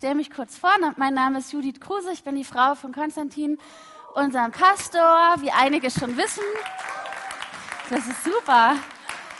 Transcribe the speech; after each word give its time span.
stelle 0.00 0.14
mich 0.14 0.30
kurz 0.30 0.56
vor. 0.56 0.70
Mein 0.96 1.12
Name 1.12 1.40
ist 1.40 1.52
Judith 1.52 1.78
Kruse. 1.78 2.10
Ich 2.10 2.24
bin 2.24 2.34
die 2.34 2.44
Frau 2.44 2.74
von 2.74 2.90
Konstantin, 2.90 3.58
unserem 4.14 4.50
Pastor, 4.50 5.34
wie 5.40 5.50
einige 5.50 5.90
schon 5.90 6.16
wissen. 6.16 6.42
Das 7.90 8.06
ist 8.06 8.24
super. 8.24 8.76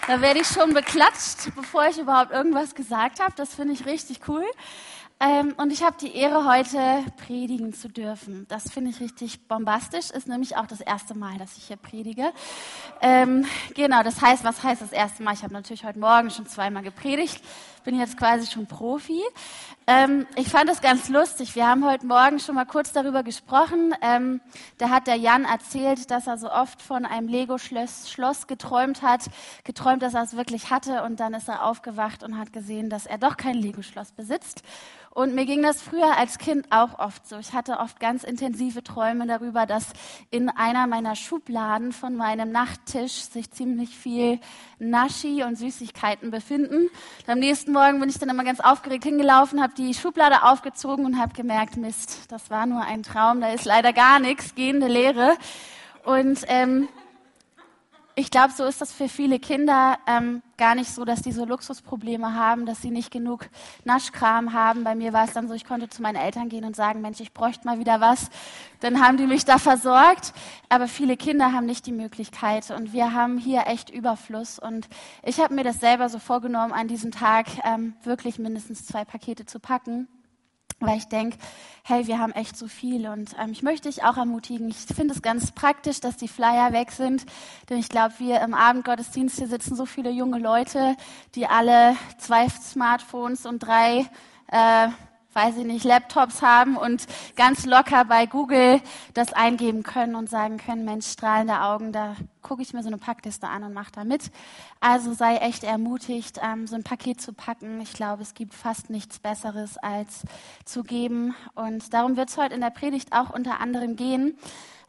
Da 0.06 0.20
werde 0.20 0.40
ich 0.40 0.46
schon 0.46 0.74
beklatscht, 0.74 1.54
bevor 1.56 1.86
ich 1.86 1.96
überhaupt 1.96 2.30
irgendwas 2.30 2.74
gesagt 2.74 3.20
habe. 3.20 3.32
Das 3.36 3.54
finde 3.54 3.72
ich 3.72 3.86
richtig 3.86 4.28
cool. 4.28 4.44
Ähm, 5.18 5.54
und 5.56 5.72
ich 5.72 5.82
habe 5.82 5.96
die 5.98 6.14
Ehre, 6.14 6.44
heute 6.44 7.04
predigen 7.26 7.72
zu 7.72 7.88
dürfen. 7.88 8.46
Das 8.48 8.70
finde 8.70 8.90
ich 8.90 9.00
richtig 9.00 9.48
bombastisch. 9.48 10.10
Ist 10.10 10.28
nämlich 10.28 10.58
auch 10.58 10.66
das 10.66 10.82
erste 10.82 11.14
Mal, 11.14 11.38
dass 11.38 11.56
ich 11.56 11.68
hier 11.68 11.76
predige. 11.76 12.32
Ähm, 13.00 13.46
genau, 13.74 14.02
das 14.02 14.20
heißt, 14.20 14.44
was 14.44 14.62
heißt 14.62 14.82
das 14.82 14.92
erste 14.92 15.22
Mal? 15.22 15.32
Ich 15.32 15.42
habe 15.42 15.54
natürlich 15.54 15.84
heute 15.84 15.98
Morgen 15.98 16.30
schon 16.30 16.46
zweimal 16.46 16.82
gepredigt. 16.82 17.42
Bin 17.84 17.98
jetzt 17.98 18.16
quasi 18.18 18.50
schon 18.50 18.66
Profi. 18.66 19.22
Ähm, 19.86 20.26
ich 20.36 20.48
fand 20.48 20.68
es 20.68 20.82
ganz 20.82 21.08
lustig. 21.08 21.54
Wir 21.54 21.66
haben 21.66 21.84
heute 21.84 22.06
Morgen 22.06 22.38
schon 22.38 22.54
mal 22.54 22.66
kurz 22.66 22.92
darüber 22.92 23.22
gesprochen. 23.22 23.94
Ähm, 24.02 24.40
da 24.76 24.90
hat 24.90 25.06
der 25.06 25.16
Jan 25.16 25.44
erzählt, 25.44 26.10
dass 26.10 26.26
er 26.26 26.36
so 26.36 26.50
oft 26.52 26.82
von 26.82 27.06
einem 27.06 27.26
Lego-Schloss 27.26 28.10
Schloss 28.10 28.46
geträumt 28.46 29.02
hat, 29.02 29.22
geträumt, 29.64 30.02
dass 30.02 30.14
er 30.14 30.22
es 30.22 30.36
wirklich 30.36 30.70
hatte. 30.70 31.02
Und 31.02 31.20
dann 31.20 31.32
ist 31.32 31.48
er 31.48 31.64
aufgewacht 31.64 32.22
und 32.22 32.38
hat 32.38 32.52
gesehen, 32.52 32.90
dass 32.90 33.06
er 33.06 33.16
doch 33.16 33.36
kein 33.38 33.54
Lego-Schloss 33.54 34.12
besitzt. 34.12 34.62
Und 35.12 35.34
mir 35.34 35.44
ging 35.44 35.60
das 35.60 35.82
früher 35.82 36.16
als 36.16 36.38
Kind 36.38 36.66
auch 36.70 37.00
oft 37.00 37.26
so. 37.26 37.36
Ich 37.38 37.52
hatte 37.52 37.80
oft 37.80 37.98
ganz 37.98 38.22
intensive 38.22 38.84
Träume 38.84 39.26
darüber, 39.26 39.66
dass 39.66 39.88
in 40.30 40.48
einer 40.48 40.86
meiner 40.86 41.16
Schubladen 41.16 41.90
von 41.90 42.14
meinem 42.14 42.52
Nachttisch 42.52 43.24
sich 43.24 43.50
ziemlich 43.50 43.90
viel 43.90 44.38
Naschi 44.78 45.42
und 45.42 45.58
Süßigkeiten 45.58 46.30
befinden. 46.30 46.88
Und 47.26 47.28
am 47.28 47.40
nächsten 47.40 47.72
Morgen 47.72 47.98
bin 47.98 48.08
ich 48.08 48.20
dann 48.20 48.28
immer 48.28 48.44
ganz 48.44 48.60
aufgeregt 48.60 49.02
hingelaufen, 49.02 49.60
habe 49.60 49.74
die 49.76 49.94
Schublade 49.94 50.44
aufgezogen 50.44 51.04
und 51.04 51.18
habe 51.18 51.34
gemerkt, 51.34 51.76
Mist, 51.76 52.30
das 52.30 52.48
war 52.48 52.66
nur 52.66 52.82
ein 52.82 53.02
Traum, 53.02 53.40
da 53.40 53.50
ist 53.50 53.64
leider 53.64 53.92
gar 53.92 54.20
nichts, 54.20 54.54
gehende 54.54 54.86
Leere. 54.86 55.36
Und 56.04 56.44
ähm, 56.46 56.88
ich 58.20 58.30
glaube, 58.30 58.52
so 58.52 58.64
ist 58.66 58.82
das 58.82 58.92
für 58.92 59.08
viele 59.08 59.38
Kinder 59.38 59.98
ähm, 60.06 60.42
gar 60.58 60.74
nicht 60.74 60.90
so, 60.90 61.06
dass 61.06 61.22
die 61.22 61.32
so 61.32 61.46
Luxusprobleme 61.46 62.34
haben, 62.34 62.66
dass 62.66 62.82
sie 62.82 62.90
nicht 62.90 63.10
genug 63.10 63.48
Naschkram 63.84 64.52
haben. 64.52 64.84
Bei 64.84 64.94
mir 64.94 65.14
war 65.14 65.24
es 65.24 65.32
dann 65.32 65.48
so, 65.48 65.54
ich 65.54 65.64
konnte 65.64 65.88
zu 65.88 66.02
meinen 66.02 66.16
Eltern 66.16 66.50
gehen 66.50 66.66
und 66.66 66.76
sagen, 66.76 67.00
Mensch, 67.00 67.20
ich 67.20 67.32
bräuchte 67.32 67.66
mal 67.66 67.78
wieder 67.78 68.02
was. 68.02 68.28
Dann 68.80 69.02
haben 69.02 69.16
die 69.16 69.26
mich 69.26 69.46
da 69.46 69.56
versorgt. 69.56 70.34
Aber 70.68 70.86
viele 70.86 71.16
Kinder 71.16 71.52
haben 71.54 71.64
nicht 71.64 71.86
die 71.86 71.92
Möglichkeit 71.92 72.70
und 72.70 72.92
wir 72.92 73.14
haben 73.14 73.38
hier 73.38 73.66
echt 73.66 73.88
Überfluss. 73.88 74.58
Und 74.58 74.88
ich 75.22 75.40
habe 75.40 75.54
mir 75.54 75.64
das 75.64 75.80
selber 75.80 76.10
so 76.10 76.18
vorgenommen, 76.18 76.72
an 76.72 76.88
diesem 76.88 77.12
Tag 77.12 77.46
ähm, 77.64 77.94
wirklich 78.02 78.38
mindestens 78.38 78.84
zwei 78.84 79.06
Pakete 79.06 79.46
zu 79.46 79.58
packen 79.60 80.08
weil 80.80 80.98
ich 80.98 81.06
denke, 81.06 81.38
hey, 81.84 82.06
wir 82.06 82.18
haben 82.18 82.32
echt 82.32 82.56
so 82.56 82.68
viel 82.68 83.06
und 83.06 83.30
ähm, 83.38 83.52
ich 83.52 83.62
möchte 83.62 83.88
dich 83.88 84.02
auch 84.02 84.16
ermutigen. 84.16 84.68
Ich 84.68 84.76
finde 84.76 85.14
es 85.14 85.22
ganz 85.22 85.52
praktisch, 85.52 86.00
dass 86.00 86.16
die 86.16 86.28
Flyer 86.28 86.72
weg 86.72 86.90
sind, 86.92 87.24
denn 87.68 87.78
ich 87.78 87.88
glaube, 87.88 88.14
wir 88.18 88.40
im 88.40 88.54
Abendgottesdienst 88.54 89.38
hier 89.38 89.48
sitzen 89.48 89.76
so 89.76 89.86
viele 89.86 90.10
junge 90.10 90.38
Leute, 90.38 90.96
die 91.34 91.46
alle 91.46 91.96
zwei 92.18 92.48
Smartphones 92.48 93.46
und 93.46 93.60
drei 93.60 94.06
äh, 94.48 94.88
weiß 95.32 95.58
ich 95.58 95.64
nicht, 95.64 95.84
Laptops 95.84 96.42
haben 96.42 96.76
und 96.76 97.06
ganz 97.36 97.66
locker 97.66 98.04
bei 98.04 98.26
Google 98.26 98.80
das 99.14 99.32
eingeben 99.32 99.82
können 99.82 100.14
und 100.14 100.28
sagen 100.28 100.58
können, 100.58 100.84
Mensch, 100.84 101.06
strahlende 101.06 101.60
Augen, 101.60 101.92
da 101.92 102.16
gucke 102.42 102.62
ich 102.62 102.72
mir 102.72 102.82
so 102.82 102.88
eine 102.88 102.98
Packliste 102.98 103.46
an 103.48 103.62
und 103.62 103.72
mache 103.72 103.92
da 103.92 104.04
mit. 104.04 104.30
Also 104.80 105.12
sei 105.12 105.36
echt 105.36 105.62
ermutigt, 105.62 106.40
ähm, 106.42 106.66
so 106.66 106.74
ein 106.74 106.82
Paket 106.82 107.20
zu 107.20 107.32
packen. 107.32 107.80
Ich 107.80 107.92
glaube, 107.92 108.22
es 108.22 108.34
gibt 108.34 108.54
fast 108.54 108.90
nichts 108.90 109.18
Besseres 109.18 109.76
als 109.78 110.22
zu 110.64 110.82
geben. 110.82 111.34
Und 111.54 111.92
darum 111.92 112.16
wird 112.16 112.30
es 112.30 112.36
heute 112.36 112.54
in 112.54 112.60
der 112.60 112.70
Predigt 112.70 113.12
auch 113.12 113.30
unter 113.30 113.60
anderem 113.60 113.96
gehen. 113.96 114.36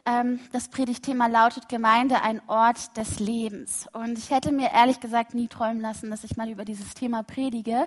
Ähm, 0.06 0.40
das 0.52 0.68
Predigtthema 0.70 1.28
lautet 1.28 1.70
Gemeinde, 1.70 2.22
ein 2.24 2.42
Ort 2.48 2.98
des 2.98 3.20
Lebens. 3.20 3.88
Und 3.94 4.18
ich 4.18 4.32
hätte 4.32 4.52
mir 4.52 4.72
ehrlich 4.72 5.00
gesagt 5.00 5.36
nie 5.36 5.48
träumen 5.48 5.80
lassen, 5.80 6.10
dass 6.10 6.24
ich 6.24 6.38
mal 6.38 6.50
über 6.50 6.66
dieses 6.66 6.96
Thema 6.96 7.22
predige, 7.22 7.86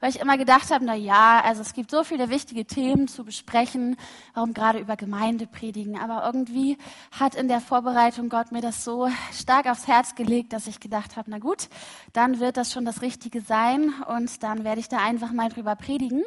weil 0.00 0.10
ich 0.10 0.20
immer 0.20 0.36
gedacht 0.36 0.70
habe, 0.70 0.84
na 0.84 0.94
ja, 0.94 1.40
also 1.42 1.62
es 1.62 1.72
gibt 1.72 1.90
so 1.90 2.04
viele 2.04 2.28
wichtige 2.28 2.66
Themen 2.66 3.08
zu 3.08 3.24
besprechen, 3.24 3.96
warum 4.34 4.52
gerade 4.52 4.78
über 4.78 4.96
Gemeinde 4.96 5.46
predigen. 5.46 5.98
Aber 5.98 6.24
irgendwie 6.26 6.76
hat 7.18 7.34
in 7.34 7.48
der 7.48 7.60
Vorbereitung 7.60 8.28
Gott 8.28 8.52
mir 8.52 8.60
das 8.60 8.84
so 8.84 9.08
stark 9.32 9.66
aufs 9.66 9.86
Herz 9.86 10.14
gelegt, 10.14 10.52
dass 10.52 10.66
ich 10.66 10.80
gedacht 10.80 11.16
habe, 11.16 11.30
na 11.30 11.38
gut, 11.38 11.68
dann 12.12 12.40
wird 12.40 12.58
das 12.58 12.72
schon 12.72 12.84
das 12.84 13.00
Richtige 13.00 13.40
sein 13.40 13.94
und 14.08 14.42
dann 14.42 14.64
werde 14.64 14.80
ich 14.80 14.88
da 14.88 14.98
einfach 14.98 15.32
mal 15.32 15.48
drüber 15.48 15.76
predigen. 15.76 16.24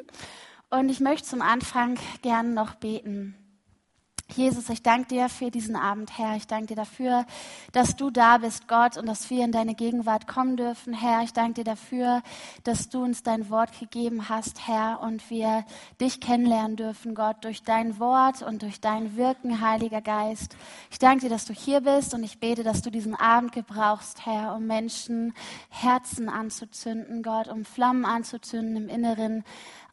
Und 0.69 0.89
ich 0.89 0.99
möchte 0.99 1.27
zum 1.27 1.41
Anfang 1.41 1.97
gern 2.21 2.53
noch 2.53 2.75
beten. 2.75 3.35
Jesus, 4.35 4.69
ich 4.69 4.83
danke 4.83 5.07
dir 5.07 5.29
für 5.29 5.49
diesen 5.51 5.77
Abend, 5.77 6.17
Herr. 6.17 6.35
Ich 6.35 6.47
danke 6.47 6.67
dir 6.67 6.75
dafür, 6.75 7.25
dass 7.71 7.95
du 7.95 8.11
da 8.11 8.37
bist, 8.37 8.67
Gott, 8.67 8.97
und 8.97 9.05
dass 9.05 9.29
wir 9.29 9.43
in 9.43 9.53
deine 9.53 9.73
Gegenwart 9.73 10.27
kommen 10.27 10.57
dürfen, 10.57 10.93
Herr. 10.93 11.23
Ich 11.23 11.31
danke 11.31 11.53
dir 11.55 11.63
dafür, 11.63 12.21
dass 12.65 12.89
du 12.89 13.03
uns 13.03 13.23
dein 13.23 13.49
Wort 13.49 13.79
gegeben 13.79 14.27
hast, 14.27 14.67
Herr, 14.67 14.99
und 15.01 15.29
wir 15.29 15.65
dich 16.01 16.19
kennenlernen 16.19 16.75
dürfen, 16.75 17.15
Gott, 17.15 17.37
durch 17.45 17.63
dein 17.63 17.99
Wort 17.99 18.41
und 18.41 18.63
durch 18.63 18.81
dein 18.81 19.15
Wirken, 19.15 19.61
Heiliger 19.61 20.01
Geist. 20.01 20.57
Ich 20.91 20.99
danke 20.99 21.21
dir, 21.21 21.29
dass 21.29 21.45
du 21.45 21.53
hier 21.53 21.79
bist 21.81 22.13
und 22.13 22.23
ich 22.23 22.39
bete, 22.39 22.63
dass 22.63 22.81
du 22.81 22.91
diesen 22.91 23.15
Abend 23.15 23.53
gebrauchst, 23.53 24.25
Herr, 24.25 24.55
um 24.55 24.67
Menschen 24.67 25.33
Herzen 25.69 26.27
anzuzünden, 26.27 27.23
Gott, 27.23 27.47
um 27.47 27.63
Flammen 27.63 28.03
anzuzünden 28.03 28.75
im 28.75 28.89
Inneren, 28.89 29.45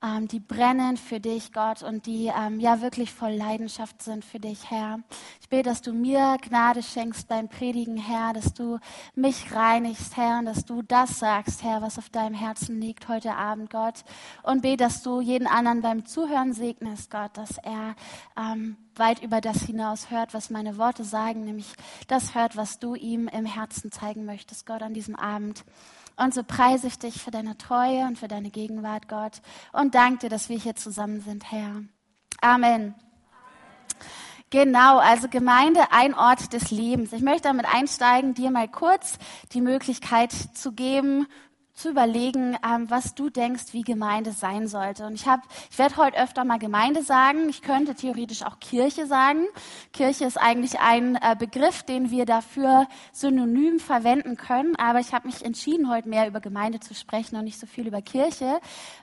ähm, 0.03 0.29
die 0.29 0.41
brennen 0.41 0.97
für 0.97 1.21
dich, 1.21 1.53
Gott, 1.53 1.83
und 1.83 2.07
die 2.07 2.31
ähm, 2.37 2.61
ja 2.61 2.81
wirklich 2.81 3.13
voll 3.13 3.33
Leidenschaft 3.33 4.03
sind 4.03 4.25
für 4.25 4.41
dich, 4.41 4.71
Herr. 4.71 5.01
Ich 5.41 5.49
bete, 5.49 5.69
dass 5.69 5.83
du 5.83 5.93
mir 5.93 6.37
Gnade 6.41 6.83
schenkst 6.83 7.29
beim 7.29 7.49
Predigen, 7.49 7.97
Herr, 7.97 8.33
dass 8.33 8.55
du 8.55 8.79
mich 9.15 9.55
reinigst, 9.55 10.17
Herr, 10.17 10.39
und 10.39 10.47
dass 10.47 10.65
du 10.65 10.83
das 10.83 11.19
sagst, 11.19 11.63
Herr, 11.63 11.83
was 11.83 11.99
auf 11.99 12.11
deinem 12.11 12.35
Herzen 12.35 12.81
liegt 12.81 13.09
heute 13.09 13.35
Abend, 13.35 13.71
Gott. 13.71 14.05
Und 14.43 14.63
bete, 14.63 14.85
dass 14.85 15.03
du 15.03 15.21
jeden 15.21 15.47
anderen 15.47 15.83
beim 15.83 16.05
Zuhören 16.07 16.53
segnest, 16.53 17.11
Gott, 17.11 17.37
dass 17.37 17.59
er 17.59 17.95
ähm, 18.37 18.77
weit 18.97 19.23
über 19.23 19.41
das 19.41 19.63
hinaus 19.63 20.11
hört, 20.11 20.35
was 20.35 20.51
meine 20.51 20.79
Worte 20.79 21.05
sagen, 21.05 21.45
nämlich 21.45 21.73
das 22.09 22.35
hört, 22.35 22.57
was 22.57 22.79
du 22.79 22.95
ihm 22.95 23.29
im 23.29 23.47
Herzen 23.47 23.91
zeigen 23.91 24.25
möchtest, 24.25 24.67
Gott, 24.67 24.83
an 24.83 24.95
diesem 24.95 25.17
Abend. 25.17 25.65
Und 26.17 26.33
so 26.33 26.45
preise 26.45 26.87
ich 26.87 26.99
dich 26.99 27.23
für 27.23 27.31
deine 27.31 27.59
Treue 27.59 28.07
und 28.07 28.19
für 28.19 28.29
deine 28.29 28.51
Gegenwart, 28.51 29.09
Gott. 29.09 29.41
Und 29.73 29.95
danke 29.95 30.19
dir, 30.21 30.29
dass 30.29 30.49
wir 30.49 30.59
hier 30.59 30.77
zusammen 30.77 31.21
sind, 31.21 31.51
Herr. 31.51 31.83
Amen. 32.41 32.95
Genau, 34.51 34.99
also 34.99 35.29
Gemeinde, 35.29 35.81
ein 35.91 36.15
Ort 36.15 36.53
des 36.53 36.71
Lebens. 36.71 37.13
Ich 37.13 37.23
möchte 37.23 37.49
damit 37.49 37.67
einsteigen, 37.67 38.35
dir 38.35 38.53
mal 38.53 38.69
kurz 38.69 39.19
die 39.53 39.61
Möglichkeit 39.61 40.31
zu 40.31 40.71
geben, 40.71 41.27
zu 41.75 41.91
überlegen, 41.91 42.57
ähm, 42.65 42.89
was 42.89 43.15
du 43.15 43.31
denkst, 43.31 43.73
wie 43.73 43.83
Gemeinde 43.83 44.31
sein 44.31 44.69
sollte. 44.69 45.07
Und 45.07 45.15
ich 45.15 45.27
habe, 45.27 45.43
ich 45.71 45.79
werde 45.79 45.97
heute 45.97 46.17
öfter 46.17 46.45
mal 46.45 46.59
Gemeinde 46.59 47.03
sagen. 47.03 47.49
Ich 47.49 47.63
könnte 47.63 47.97
theoretisch 47.97 48.45
auch 48.45 48.61
Kirche 48.61 49.07
sagen. 49.07 49.47
Kirche 49.93 50.25
ist 50.25 50.41
eigentlich 50.41 50.79
ein 50.79 51.17
äh, 51.17 51.35
Begriff, 51.37 51.83
den 51.83 52.11
wir 52.11 52.27
dafür 52.27 52.87
synonym 53.13 53.81
verwenden 53.81 54.37
können. 54.37 54.77
Aber 54.77 55.01
ich 55.01 55.13
habe 55.13 55.27
mich 55.27 55.45
entschieden, 55.45 55.91
heute 55.91 56.09
mehr 56.09 56.29
über 56.29 56.41
Gemeinde 56.41 56.79
zu 56.79 56.95
sprechen 56.95 57.37
und 57.37 57.45
nicht 57.45 57.59
so 57.59 57.67
viel 57.67 57.89
über 57.89 58.03
Kirche, 58.03 58.61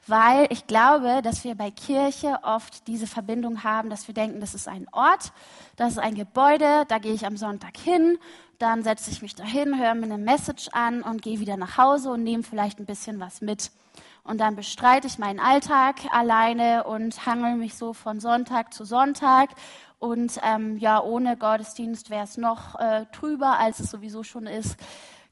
weil 0.07 0.47
ich 0.49 0.65
glaube, 0.65 1.21
dass 1.21 1.43
wir 1.43 1.55
bei 1.55 1.71
Kirche 1.71 2.39
oft 2.43 2.87
diese 2.87 3.05
Verbindung 3.05 3.65
haben, 3.65 3.89
dass 3.89 4.07
wir 4.07 4.15
denken, 4.15 4.39
das 4.39 4.53
ist 4.53 4.69
ein 4.69 4.87
Ort, 4.93 5.33
das 5.75 5.93
ist 5.93 5.99
ein 5.99 6.15
Gebäude, 6.15 6.85
da 6.87 6.99
gehe 6.99 7.13
ich 7.13 7.25
am 7.25 7.35
Sonntag 7.35 7.77
hin 7.77 8.17
dann 8.61 8.83
setze 8.83 9.11
ich 9.11 9.21
mich 9.21 9.35
dahin, 9.35 9.79
höre 9.79 9.95
mir 9.95 10.05
eine 10.05 10.17
Message 10.17 10.69
an 10.71 11.01
und 11.01 11.21
gehe 11.21 11.39
wieder 11.39 11.57
nach 11.57 11.77
Hause 11.77 12.11
und 12.11 12.23
nehme 12.23 12.43
vielleicht 12.43 12.79
ein 12.79 12.85
bisschen 12.85 13.19
was 13.19 13.41
mit. 13.41 13.71
Und 14.23 14.39
dann 14.39 14.55
bestreite 14.55 15.07
ich 15.07 15.17
meinen 15.17 15.39
Alltag 15.39 15.95
alleine 16.11 16.83
und 16.83 17.25
hangel 17.25 17.55
mich 17.55 17.75
so 17.75 17.93
von 17.93 18.19
Sonntag 18.19 18.73
zu 18.73 18.85
Sonntag. 18.85 19.49
Und 19.97 20.39
ähm, 20.43 20.77
ja, 20.77 21.01
ohne 21.01 21.37
Gottesdienst 21.37 22.09
wäre 22.09 22.23
es 22.23 22.37
noch 22.37 22.79
äh, 22.79 23.05
trüber, 23.11 23.57
als 23.57 23.79
es 23.79 23.89
sowieso 23.89 24.23
schon 24.23 24.45
ist. 24.45 24.77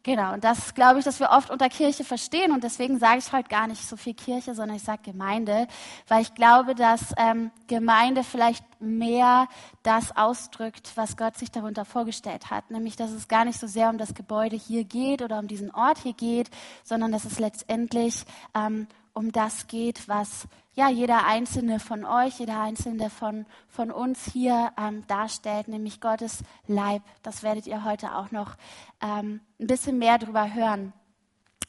Genau, 0.04 0.34
und 0.34 0.46
das 0.46 0.74
glaube 0.76 1.00
ich, 1.00 1.06
dass 1.06 1.20
wir 1.20 1.30
oft 1.32 1.50
unter 1.50 1.68
Kirche 1.68 2.06
verstehen. 2.06 2.54
Und 2.54 2.64
deswegen 2.64 3.00
sage 3.00 3.20
ich 3.20 3.34
heute 3.34 3.50
gar 3.50 3.68
nicht 3.68 3.86
so 3.86 3.98
viel 3.98 4.14
Kirche, 4.14 4.56
sondern 4.56 4.78
ich 4.78 4.84
sage 4.84 5.02
Gemeinde, 5.04 5.68
weil 6.08 6.22
ich 6.22 6.34
glaube, 6.34 6.74
dass 6.74 7.14
ähm, 7.18 7.52
Gemeinde 7.68 8.24
vielleicht 8.24 8.64
mehr 8.80 9.50
das 9.84 10.16
ausdrückt, 10.16 10.94
was 10.96 11.18
Gott 11.18 11.38
sich 11.38 11.52
darunter 11.52 11.84
vorgestellt 11.84 12.50
hat, 12.50 12.72
nämlich 12.72 12.96
dass 12.96 13.12
es 13.12 13.28
gar 13.28 13.44
nicht 13.44 13.60
so 13.60 13.68
sehr 13.68 13.90
um 13.90 13.98
das 13.98 14.14
Gebäude 14.14 14.56
hier 14.56 14.86
geht 14.86 15.22
oder 15.22 15.38
um 15.38 15.48
diesen 15.48 15.70
Ort 15.72 15.98
hier 15.98 16.14
geht, 16.14 16.50
sondern 16.86 17.12
dass 17.12 17.26
es 17.26 17.38
letztendlich 17.38 18.24
ähm, 18.56 18.88
um 19.14 19.32
das 19.32 19.68
geht, 19.68 20.08
was 20.08 20.48
ja 20.74 20.90
jeder 20.90 21.26
einzelne 21.26 21.80
von 21.80 22.06
euch, 22.06 22.40
jeder 22.40 22.62
einzelne 22.62 23.10
von, 23.10 23.46
von 23.68 23.92
uns 23.92 24.32
hier 24.32 24.72
ähm, 24.78 25.06
darstellt, 25.08 25.68
nämlich 25.68 26.00
Gottes 26.00 26.44
Leib. 26.68 27.02
Das 27.24 27.44
werdet 27.44 27.68
ihr 27.68 27.84
heute 27.84 28.16
auch 28.16 28.32
noch 28.32 28.56
ähm, 29.02 29.42
ein 29.60 29.68
bisschen 29.68 29.98
mehr 29.98 30.18
darüber 30.18 30.54
hören. 30.54 30.94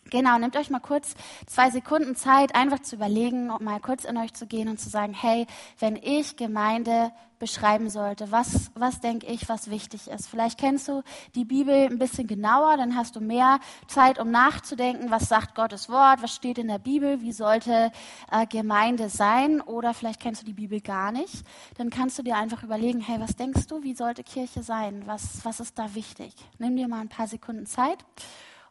Genau, 0.08 0.38
nehmt 0.38 0.56
euch 0.56 0.70
mal 0.70 0.80
kurz 0.80 1.14
zwei 1.46 1.70
Sekunden 1.70 2.16
Zeit, 2.16 2.54
einfach 2.54 2.80
zu 2.80 2.96
überlegen, 2.96 3.46
mal 3.60 3.80
kurz 3.80 4.04
in 4.04 4.16
euch 4.16 4.34
zu 4.34 4.46
gehen 4.46 4.68
und 4.68 4.80
zu 4.80 4.88
sagen, 4.88 5.14
hey, 5.14 5.46
wenn 5.78 5.96
ich 5.96 6.36
Gemeinde 6.36 7.12
beschreiben 7.38 7.88
sollte, 7.90 8.30
was, 8.30 8.70
was 8.74 9.00
denke 9.00 9.26
ich, 9.26 9.48
was 9.48 9.70
wichtig 9.70 10.08
ist. 10.08 10.28
Vielleicht 10.28 10.58
kennst 10.58 10.88
du 10.88 11.02
die 11.34 11.44
Bibel 11.44 11.74
ein 11.74 11.98
bisschen 11.98 12.26
genauer, 12.26 12.76
dann 12.76 12.96
hast 12.96 13.16
du 13.16 13.20
mehr 13.20 13.60
Zeit, 13.88 14.18
um 14.18 14.30
nachzudenken, 14.30 15.10
was 15.10 15.28
sagt 15.28 15.54
Gottes 15.54 15.88
Wort, 15.88 16.22
was 16.22 16.34
steht 16.34 16.58
in 16.58 16.68
der 16.68 16.78
Bibel, 16.78 17.22
wie 17.22 17.32
sollte 17.32 17.92
äh, 18.30 18.46
Gemeinde 18.46 19.08
sein 19.08 19.60
oder 19.60 19.94
vielleicht 19.94 20.20
kennst 20.20 20.42
du 20.42 20.46
die 20.46 20.52
Bibel 20.52 20.80
gar 20.80 21.12
nicht. 21.12 21.44
Dann 21.78 21.90
kannst 21.90 22.18
du 22.18 22.22
dir 22.22 22.36
einfach 22.36 22.62
überlegen, 22.62 23.00
hey, 23.00 23.18
was 23.20 23.36
denkst 23.36 23.66
du, 23.68 23.82
wie 23.82 23.94
sollte 23.94 24.22
Kirche 24.22 24.62
sein, 24.62 25.02
was, 25.06 25.44
was 25.44 25.60
ist 25.60 25.78
da 25.78 25.94
wichtig. 25.94 26.34
Nimm 26.58 26.76
dir 26.76 26.88
mal 26.88 27.00
ein 27.00 27.08
paar 27.08 27.26
Sekunden 27.26 27.64
Zeit 27.64 28.04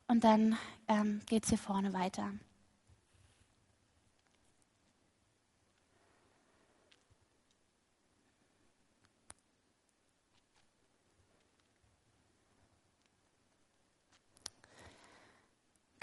und 0.07 0.23
dann 0.23 0.57
ähm, 0.89 1.21
geht 1.27 1.43
es 1.43 1.49
hier 1.49 1.57
vorne 1.57 1.93
weiter. 1.93 2.33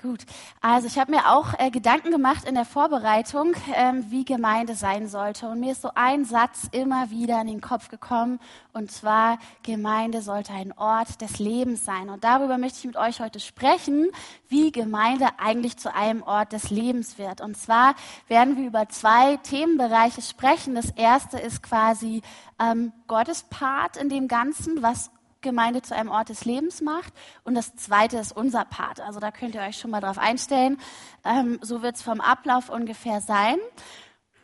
Gut, 0.02 0.26
also 0.60 0.88
ich 0.88 0.98
habe 0.98 1.10
mir 1.10 1.32
auch 1.32 1.54
äh, 1.58 1.70
Gedanken 1.70 2.10
gemacht 2.10 2.46
in 2.46 2.54
der 2.54 2.66
Vorbereitung, 2.66 3.54
ähm, 3.74 4.04
wie 4.10 4.26
Gemeinde 4.26 4.74
sein 4.74 5.08
sollte. 5.08 5.48
Und 5.48 5.60
mir 5.60 5.72
ist 5.72 5.80
so 5.80 5.90
ein 5.94 6.26
Satz 6.26 6.68
immer 6.70 7.10
wieder 7.10 7.40
in 7.40 7.46
den 7.46 7.62
Kopf 7.62 7.88
gekommen, 7.88 8.38
und 8.74 8.92
zwar, 8.92 9.38
Gemeinde 9.62 10.20
sollte 10.20 10.52
ein 10.52 10.76
Ort 10.76 11.22
des 11.22 11.38
Lebens 11.38 11.86
sein. 11.86 12.10
Und 12.10 12.24
darüber 12.24 12.58
möchte 12.58 12.78
ich 12.80 12.84
mit 12.84 12.98
euch 12.98 13.20
heute 13.20 13.40
sprechen, 13.40 14.08
wie 14.48 14.70
Gemeinde 14.70 15.28
eigentlich 15.38 15.78
zu 15.78 15.94
einem 15.94 16.22
Ort 16.22 16.52
des 16.52 16.68
Lebens 16.68 17.16
wird. 17.16 17.40
Und 17.40 17.56
zwar 17.56 17.94
werden 18.28 18.58
wir 18.58 18.66
über 18.66 18.90
zwei 18.90 19.38
Themenbereiche 19.38 20.20
sprechen. 20.20 20.74
Das 20.74 20.90
erste 20.90 21.38
ist 21.38 21.62
quasi 21.62 22.20
ähm, 22.58 22.92
Gottes 23.06 23.44
Part 23.44 23.96
in 23.96 24.10
dem 24.10 24.28
Ganzen, 24.28 24.82
was 24.82 25.10
Gemeinde 25.46 25.82
zu 25.82 25.94
einem 25.94 26.10
Ort 26.10 26.28
des 26.28 26.44
Lebens 26.44 26.82
macht. 26.82 27.12
Und 27.44 27.54
das 27.54 27.74
zweite 27.76 28.18
ist 28.18 28.36
unser 28.36 28.64
Part. 28.64 29.00
Also 29.00 29.20
da 29.20 29.30
könnt 29.30 29.54
ihr 29.54 29.62
euch 29.62 29.78
schon 29.78 29.90
mal 29.90 30.00
drauf 30.00 30.18
einstellen. 30.18 30.78
Ähm, 31.24 31.58
so 31.62 31.82
wird 31.82 31.96
es 31.96 32.02
vom 32.02 32.20
Ablauf 32.20 32.68
ungefähr 32.68 33.20
sein. 33.20 33.56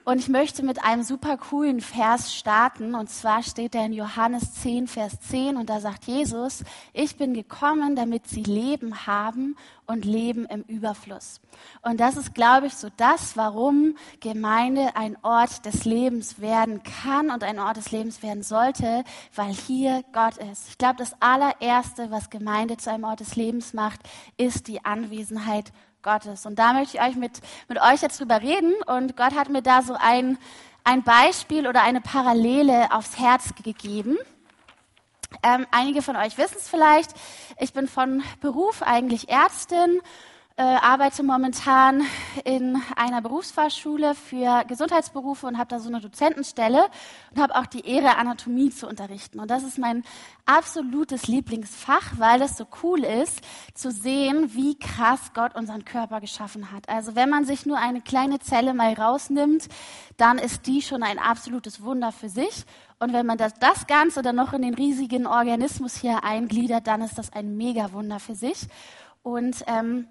Und 0.05 0.19
ich 0.19 0.29
möchte 0.29 0.65
mit 0.65 0.83
einem 0.85 1.05
super 1.05 1.37
coolen 1.37 1.81
Vers 1.81 2.35
starten. 2.35 2.95
Und 2.95 3.09
zwar 3.09 3.43
steht 3.43 3.75
er 3.75 3.87
in 3.87 3.93
Johannes 3.93 4.55
10, 4.55 4.89
Vers 4.89 5.21
10. 5.21 5.57
Und 5.57 5.71
da 5.71 5.81
sagt 5.81 6.07
Jesus, 6.07 6.65
ich 6.93 7.17
bin 7.17 7.35
gekommen, 7.35 7.95
damit 7.95 8.27
sie 8.27 8.43
Leben 8.43 9.07
haben 9.07 9.57
und 9.87 10.05
Leben 10.05 10.45
im 10.47 10.63
Überfluss. 10.63 11.41
Und 11.83 12.01
das 12.01 12.17
ist, 12.17 12.35
glaube 12.35 12.67
ich, 12.67 12.75
so 12.75 12.89
das, 12.97 13.37
warum 13.37 13.97
Gemeinde 14.19 14.97
ein 14.97 15.17
Ort 15.23 15.67
des 15.67 15.85
Lebens 15.85 16.41
werden 16.41 16.83
kann 16.83 17.31
und 17.31 17.45
ein 17.45 17.61
Ort 17.61 17.77
des 17.77 17.93
Lebens 17.93 18.23
werden 18.25 18.43
sollte, 18.43 19.05
weil 19.37 19.53
hier 19.53 20.03
Gott 20.13 20.37
ist. 20.39 20.69
Ich 20.69 20.79
glaube, 20.79 20.97
das 20.97 21.15
allererste, 21.21 22.11
was 22.11 22.31
Gemeinde 22.31 22.77
zu 22.77 22.91
einem 22.91 23.05
Ort 23.05 23.21
des 23.21 23.37
Lebens 23.37 23.73
macht, 23.73 24.01
ist 24.37 24.67
die 24.67 24.85
Anwesenheit 24.85 25.73
Gottes. 26.03 26.47
Und 26.47 26.59
da 26.59 26.73
möchte 26.73 26.97
ich 26.97 27.03
euch 27.03 27.17
mit, 27.17 27.41
mit 27.69 27.81
euch 27.81 28.03
jetzt 28.03 28.21
drüber 28.21 28.41
reden. 28.41 28.75
Und 28.87 29.17
Gott 29.17 29.35
hat 29.35 29.49
mir 29.49 29.63
da 29.63 29.83
so 29.83 29.95
ein, 29.95 30.39
ein 30.85 31.03
Beispiel 31.03 31.67
oder 31.67 31.83
eine 31.83 32.01
Parallele 32.01 32.93
aufs 32.93 33.19
Herz 33.19 33.55
gegeben. 33.63 34.17
Ähm, 35.43 35.67
einige 35.71 36.03
von 36.03 36.17
euch 36.17 36.37
wissen 36.39 36.57
es 36.59 36.69
vielleicht. 36.69 37.11
Ich 37.59 37.73
bin 37.73 37.89
von 37.89 38.23
Beruf 38.41 38.83
eigentlich 38.83 39.29
Ärztin 39.29 40.01
äh, 40.57 40.63
arbeite 40.63 41.23
momentan 41.23 42.03
in 42.45 42.81
einer 42.97 43.23
Berufsfahrschule 43.23 44.15
für 44.15 44.65
Gesundheitsberufe 44.65 45.47
und 45.47 45.59
habe 45.59 45.69
da 45.69 45.81
so 45.81 45.89
eine 45.89 46.01
Dozentenstelle 46.01 46.85
und 47.31 47.41
habe 47.41 47.57
auch 47.57 47.67
die 47.67 47.87
Ehre, 47.87 48.17
Anatomie 48.17 48.71
zu 48.71 48.87
unterrichten. 48.87 49.41
Und 49.41 49.51
das 49.51 49.63
ist 49.63 49.79
mein 49.79 50.05
absolutes 50.45 51.27
Lieblingsfach, 51.27 52.19
weil 52.19 52.43
es 52.43 52.57
so 52.57 52.67
cool 52.83 53.05
ist, 53.05 53.41
zu 53.75 53.91
sehen, 53.91 54.55
wie 54.55 54.79
krass 54.79 55.33
Gott 55.35 55.55
unseren 55.55 55.85
Körper 55.85 56.21
geschaffen 56.21 56.71
hat. 56.71 56.89
Also 56.89 57.15
wenn 57.15 57.31
man 57.31 57.45
sich 57.45 57.65
nur 57.65 57.79
eine 57.79 58.03
kleine 58.03 58.39
Zelle 58.39 58.75
mal 58.75 58.93
rausnimmt, 58.93 59.69
dann 60.17 60.39
ist 60.39 60.67
die 60.67 60.83
schon 60.83 61.03
ein 61.03 61.19
absolutes 61.19 61.83
Wunder 61.83 62.13
für 62.13 62.29
sich. 62.29 62.65
Und 62.99 63.13
wenn 63.13 63.27
man 63.27 63.39
das, 63.39 63.55
das 63.55 63.87
Ganze 63.87 64.23
dann 64.23 64.37
noch 64.37 64.53
in 64.53 64.63
den 64.63 64.75
riesigen 64.75 65.27
Organismus 65.27 65.97
hier 65.97 66.25
eingliedert, 66.25 66.87
dann 66.87 67.01
ist 67.01 67.19
das 67.19 67.33
ein 67.33 67.57
Mega-Wunder 67.57 68.21
für 68.21 68.35
sich. 68.35 68.69
Und 69.23 69.65
ähm, 69.67 70.09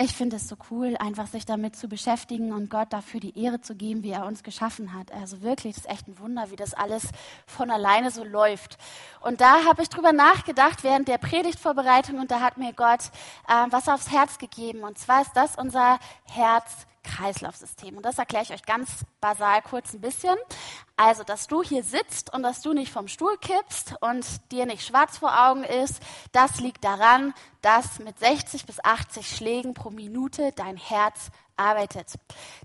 ich 0.00 0.14
finde 0.14 0.36
es 0.36 0.46
so 0.46 0.56
cool, 0.70 0.96
einfach 0.98 1.26
sich 1.26 1.44
damit 1.44 1.74
zu 1.74 1.88
beschäftigen 1.88 2.52
und 2.52 2.70
Gott 2.70 2.92
dafür 2.92 3.18
die 3.18 3.36
Ehre 3.36 3.60
zu 3.60 3.74
geben, 3.74 4.04
wie 4.04 4.12
er 4.12 4.26
uns 4.26 4.44
geschaffen 4.44 4.94
hat. 4.94 5.10
Also 5.10 5.42
wirklich, 5.42 5.74
das 5.74 5.86
ist 5.86 5.90
echt 5.90 6.06
ein 6.06 6.20
Wunder, 6.20 6.52
wie 6.52 6.56
das 6.56 6.72
alles 6.72 7.08
von 7.46 7.68
alleine 7.68 8.12
so 8.12 8.22
läuft. 8.22 8.78
Und 9.20 9.40
da 9.40 9.64
habe 9.64 9.82
ich 9.82 9.88
drüber 9.88 10.12
nachgedacht 10.12 10.84
während 10.84 11.08
der 11.08 11.18
Predigtvorbereitung 11.18 12.20
und 12.20 12.30
da 12.30 12.40
hat 12.40 12.58
mir 12.58 12.72
Gott 12.72 13.10
äh, 13.48 13.66
was 13.70 13.88
aufs 13.88 14.12
Herz 14.12 14.38
gegeben. 14.38 14.84
Und 14.84 14.98
zwar 14.98 15.22
ist 15.22 15.32
das 15.34 15.56
unser 15.56 15.98
Herz 16.26 16.86
Kreislaufsystem. 17.08 17.96
Und 17.96 18.04
das 18.04 18.18
erkläre 18.18 18.44
ich 18.44 18.52
euch 18.52 18.62
ganz 18.62 19.04
basal 19.20 19.62
kurz 19.62 19.94
ein 19.94 20.00
bisschen. 20.00 20.36
Also, 20.96 21.24
dass 21.24 21.46
du 21.46 21.62
hier 21.62 21.82
sitzt 21.82 22.32
und 22.32 22.42
dass 22.42 22.60
du 22.60 22.72
nicht 22.72 22.92
vom 22.92 23.08
Stuhl 23.08 23.36
kippst 23.38 23.94
und 24.00 24.24
dir 24.52 24.66
nicht 24.66 24.84
schwarz 24.84 25.18
vor 25.18 25.48
Augen 25.48 25.64
ist, 25.64 26.00
das 26.32 26.60
liegt 26.60 26.84
daran, 26.84 27.34
dass 27.62 27.98
mit 27.98 28.18
60 28.18 28.66
bis 28.66 28.82
80 28.84 29.28
Schlägen 29.28 29.74
pro 29.74 29.90
Minute 29.90 30.52
dein 30.54 30.76
Herz 30.76 31.30
arbeitet. 31.58 32.14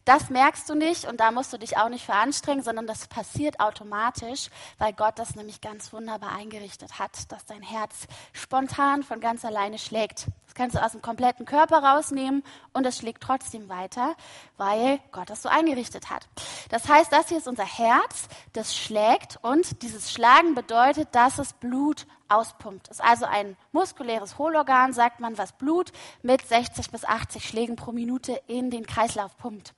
Das 0.05 0.29
merkst 0.29 0.69
du 0.69 0.75
nicht 0.75 1.05
und 1.05 1.19
da 1.19 1.31
musst 1.31 1.53
du 1.53 1.57
dich 1.57 1.77
auch 1.77 1.89
nicht 1.89 2.05
für 2.05 2.13
anstrengen, 2.13 2.63
sondern 2.63 2.87
das 2.87 3.07
passiert 3.07 3.59
automatisch, 3.59 4.49
weil 4.77 4.93
Gott 4.93 5.19
das 5.19 5.35
nämlich 5.35 5.61
ganz 5.61 5.93
wunderbar 5.93 6.31
eingerichtet 6.33 6.99
hat, 6.99 7.31
dass 7.31 7.45
dein 7.45 7.61
Herz 7.61 8.07
spontan 8.31 9.03
von 9.03 9.19
ganz 9.19 9.45
alleine 9.45 9.77
schlägt. 9.77 10.27
Das 10.45 10.53
kannst 10.55 10.75
du 10.75 10.83
aus 10.83 10.91
dem 10.91 11.01
kompletten 11.01 11.45
Körper 11.45 11.83
rausnehmen 11.83 12.43
und 12.73 12.85
es 12.85 12.97
schlägt 12.97 13.23
trotzdem 13.23 13.69
weiter, 13.69 14.15
weil 14.57 14.99
Gott 15.11 15.29
das 15.29 15.41
so 15.41 15.49
eingerichtet 15.49 16.09
hat. 16.09 16.27
Das 16.69 16.87
heißt, 16.87 17.11
das 17.11 17.29
hier 17.29 17.39
ist 17.39 17.47
unser 17.47 17.65
Herz, 17.65 18.27
das 18.53 18.75
schlägt 18.75 19.39
und 19.41 19.81
dieses 19.81 20.11
Schlagen 20.11 20.53
bedeutet, 20.53 21.09
dass 21.13 21.39
es 21.39 21.53
Blut 21.53 22.05
auspumpt. 22.29 22.87
Ist 22.87 23.03
also 23.03 23.25
ein 23.25 23.55
muskuläres 23.71 24.37
Hohlorgan, 24.37 24.93
sagt 24.93 25.19
man, 25.19 25.37
was 25.37 25.53
Blut 25.53 25.91
mit 26.21 26.45
60 26.45 26.91
bis 26.91 27.05
80 27.05 27.47
Schlägen 27.47 27.75
pro 27.75 27.91
Minute 27.91 28.41
in 28.47 28.69
den 28.69 28.85
Kreislauf 28.85 29.37
pumpt. 29.37 29.73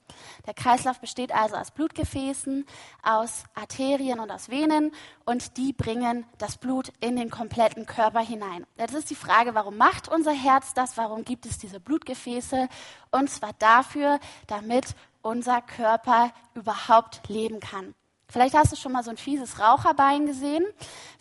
Der 0.46 0.54
Kreislauf 0.54 1.00
besteht 1.00 1.34
also 1.34 1.56
aus 1.56 1.72
Blutgefäßen, 1.72 2.66
aus 3.04 3.44
Arterien 3.54 4.20
und 4.20 4.32
aus 4.32 4.50
Venen 4.50 4.92
und 5.26 5.58
die 5.58 5.74
bringen 5.74 6.26
das 6.38 6.58
Blut 6.58 6.92
in 7.00 7.16
den 7.16 7.30
kompletten 7.30 7.86
Körper 7.86 8.22
hinein. 8.22 8.66
Jetzt 8.78 8.94
ist 8.94 9.10
die 9.10 9.16
Frage, 9.16 9.56
warum 9.56 9.78
macht 9.78 10.08
unser 10.08 10.34
Herz 10.34 10.74
das? 10.74 10.98
Warum 10.98 11.26
gibt 11.26 11.46
es 11.46 11.58
diese 11.58 11.80
Blutgefäße? 11.80 12.70
Und 13.12 13.30
zwar 13.30 13.54
dafür, 13.60 14.20
damit 14.48 14.96
unser 15.22 15.62
Körper 15.62 16.32
überhaupt 16.54 17.28
leben 17.28 17.60
kann. 17.60 17.96
Vielleicht 18.28 18.56
hast 18.56 18.72
du 18.72 18.76
schon 18.76 18.92
mal 18.92 19.04
so 19.04 19.12
ein 19.12 19.18
fieses 19.18 19.60
Raucherbein 19.60 20.26
gesehen. 20.26 20.66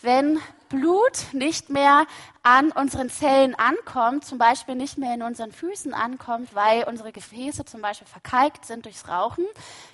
Wenn 0.00 0.40
Blut 0.68 1.32
nicht 1.32 1.70
mehr 1.70 2.06
an 2.42 2.72
unseren 2.72 3.10
Zellen 3.10 3.54
ankommt, 3.54 4.24
zum 4.24 4.38
Beispiel 4.38 4.74
nicht 4.74 4.98
mehr 4.98 5.14
in 5.14 5.22
unseren 5.22 5.52
Füßen 5.52 5.94
ankommt, 5.94 6.54
weil 6.54 6.84
unsere 6.84 7.12
Gefäße 7.12 7.64
zum 7.64 7.80
Beispiel 7.82 8.08
verkalkt 8.08 8.64
sind 8.64 8.86
durchs 8.86 9.08
Rauchen, 9.08 9.44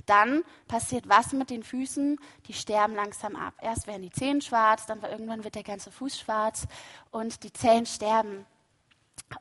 dann 0.07 0.43
passiert 0.69 1.09
was 1.09 1.33
mit 1.33 1.51
den 1.51 1.63
Füßen? 1.63 2.19
Die 2.47 2.55
sterben 2.55 2.95
langsam 2.95 3.37
ab. 3.37 3.55
Erst 3.61 3.87
werden 3.87 4.03
die 4.03 4.11
Zehen 4.11 4.41
schwarz, 4.41 4.87
dann 4.87 5.03
irgendwann 5.03 5.45
wird 5.45 5.57
der 5.57 5.65
ganze 5.65 5.91
Fuß 5.91 6.19
schwarz 6.19 6.67
und 7.11 7.43
die 7.43 7.53
Zellen 7.53 7.87
sterben. 7.87 8.47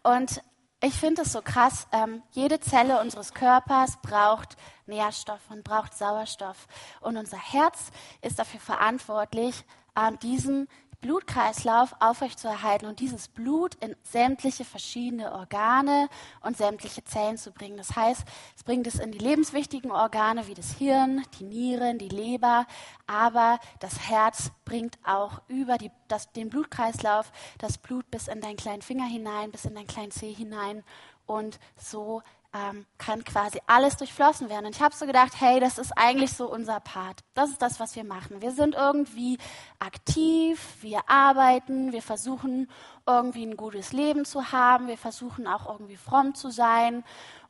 Und 0.04 0.42
ich 0.82 0.94
finde 0.94 1.24
es 1.24 1.34
so 1.34 1.42
krass, 1.42 1.88
ähm, 1.92 2.24
jede 2.32 2.60
Zelle 2.60 3.02
unseres 3.02 3.34
Körpers 3.34 3.98
braucht 4.02 4.56
Nährstoff 4.86 5.42
und 5.50 5.64
braucht 5.64 5.94
Sauerstoff. 5.94 6.68
Und 7.02 7.18
unser 7.18 7.38
Herz 7.38 7.92
ist 8.22 8.40
dafür 8.40 8.62
verantwortlich, 8.62 9.66
ähm, 9.98 10.18
diesen 10.20 10.70
Blutkreislauf 11.02 11.96
aufrechtzuerhalten 12.00 12.88
und 12.88 13.00
dieses 13.00 13.30
Blut 13.30 13.76
in 13.76 13.96
sämtliche 14.04 14.66
verschiedene 14.66 15.32
Organe 15.34 16.10
und 16.42 16.58
sämtliche 16.58 17.04
Zellen 17.04 17.38
zu 17.38 17.52
bringen. 17.52 17.78
Das 17.78 17.96
heißt, 17.96 18.24
es 18.56 18.64
bringt 18.64 18.86
es 18.86 19.00
in 19.00 19.12
die 19.12 19.18
lebenswichtigen 19.18 19.92
Organe 19.92 20.48
wie 20.48 20.54
das 20.54 20.74
Hirn, 20.74 21.24
die 21.40 21.46
Nieren, 21.46 21.98
die 22.00 22.10
Leber, 22.10 22.68
aber 23.08 23.60
das 23.80 24.10
Herz 24.10 24.52
bringt 24.66 25.00
auch 25.06 25.42
über 25.48 25.78
die, 25.78 25.92
das, 26.08 26.32
den 26.34 26.50
Blutkreislauf 26.50 27.32
das 27.58 27.78
Blut 27.78 28.10
bis 28.12 28.28
in 28.28 28.42
deinen 28.42 28.58
kleinen 28.58 28.82
Finger 28.82 29.06
hinein, 29.06 29.52
bis 29.52 29.66
in 29.66 29.76
deinen 29.76 29.88
kleinen 29.88 30.12
Zeh 30.12 30.34
hinein 30.34 30.84
und 31.26 31.60
so 31.78 32.24
ähm, 32.54 32.86
kann 32.98 33.24
quasi 33.24 33.60
alles 33.68 33.98
durchflossen 33.98 34.50
werden. 34.50 34.66
Und 34.66 34.76
ich 34.76 34.82
habe 34.82 34.96
so 34.96 35.06
gedacht, 35.06 35.34
hey, 35.40 35.60
das 35.60 35.78
ist 35.78 35.92
eigentlich 35.96 36.34
so 36.34 36.52
unser 36.52 36.80
Part. 36.80 37.22
Das 37.34 37.50
ist 37.50 37.62
das, 37.62 37.80
was 37.80 37.96
wir 37.96 38.04
machen. 38.04 38.42
Wir 38.42 38.52
sind 38.52 38.76
irgendwie 38.76 39.38
aktiv, 39.78 40.78
wir 40.82 41.02
arbeiten, 41.08 41.92
wir 41.92 42.02
versuchen 42.02 42.70
irgendwie 43.06 43.46
ein 43.46 43.58
gutes 43.58 43.94
Leben 43.94 44.26
zu 44.26 44.52
haben, 44.52 44.88
wir 44.88 44.98
versuchen 44.98 45.48
auch 45.48 45.68
irgendwie 45.68 45.98
fromm 45.98 46.36
zu 46.36 46.50
sein 46.50 47.04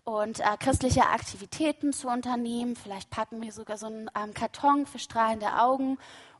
und 0.03 0.39
äh, 0.39 0.57
christliche 0.59 1.07
Aktivitäten 1.07 1.93
zu 1.93 2.07
unternehmen. 2.07 2.75
Vielleicht 2.75 3.09
packen 3.09 3.41
wir 3.41 3.51
sogar 3.51 3.77
so 3.77 3.85
einen 3.85 4.09
ähm, 4.21 4.33
Karton 4.33 4.85
für 4.85 4.99
strahlende 4.99 5.59
Augen 5.59 5.97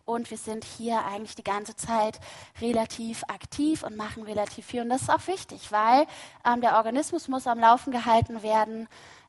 und 0.09 0.31
wir 0.31 0.37
sind 0.37 0.65
hier 0.65 1.05
eigentlich 1.05 1.35
die 1.35 1.43
ganze 1.43 1.75
Zeit 1.75 2.19
relativ 2.59 3.23
aktiv 3.27 3.83
und 3.83 3.95
machen 3.95 4.23
relativ 4.23 4.65
viel. 4.65 4.81
Und 4.81 4.89
das 4.89 5.03
ist 5.03 5.09
auch 5.09 5.27
wichtig, 5.27 5.71
weil 5.71 6.07
ähm, 6.45 6.61
der 6.61 6.77
Organismus 6.77 7.27
muss 7.27 7.45
am 7.45 7.59
Laufen 7.59 7.91
gehalten 7.91 8.41
werden 8.41 8.87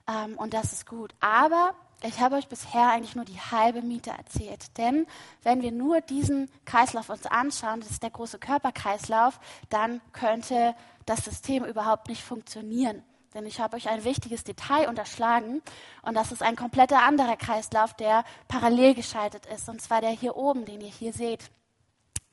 ähm, 0.09 0.39
und 0.39 0.55
das 0.55 0.73
ist 0.73 0.87
gut. 0.87 1.15
Aber 1.21 1.75
ich 2.03 2.19
habe 2.19 2.37
euch 2.37 2.49
bisher 2.49 2.89
eigentlich 2.89 3.15
nur 3.15 3.27
die 3.27 3.39
halbe 3.39 3.83
Miete 3.83 4.11
erzählt. 4.11 4.79
Denn 4.79 5.07
wenn 5.43 5.61
wir 5.61 5.71
nur 5.71 6.01
diesen 6.01 6.51
Kreislauf 6.65 7.11
uns 7.11 7.27
anschauen, 7.27 7.81
das 7.81 7.91
ist 7.91 8.03
der 8.03 8.11
große 8.11 8.39
Körperkreislauf, 8.39 9.39
dann 9.69 10.01
könnte 10.13 10.75
das 11.05 11.27
System 11.27 11.65
überhaupt 11.65 12.09
nicht 12.09 12.23
funktionieren. 12.23 13.03
Denn 13.35 13.47
ich 13.47 13.61
habe 13.61 13.77
euch 13.77 13.89
ein 13.89 14.05
wichtiges 14.05 14.43
Detail 14.43 14.89
unterschlagen 14.89 15.63
und 16.03 16.15
das 16.15 16.33
ist 16.33 16.43
ein 16.43 16.57
kompletter 16.57 17.03
anderer 17.03 17.37
Kreislauf, 17.37 17.95
der 17.95 18.25
parallel 18.49 18.95
geschaltet 18.95 19.47
ist. 19.47 19.69
Und 19.69 19.81
zwar 19.81 20.01
der 20.01 20.11
hier 20.11 20.37
oben, 20.37 20.65
den 20.65 20.81
ihr 20.81 20.91
hier 20.91 21.13
seht. 21.13 21.51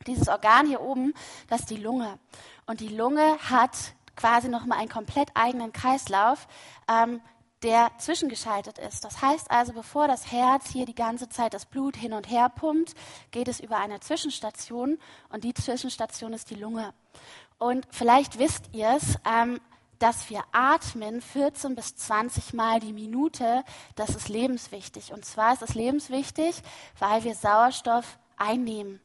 Dieses 0.08 0.28
Organ 0.28 0.68
hier 0.68 0.82
oben, 0.82 1.14
das 1.50 1.62
ist 1.62 1.70
die 1.70 1.78
Lunge. 1.78 2.18
Und 2.66 2.80
die 2.80 2.88
Lunge 2.88 3.38
hat 3.50 3.76
quasi 4.16 4.50
nochmal 4.50 4.80
einen 4.80 4.90
komplett 4.90 5.30
eigenen 5.36 5.72
Kreislauf, 5.72 6.48
ähm, 6.90 7.22
der 7.64 7.92
zwischengeschaltet 7.98 8.78
ist. 8.78 9.04
Das 9.04 9.22
heißt 9.22 9.50
also, 9.50 9.74
bevor 9.74 10.08
das 10.08 10.32
Herz 10.32 10.70
hier 10.70 10.86
die 10.86 10.96
ganze 10.96 11.30
Zeit 11.30 11.54
das 11.54 11.66
Blut 11.66 11.96
hin 11.96 12.14
und 12.14 12.30
her 12.30 12.50
pumpt, 12.50 12.94
geht 13.32 13.48
es 13.48 13.60
über 13.60 13.78
eine 13.78 14.00
Zwischenstation 14.00 15.00
und 15.30 15.44
die 15.44 15.54
Zwischenstation 15.54 16.34
ist 16.34 16.50
die 16.50 16.56
Lunge. 16.56 16.94
Und 17.58 17.88
vielleicht 17.90 18.38
wisst 18.38 18.70
ihr 18.74 18.96
es, 18.96 19.18
ähm, 19.26 19.60
dass 20.00 20.30
wir 20.30 20.44
atmen 20.52 21.22
14 21.22 21.76
bis 21.76 21.96
20 21.96 22.54
Mal 22.54 22.80
die 22.80 22.94
Minute, 22.94 23.64
das 23.96 24.12
ist 24.12 24.30
lebenswichtig. 24.30 25.14
Und 25.14 25.26
zwar 25.26 25.54
ist 25.54 25.62
es 25.62 25.76
lebenswichtig, 25.76 26.62
weil 27.00 27.24
wir 27.24 27.36
Sauerstoff 27.36 28.18
einnehmen. 28.38 29.02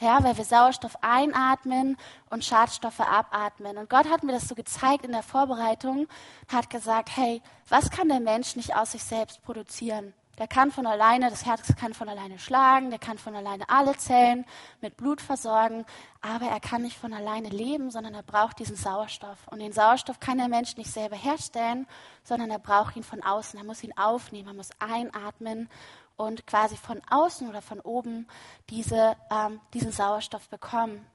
Ja, 0.00 0.22
weil 0.24 0.36
wir 0.36 0.44
Sauerstoff 0.44 0.96
einatmen 1.02 1.96
und 2.28 2.44
Schadstoffe 2.44 3.00
abatmen. 3.00 3.78
Und 3.78 3.88
Gott 3.88 4.10
hat 4.10 4.24
mir 4.24 4.32
das 4.32 4.48
so 4.48 4.54
gezeigt 4.54 5.04
in 5.04 5.12
der 5.12 5.22
Vorbereitung, 5.22 6.08
hat 6.52 6.68
gesagt, 6.68 7.16
hey, 7.16 7.40
was 7.68 7.90
kann 7.90 8.08
der 8.08 8.20
Mensch 8.20 8.56
nicht 8.56 8.74
aus 8.74 8.92
sich 8.92 9.04
selbst 9.04 9.42
produzieren? 9.42 10.12
Der 10.38 10.48
kann 10.48 10.70
von 10.70 10.86
alleine, 10.86 11.30
das 11.30 11.46
Herz 11.46 11.74
kann 11.76 11.94
von 11.94 12.08
alleine 12.08 12.38
schlagen, 12.38 12.90
der 12.90 12.98
kann 12.98 13.18
von 13.18 13.36
alleine 13.36 13.68
alle 13.68 13.96
Zellen 13.96 14.44
mit 14.80 14.96
Blut 14.96 15.20
versorgen, 15.20 15.84
aber 16.20 16.46
er 16.46 16.60
kann 16.60 16.82
nicht 16.82 16.98
von 16.98 17.12
alleine 17.12 17.48
leben, 17.48 17.90
sondern 17.90 18.14
er 18.14 18.22
braucht 18.22 18.58
diesen 18.58 18.76
Sauerstoff. 18.76 19.46
Und 19.48 19.60
den 19.60 19.72
Sauerstoff 19.72 20.18
kann 20.18 20.38
der 20.38 20.48
Mensch 20.48 20.76
nicht 20.76 20.90
selber 20.90 21.16
herstellen, 21.16 21.86
sondern 22.24 22.50
er 22.50 22.58
braucht 22.58 22.96
ihn 22.96 23.04
von 23.04 23.22
außen. 23.22 23.58
Er 23.58 23.64
muss 23.64 23.84
ihn 23.84 23.96
aufnehmen, 23.96 24.48
er 24.48 24.54
muss 24.54 24.70
einatmen 24.80 25.68
und 26.16 26.46
quasi 26.46 26.76
von 26.76 27.00
außen 27.10 27.48
oder 27.48 27.62
von 27.62 27.80
oben 27.80 28.26
diese, 28.70 29.16
ähm, 29.30 29.60
diesen 29.72 29.92
Sauerstoff 29.92 30.48
bekommen. 30.48 31.06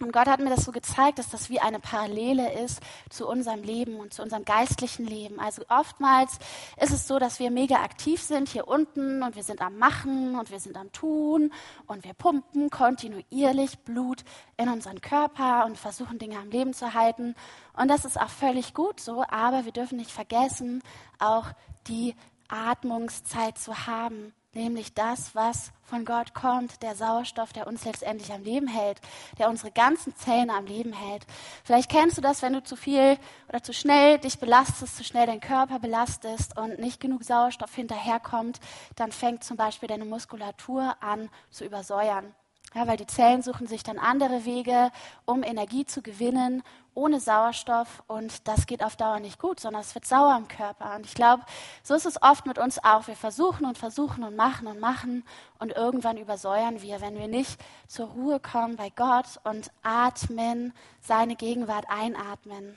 Und 0.00 0.12
Gott 0.12 0.26
hat 0.26 0.40
mir 0.40 0.50
das 0.50 0.64
so 0.64 0.72
gezeigt, 0.72 1.20
dass 1.20 1.30
das 1.30 1.50
wie 1.50 1.60
eine 1.60 1.78
Parallele 1.78 2.52
ist 2.64 2.80
zu 3.10 3.28
unserem 3.28 3.62
Leben 3.62 4.00
und 4.00 4.12
zu 4.12 4.22
unserem 4.22 4.44
geistlichen 4.44 5.06
Leben. 5.06 5.38
Also 5.38 5.62
oftmals 5.68 6.38
ist 6.80 6.92
es 6.92 7.06
so, 7.06 7.20
dass 7.20 7.38
wir 7.38 7.52
mega 7.52 7.76
aktiv 7.76 8.20
sind 8.20 8.48
hier 8.48 8.66
unten 8.66 9.22
und 9.22 9.36
wir 9.36 9.44
sind 9.44 9.62
am 9.62 9.78
Machen 9.78 10.36
und 10.36 10.50
wir 10.50 10.58
sind 10.58 10.76
am 10.76 10.90
Tun 10.90 11.52
und 11.86 12.02
wir 12.02 12.12
pumpen 12.12 12.70
kontinuierlich 12.70 13.78
Blut 13.80 14.24
in 14.56 14.68
unseren 14.68 15.00
Körper 15.00 15.64
und 15.64 15.78
versuchen 15.78 16.18
Dinge 16.18 16.38
am 16.38 16.50
Leben 16.50 16.74
zu 16.74 16.92
halten. 16.92 17.36
Und 17.76 17.88
das 17.88 18.04
ist 18.04 18.20
auch 18.20 18.30
völlig 18.30 18.74
gut 18.74 18.98
so, 18.98 19.24
aber 19.28 19.64
wir 19.64 19.72
dürfen 19.72 19.96
nicht 19.96 20.10
vergessen, 20.10 20.82
auch 21.20 21.46
die 21.86 22.16
Atmungszeit 22.48 23.58
zu 23.58 23.86
haben 23.86 24.34
nämlich 24.54 24.94
das, 24.94 25.34
was 25.34 25.72
von 25.82 26.04
Gott 26.04 26.34
kommt, 26.34 26.82
der 26.82 26.94
Sauerstoff, 26.94 27.52
der 27.52 27.66
uns 27.66 27.84
letztendlich 27.84 28.32
am 28.32 28.42
Leben 28.42 28.66
hält, 28.66 29.00
der 29.38 29.48
unsere 29.48 29.70
ganzen 29.70 30.14
Zellen 30.16 30.50
am 30.50 30.66
Leben 30.66 30.92
hält. 30.92 31.26
Vielleicht 31.62 31.90
kennst 31.90 32.16
du 32.16 32.22
das, 32.22 32.42
wenn 32.42 32.52
du 32.52 32.62
zu 32.62 32.76
viel 32.76 33.18
oder 33.48 33.62
zu 33.62 33.72
schnell 33.72 34.18
dich 34.18 34.38
belastest, 34.38 34.96
zu 34.96 35.04
schnell 35.04 35.26
deinen 35.26 35.40
Körper 35.40 35.78
belastest 35.78 36.58
und 36.58 36.78
nicht 36.78 37.00
genug 37.00 37.24
Sauerstoff 37.24 37.74
hinterherkommt, 37.74 38.60
dann 38.96 39.12
fängt 39.12 39.44
zum 39.44 39.56
Beispiel 39.56 39.88
deine 39.88 40.04
Muskulatur 40.04 40.96
an 41.00 41.28
zu 41.50 41.64
übersäuern. 41.64 42.34
Ja, 42.74 42.88
weil 42.88 42.96
die 42.96 43.06
Zellen 43.06 43.42
suchen 43.42 43.68
sich 43.68 43.84
dann 43.84 44.00
andere 44.00 44.44
Wege, 44.44 44.90
um 45.26 45.44
Energie 45.44 45.86
zu 45.86 46.02
gewinnen, 46.02 46.64
ohne 46.94 47.20
Sauerstoff. 47.20 48.02
Und 48.06 48.46
das 48.48 48.66
geht 48.66 48.82
auf 48.84 48.96
Dauer 48.96 49.20
nicht 49.20 49.38
gut, 49.38 49.60
sondern 49.60 49.82
es 49.82 49.94
wird 49.94 50.06
sauer 50.06 50.36
im 50.36 50.48
Körper. 50.48 50.94
Und 50.96 51.06
ich 51.06 51.14
glaube, 51.14 51.42
so 51.82 51.94
ist 51.94 52.06
es 52.06 52.22
oft 52.22 52.46
mit 52.46 52.58
uns 52.58 52.82
auch. 52.82 53.06
Wir 53.06 53.16
versuchen 53.16 53.66
und 53.66 53.78
versuchen 53.78 54.24
und 54.24 54.36
machen 54.36 54.66
und 54.66 54.80
machen. 54.80 55.24
Und 55.58 55.72
irgendwann 55.72 56.16
übersäuern 56.16 56.82
wir, 56.82 57.00
wenn 57.00 57.18
wir 57.18 57.28
nicht 57.28 57.60
zur 57.86 58.08
Ruhe 58.08 58.40
kommen 58.40 58.76
bei 58.76 58.90
Gott 58.90 59.40
und 59.44 59.70
atmen, 59.82 60.72
seine 61.00 61.36
Gegenwart 61.36 61.86
einatmen 61.88 62.76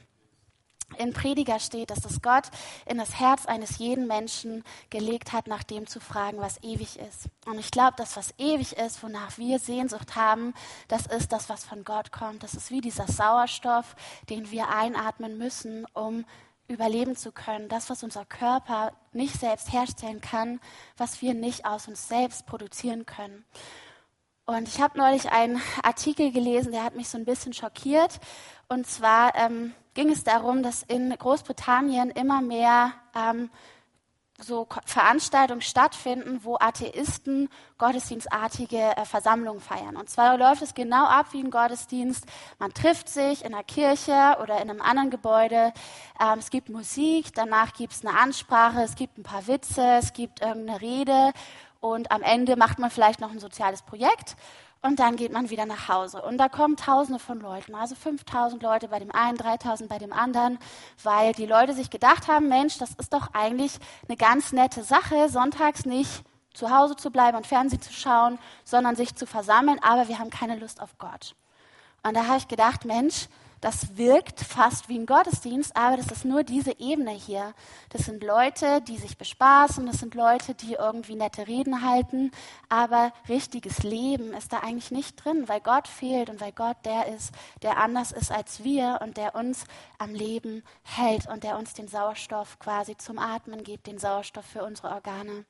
in 0.98 1.14
Prediger 1.14 1.60
steht, 1.60 1.90
dass 1.90 2.02
das 2.02 2.22
Gott 2.22 2.46
in 2.86 2.98
das 2.98 3.20
Herz 3.20 3.46
eines 3.46 3.78
jeden 3.78 4.08
Menschen 4.08 4.64
gelegt 4.90 5.34
hat, 5.34 5.48
nach 5.48 5.64
dem 5.64 5.86
zu 5.86 6.00
fragen, 6.00 6.40
was 6.40 6.64
ewig 6.64 6.98
ist. 6.98 7.30
Und 7.46 7.60
ich 7.60 7.72
glaube, 7.72 7.94
das, 7.98 8.16
was 8.16 8.34
ewig 8.38 8.78
ist, 8.78 9.04
wonach 9.04 9.38
wir 9.38 9.60
Sehnsucht 9.60 10.16
haben, 10.16 10.54
das 10.88 11.06
ist 11.06 11.32
das, 11.32 11.50
was 11.50 11.66
von 11.66 11.84
Gott 11.84 12.12
kommt. 12.12 12.44
Das 12.44 12.54
ist 12.54 12.72
wie 12.72 12.82
dieser 12.82 13.08
Sauerstoff, 13.08 13.96
den 14.30 14.50
wir 14.52 14.70
einatmen 14.70 15.38
müssen, 15.38 15.86
um 15.94 16.26
überleben 16.68 17.16
zu 17.16 17.32
können. 17.32 17.70
Das, 17.70 17.90
was 17.90 18.04
unser 18.04 18.26
Körper 18.26 18.94
nicht 19.12 19.40
selbst 19.40 19.72
herstellen 19.72 20.22
kann, 20.22 20.60
was 20.96 21.22
wir 21.22 21.34
nicht 21.34 21.66
aus 21.66 21.88
uns 21.88 22.08
selbst 22.08 22.46
produzieren 22.46 23.06
können. 23.06 23.46
Und 24.50 24.70
ich 24.70 24.80
habe 24.80 24.98
neulich 24.98 25.30
einen 25.30 25.62
Artikel 25.84 26.32
gelesen, 26.32 26.72
der 26.72 26.86
hat 26.86 26.96
mich 26.96 27.10
so 27.10 27.18
ein 27.18 27.26
bisschen 27.26 27.52
schockiert. 27.52 28.22
Und 28.70 28.86
zwar 28.86 29.36
ähm, 29.36 29.74
ging 29.94 30.10
es 30.10 30.24
darum, 30.24 30.62
dass 30.62 30.84
in 30.84 31.10
Großbritannien 31.10 32.10
immer 32.12 32.42
mehr 32.42 32.94
ähm, 33.16 33.50
so 34.40 34.68
Veranstaltungen 34.86 35.62
stattfinden, 35.62 36.42
wo 36.44 36.58
Atheisten 36.60 37.50
gottesdienstartige 37.78 38.96
äh, 38.96 39.06
Versammlungen 39.06 39.62
feiern. 39.62 39.96
Und 39.96 40.10
zwar 40.10 40.38
läuft 40.38 40.62
es 40.62 40.76
genau 40.76 41.06
ab 41.06 41.28
wie 41.32 41.42
ein 41.42 41.50
Gottesdienst. 41.50 42.26
Man 42.60 42.74
trifft 42.74 43.10
sich 43.10 43.44
in 43.44 43.54
einer 43.54 43.64
Kirche 43.64 44.38
oder 44.42 44.62
in 44.62 44.70
einem 44.70 44.82
anderen 44.82 45.10
Gebäude. 45.10 45.74
Ähm, 46.20 46.40
es 46.40 46.52
gibt 46.52 46.70
Musik, 46.70 47.34
danach 47.34 47.74
gibt 47.74 47.94
es 47.94 48.06
eine 48.06 48.18
Ansprache, 48.20 48.82
es 48.84 48.96
gibt 48.96 49.18
ein 49.18 49.24
paar 49.24 49.48
Witze, 49.48 49.82
es 49.98 50.14
gibt 50.14 50.42
irgendeine 50.42 50.82
Rede 50.82 51.32
und 51.80 52.12
am 52.12 52.22
Ende 52.22 52.56
macht 52.58 52.80
man 52.80 52.92
vielleicht 52.92 53.22
noch 53.22 53.32
ein 53.32 53.40
soziales 53.40 53.82
Projekt 53.82 54.36
und 54.88 55.00
dann 55.00 55.18
geht 55.18 55.34
man 55.34 55.50
wieder 55.50 55.66
nach 55.66 55.90
Hause. 55.90 56.22
Und 56.22 56.38
da 56.38 56.48
kommen 56.48 56.78
Tausende 56.78 57.20
von 57.20 57.42
Leuten, 57.42 57.76
also 57.76 57.94
5000 57.94 58.64
Leute 58.64 58.88
bei 58.88 59.00
dem 59.00 59.12
einen, 59.12 59.38
3000 59.38 59.90
bei 59.90 59.98
dem 59.98 60.14
anderen, 60.14 60.58
weil 61.04 61.34
die 61.34 61.46
Leute 61.46 61.74
sich 61.74 61.90
gedacht 61.90 62.30
haben, 62.30 62.48
Mensch, 62.48 62.78
das 62.78 62.92
ist 62.92 63.12
doch 63.12 63.34
eigentlich 63.34 63.74
eine 64.08 64.16
ganz 64.16 64.54
nette 64.54 64.84
Sache, 64.84 65.28
sonntags 65.28 65.86
nicht 65.86 66.24
zu 66.54 66.72
Hause 66.72 66.96
zu 66.96 67.12
bleiben 67.12 67.36
und 67.36 67.46
Fernsehen 67.46 67.82
zu 67.82 67.92
schauen, 67.92 68.40
sondern 68.64 68.96
sich 68.96 69.14
zu 69.14 69.26
versammeln, 69.26 69.78
aber 69.84 70.08
wir 70.08 70.20
haben 70.20 70.30
keine 70.30 70.56
Lust 70.56 70.82
auf 70.82 70.98
Gott. 70.98 71.36
Und 72.04 72.16
da 72.16 72.26
habe 72.26 72.38
ich 72.38 72.48
gedacht, 72.48 72.86
Mensch, 72.86 73.28
das 73.62 73.98
wirkt 73.98 74.42
fast 74.42 74.90
wie 74.90 74.98
ein 74.98 75.06
Gottesdienst, 75.06 75.76
aber 75.76 75.98
das 75.98 76.12
ist 76.12 76.26
nur 76.26 76.44
diese 76.44 76.80
Ebene 76.80 77.12
hier. 77.12 77.54
Das 77.90 78.06
sind 78.06 78.24
Leute, 78.24 78.82
die 78.82 78.98
sich 78.98 79.18
bespaßen, 79.18 79.86
das 79.86 79.98
sind 79.98 80.16
Leute, 80.16 80.54
die 80.54 80.74
irgendwie 80.74 81.16
nette 81.16 81.48
Reden 81.48 81.82
halten, 81.88 82.32
aber 82.70 83.12
richtiges 83.28 83.84
Leben 83.84 84.34
ist 84.34 84.54
da 84.54 84.60
eigentlich 84.60 84.92
nicht 84.92 85.24
drin, 85.24 85.48
weil 85.48 85.62
Gott 85.62 85.88
fehlt 85.88 86.30
und 86.30 86.40
weil 86.42 86.52
Gott 86.52 86.78
der 86.86 87.08
ist, 87.08 87.32
der 87.62 87.78
anders 87.78 88.12
ist 88.12 88.32
als 88.32 88.64
wir 88.64 89.00
und 89.02 89.18
der 89.18 89.36
uns 89.36 89.66
am 89.98 90.14
Leben 90.14 90.64
hält 90.84 91.28
und 91.28 91.44
der 91.44 91.58
uns 91.58 91.74
den 91.74 91.88
Sauerstoff 91.88 92.60
quasi 92.60 92.98
zum 92.98 93.18
Atmen 93.18 93.64
gibt, 93.64 93.88
den 93.88 93.98
Sauerstoff 93.98 94.46
für 94.46 94.64
unsere 94.64 94.90
Organe. 94.90 95.46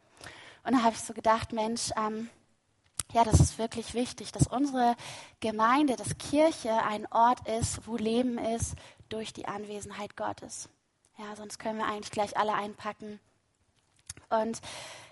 Und 0.63 0.73
da 0.73 0.83
habe 0.83 0.95
ich 0.95 1.01
so 1.01 1.13
gedacht, 1.13 1.53
Mensch, 1.53 1.91
ähm, 1.97 2.29
ja, 3.13 3.23
das 3.23 3.39
ist 3.39 3.57
wirklich 3.57 3.93
wichtig, 3.93 4.31
dass 4.31 4.47
unsere 4.47 4.95
Gemeinde, 5.39 5.95
dass 5.95 6.17
Kirche 6.17 6.73
ein 6.83 7.05
Ort 7.11 7.47
ist, 7.47 7.87
wo 7.87 7.95
Leben 7.95 8.37
ist 8.37 8.75
durch 9.09 9.33
die 9.33 9.47
Anwesenheit 9.47 10.17
Gottes. 10.17 10.69
Ja, 11.17 11.35
sonst 11.35 11.57
können 11.57 11.79
wir 11.79 11.87
eigentlich 11.87 12.11
gleich 12.11 12.37
alle 12.37 12.53
einpacken. 12.53 13.19
Und 14.29 14.59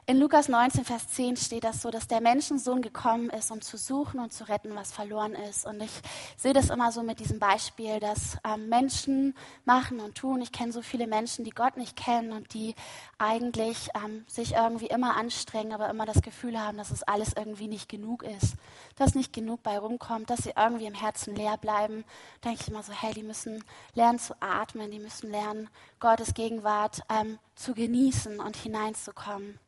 In 0.07 0.19
Lukas 0.19 0.49
19, 0.49 0.85
Vers 0.85 1.07
10 1.07 1.35
steht 1.35 1.63
das 1.63 1.81
so, 1.81 1.89
dass 1.89 2.07
der 2.07 2.21
Menschensohn 2.21 2.83
gekommen 2.83 3.31
ist, 3.31 3.49
um 3.49 3.61
zu 3.61 3.75
suchen 3.75 4.19
und 4.19 4.31
zu 4.31 4.47
retten, 4.47 4.75
was 4.75 4.91
verloren 4.91 5.33
ist. 5.33 5.65
Und 5.65 5.81
ich 5.81 5.89
sehe 6.37 6.53
das 6.53 6.69
immer 6.69 6.91
so 6.91 7.01
mit 7.01 7.19
diesem 7.19 7.39
Beispiel, 7.39 7.99
dass 7.99 8.37
ähm, 8.47 8.69
Menschen 8.69 9.33
machen 9.63 9.99
und 9.99 10.13
tun. 10.13 10.43
Ich 10.43 10.51
kenne 10.51 10.71
so 10.71 10.83
viele 10.83 11.07
Menschen, 11.07 11.43
die 11.43 11.49
Gott 11.49 11.75
nicht 11.75 11.95
kennen 11.95 12.33
und 12.33 12.53
die 12.53 12.75
eigentlich 13.17 13.89
ähm, 13.95 14.25
sich 14.27 14.53
irgendwie 14.53 14.85
immer 14.85 15.17
anstrengen, 15.17 15.73
aber 15.73 15.89
immer 15.89 16.05
das 16.05 16.21
Gefühl 16.21 16.61
haben, 16.61 16.77
dass 16.77 16.91
es 16.91 17.01
alles 17.01 17.33
irgendwie 17.35 17.67
nicht 17.67 17.89
genug 17.89 18.21
ist, 18.21 18.57
dass 18.97 19.15
nicht 19.15 19.33
genug 19.33 19.63
bei 19.63 19.79
rumkommt, 19.79 20.29
dass 20.29 20.43
sie 20.43 20.53
irgendwie 20.55 20.85
im 20.85 20.93
Herzen 20.93 21.35
leer 21.35 21.57
bleiben. 21.57 22.03
Da 22.41 22.49
denke 22.49 22.61
ich 22.61 22.67
immer 22.69 22.83
so, 22.83 22.93
hey, 22.93 23.15
die 23.15 23.23
müssen 23.23 23.63
lernen 23.95 24.19
zu 24.19 24.35
atmen, 24.39 24.91
die 24.91 24.99
müssen 24.99 25.31
lernen, 25.31 25.67
Gottes 25.99 26.35
Gegenwart 26.35 27.01
ähm, 27.09 27.39
zu 27.55 27.73
genießen 27.73 28.39
und 28.39 28.55
hineinzukommen. 28.55 29.59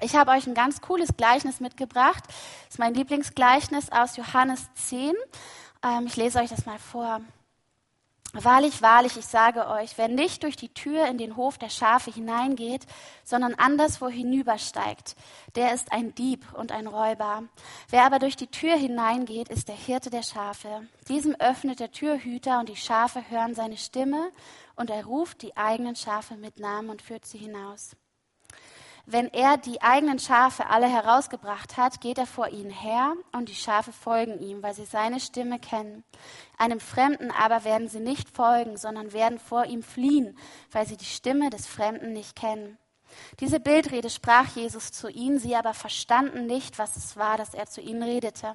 Ich 0.00 0.16
habe 0.16 0.32
euch 0.32 0.46
ein 0.46 0.54
ganz 0.54 0.80
cooles 0.80 1.10
Gleichnis 1.16 1.60
mitgebracht. 1.60 2.24
Das 2.26 2.74
ist 2.74 2.78
mein 2.78 2.94
Lieblingsgleichnis 2.94 3.90
aus 3.92 4.16
Johannes 4.16 4.66
10. 4.74 5.14
Ähm, 5.84 6.06
ich 6.06 6.16
lese 6.16 6.40
euch 6.40 6.50
das 6.50 6.66
mal 6.66 6.78
vor. 6.78 7.20
Wahrlich, 8.36 8.82
wahrlich, 8.82 9.16
ich 9.16 9.26
sage 9.26 9.68
euch, 9.68 9.96
wer 9.96 10.08
nicht 10.08 10.42
durch 10.42 10.56
die 10.56 10.74
Tür 10.74 11.06
in 11.06 11.18
den 11.18 11.36
Hof 11.36 11.56
der 11.56 11.68
Schafe 11.68 12.10
hineingeht, 12.10 12.84
sondern 13.22 13.54
anderswo 13.54 14.08
hinübersteigt, 14.08 15.14
der 15.54 15.72
ist 15.72 15.92
ein 15.92 16.16
Dieb 16.16 16.44
und 16.52 16.72
ein 16.72 16.88
Räuber. 16.88 17.44
Wer 17.90 18.04
aber 18.04 18.18
durch 18.18 18.34
die 18.34 18.48
Tür 18.48 18.74
hineingeht, 18.74 19.50
ist 19.50 19.68
der 19.68 19.76
Hirte 19.76 20.10
der 20.10 20.24
Schafe. 20.24 20.88
Diesem 21.08 21.36
öffnet 21.36 21.78
der 21.78 21.92
Türhüter 21.92 22.58
und 22.58 22.68
die 22.68 22.76
Schafe 22.76 23.22
hören 23.30 23.54
seine 23.54 23.76
Stimme 23.76 24.32
und 24.74 24.90
er 24.90 25.04
ruft 25.04 25.42
die 25.42 25.56
eigenen 25.56 25.94
Schafe 25.94 26.34
mit 26.34 26.58
Namen 26.58 26.90
und 26.90 27.02
führt 27.02 27.26
sie 27.26 27.38
hinaus. 27.38 27.94
Wenn 29.06 29.28
er 29.32 29.58
die 29.58 29.82
eigenen 29.82 30.18
Schafe 30.18 30.66
alle 30.70 30.88
herausgebracht 30.88 31.76
hat, 31.76 32.00
geht 32.00 32.16
er 32.16 32.26
vor 32.26 32.48
ihnen 32.48 32.70
her 32.70 33.14
und 33.32 33.50
die 33.50 33.54
Schafe 33.54 33.92
folgen 33.92 34.40
ihm, 34.40 34.62
weil 34.62 34.74
sie 34.74 34.86
seine 34.86 35.20
Stimme 35.20 35.58
kennen. 35.58 36.04
Einem 36.56 36.80
Fremden 36.80 37.30
aber 37.30 37.64
werden 37.64 37.88
sie 37.88 38.00
nicht 38.00 38.34
folgen, 38.34 38.78
sondern 38.78 39.12
werden 39.12 39.38
vor 39.38 39.66
ihm 39.66 39.82
fliehen, 39.82 40.38
weil 40.72 40.86
sie 40.86 40.96
die 40.96 41.04
Stimme 41.04 41.50
des 41.50 41.66
Fremden 41.66 42.14
nicht 42.14 42.34
kennen. 42.34 42.78
Diese 43.40 43.60
Bildrede 43.60 44.08
sprach 44.08 44.56
Jesus 44.56 44.90
zu 44.90 45.08
ihnen, 45.08 45.38
sie 45.38 45.54
aber 45.54 45.74
verstanden 45.74 46.46
nicht, 46.46 46.78
was 46.78 46.96
es 46.96 47.16
war, 47.16 47.36
dass 47.36 47.52
er 47.52 47.66
zu 47.66 47.82
ihnen 47.82 48.02
redete. 48.02 48.54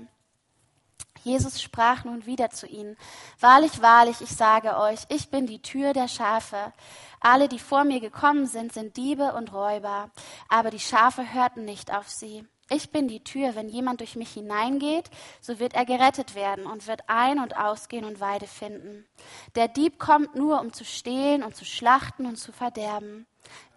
Jesus 1.23 1.61
sprach 1.61 2.05
nun 2.05 2.25
wieder 2.25 2.49
zu 2.49 2.65
ihnen, 2.65 2.97
Wahrlich, 3.39 3.81
wahrlich, 3.81 4.21
ich 4.21 4.35
sage 4.35 4.77
euch, 4.77 4.99
ich 5.09 5.29
bin 5.29 5.47
die 5.47 5.61
Tür 5.61 5.93
der 5.93 6.07
Schafe. 6.07 6.73
Alle, 7.19 7.49
die 7.49 7.59
vor 7.59 7.83
mir 7.83 7.99
gekommen 7.99 8.45
sind, 8.47 8.73
sind 8.73 8.95
Diebe 8.95 9.33
und 9.33 9.53
Räuber, 9.53 10.09
aber 10.47 10.69
die 10.71 10.79
Schafe 10.79 11.33
hörten 11.33 11.65
nicht 11.65 11.93
auf 11.93 12.07
sie. 12.07 12.45
Ich 12.71 12.91
bin 12.91 13.07
die 13.07 13.23
Tür, 13.23 13.55
wenn 13.55 13.67
jemand 13.67 13.99
durch 13.99 14.15
mich 14.15 14.31
hineingeht, 14.31 15.09
so 15.41 15.59
wird 15.59 15.73
er 15.73 15.85
gerettet 15.85 16.35
werden 16.35 16.67
und 16.67 16.85
wird 16.85 17.01
ein- 17.07 17.39
und 17.39 17.57
ausgehen 17.57 18.05
und 18.05 18.19
Weide 18.19 18.45
finden. 18.45 19.07
Der 19.55 19.67
Dieb 19.67 19.97
kommt 19.97 20.35
nur, 20.35 20.61
um 20.61 20.71
zu 20.71 20.85
stehlen 20.85 21.41
und 21.41 21.55
zu 21.55 21.65
schlachten 21.65 22.27
und 22.27 22.35
zu 22.37 22.51
verderben. 22.51 23.25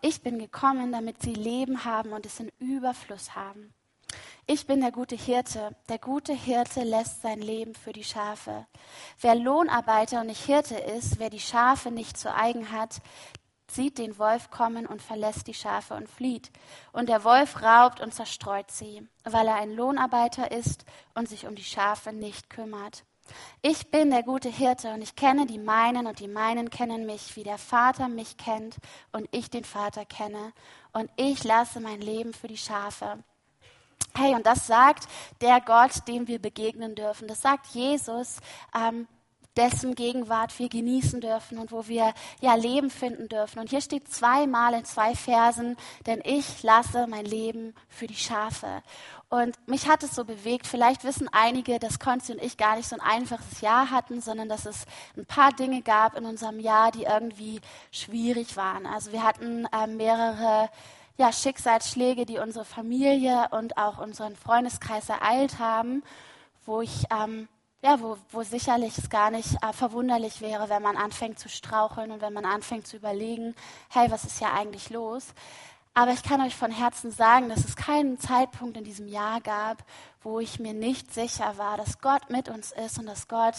Ich 0.02 0.22
bin 0.22 0.38
gekommen, 0.38 0.92
damit 0.92 1.22
sie 1.22 1.32
Leben 1.32 1.86
haben 1.86 2.12
und 2.12 2.26
es 2.26 2.38
in 2.38 2.50
Überfluss 2.58 3.34
haben. 3.34 3.72
Ich 4.46 4.66
bin 4.66 4.80
der 4.80 4.92
gute 4.92 5.16
Hirte. 5.16 5.76
Der 5.88 5.98
gute 5.98 6.32
Hirte 6.32 6.82
lässt 6.82 7.22
sein 7.22 7.40
Leben 7.40 7.74
für 7.74 7.92
die 7.92 8.04
Schafe. 8.04 8.66
Wer 9.20 9.34
Lohnarbeiter 9.34 10.20
und 10.20 10.26
nicht 10.26 10.44
Hirte 10.44 10.76
ist, 10.76 11.18
wer 11.18 11.30
die 11.30 11.40
Schafe 11.40 11.90
nicht 11.90 12.16
zu 12.16 12.34
eigen 12.34 12.72
hat, 12.72 13.00
sieht 13.70 13.98
den 13.98 14.18
Wolf 14.18 14.50
kommen 14.50 14.86
und 14.86 15.02
verlässt 15.02 15.46
die 15.46 15.54
Schafe 15.54 15.94
und 15.94 16.08
flieht. 16.08 16.50
Und 16.92 17.08
der 17.08 17.24
Wolf 17.24 17.62
raubt 17.62 18.00
und 18.00 18.12
zerstreut 18.12 18.70
sie, 18.70 19.06
weil 19.24 19.46
er 19.46 19.56
ein 19.56 19.72
Lohnarbeiter 19.72 20.50
ist 20.50 20.84
und 21.14 21.28
sich 21.28 21.46
um 21.46 21.54
die 21.54 21.64
Schafe 21.64 22.12
nicht 22.12 22.50
kümmert. 22.50 23.04
Ich 23.62 23.90
bin 23.90 24.10
der 24.10 24.22
gute 24.22 24.48
Hirte 24.48 24.92
und 24.92 25.02
ich 25.02 25.14
kenne 25.14 25.46
die 25.46 25.58
meinen 25.58 26.06
und 26.06 26.18
die 26.18 26.28
meinen 26.28 26.70
kennen 26.70 27.06
mich, 27.06 27.36
wie 27.36 27.44
der 27.44 27.58
Vater 27.58 28.08
mich 28.08 28.36
kennt 28.36 28.76
und 29.12 29.28
ich 29.30 29.48
den 29.48 29.64
Vater 29.64 30.04
kenne. 30.04 30.52
Und 30.92 31.10
ich 31.16 31.44
lasse 31.44 31.80
mein 31.80 32.00
Leben 32.00 32.34
für 32.34 32.48
die 32.48 32.56
Schafe. 32.56 33.22
Hey, 34.14 34.34
und 34.34 34.46
das 34.46 34.66
sagt 34.66 35.08
der 35.40 35.60
Gott, 35.60 36.06
dem 36.08 36.28
wir 36.28 36.38
begegnen 36.38 36.94
dürfen. 36.94 37.28
Das 37.28 37.40
sagt 37.40 37.66
Jesus, 37.68 38.36
ähm, 38.74 39.06
dessen 39.56 39.94
Gegenwart 39.94 40.58
wir 40.58 40.68
genießen 40.68 41.20
dürfen 41.20 41.58
und 41.58 41.72
wo 41.72 41.86
wir 41.86 42.14
ja 42.40 42.54
Leben 42.54 42.90
finden 42.90 43.28
dürfen. 43.28 43.58
Und 43.58 43.70
hier 43.70 43.80
steht 43.80 44.08
zweimal 44.08 44.74
in 44.74 44.84
zwei 44.84 45.14
Versen, 45.14 45.76
denn 46.06 46.22
ich 46.24 46.62
lasse 46.62 47.06
mein 47.06 47.24
Leben 47.26 47.74
für 47.88 48.06
die 48.06 48.14
Schafe. 48.14 48.82
Und 49.28 49.56
mich 49.66 49.88
hat 49.88 50.02
es 50.02 50.14
so 50.14 50.24
bewegt. 50.24 50.66
Vielleicht 50.66 51.04
wissen 51.04 51.28
einige, 51.32 51.78
dass 51.78 51.98
Konzi 51.98 52.32
und 52.32 52.42
ich 52.42 52.56
gar 52.56 52.76
nicht 52.76 52.88
so 52.88 52.96
ein 52.96 53.00
einfaches 53.00 53.60
Jahr 53.60 53.90
hatten, 53.90 54.20
sondern 54.20 54.48
dass 54.48 54.66
es 54.66 54.84
ein 55.16 55.26
paar 55.26 55.52
Dinge 55.52 55.82
gab 55.82 56.16
in 56.16 56.24
unserem 56.24 56.60
Jahr, 56.60 56.90
die 56.90 57.04
irgendwie 57.04 57.60
schwierig 57.90 58.56
waren. 58.56 58.86
Also 58.86 59.12
wir 59.12 59.22
hatten 59.22 59.66
äh, 59.66 59.86
mehrere 59.86 60.68
ja, 61.16 61.32
Schicksalsschläge, 61.32 62.26
die 62.26 62.38
unsere 62.38 62.64
Familie 62.64 63.48
und 63.50 63.76
auch 63.76 63.98
unseren 63.98 64.36
Freundeskreis 64.36 65.08
ereilt 65.08 65.58
haben, 65.58 66.02
wo 66.64 66.80
ich 66.80 67.04
ähm, 67.10 67.48
ja, 67.84 68.00
wo, 68.00 68.16
wo 68.30 68.42
sicherlich 68.44 68.96
es 68.96 69.10
gar 69.10 69.30
nicht 69.30 69.56
äh, 69.62 69.72
verwunderlich 69.72 70.40
wäre, 70.40 70.68
wenn 70.68 70.82
man 70.82 70.96
anfängt 70.96 71.38
zu 71.38 71.48
straucheln 71.48 72.12
und 72.12 72.20
wenn 72.20 72.32
man 72.32 72.44
anfängt 72.44 72.86
zu 72.86 72.96
überlegen, 72.96 73.56
hey, 73.90 74.10
was 74.10 74.24
ist 74.24 74.40
ja 74.40 74.52
eigentlich 74.52 74.90
los? 74.90 75.34
Aber 75.94 76.12
ich 76.12 76.22
kann 76.22 76.40
euch 76.40 76.56
von 76.56 76.70
Herzen 76.70 77.10
sagen, 77.10 77.48
dass 77.48 77.64
es 77.64 77.76
keinen 77.76 78.18
Zeitpunkt 78.18 78.78
in 78.78 78.84
diesem 78.84 79.08
Jahr 79.08 79.40
gab, 79.40 79.84
wo 80.22 80.40
ich 80.40 80.58
mir 80.58 80.72
nicht 80.72 81.12
sicher 81.12 81.58
war, 81.58 81.76
dass 81.76 81.98
Gott 82.00 82.30
mit 82.30 82.48
uns 82.48 82.72
ist 82.72 82.98
und 82.98 83.06
dass 83.06 83.28
Gott 83.28 83.56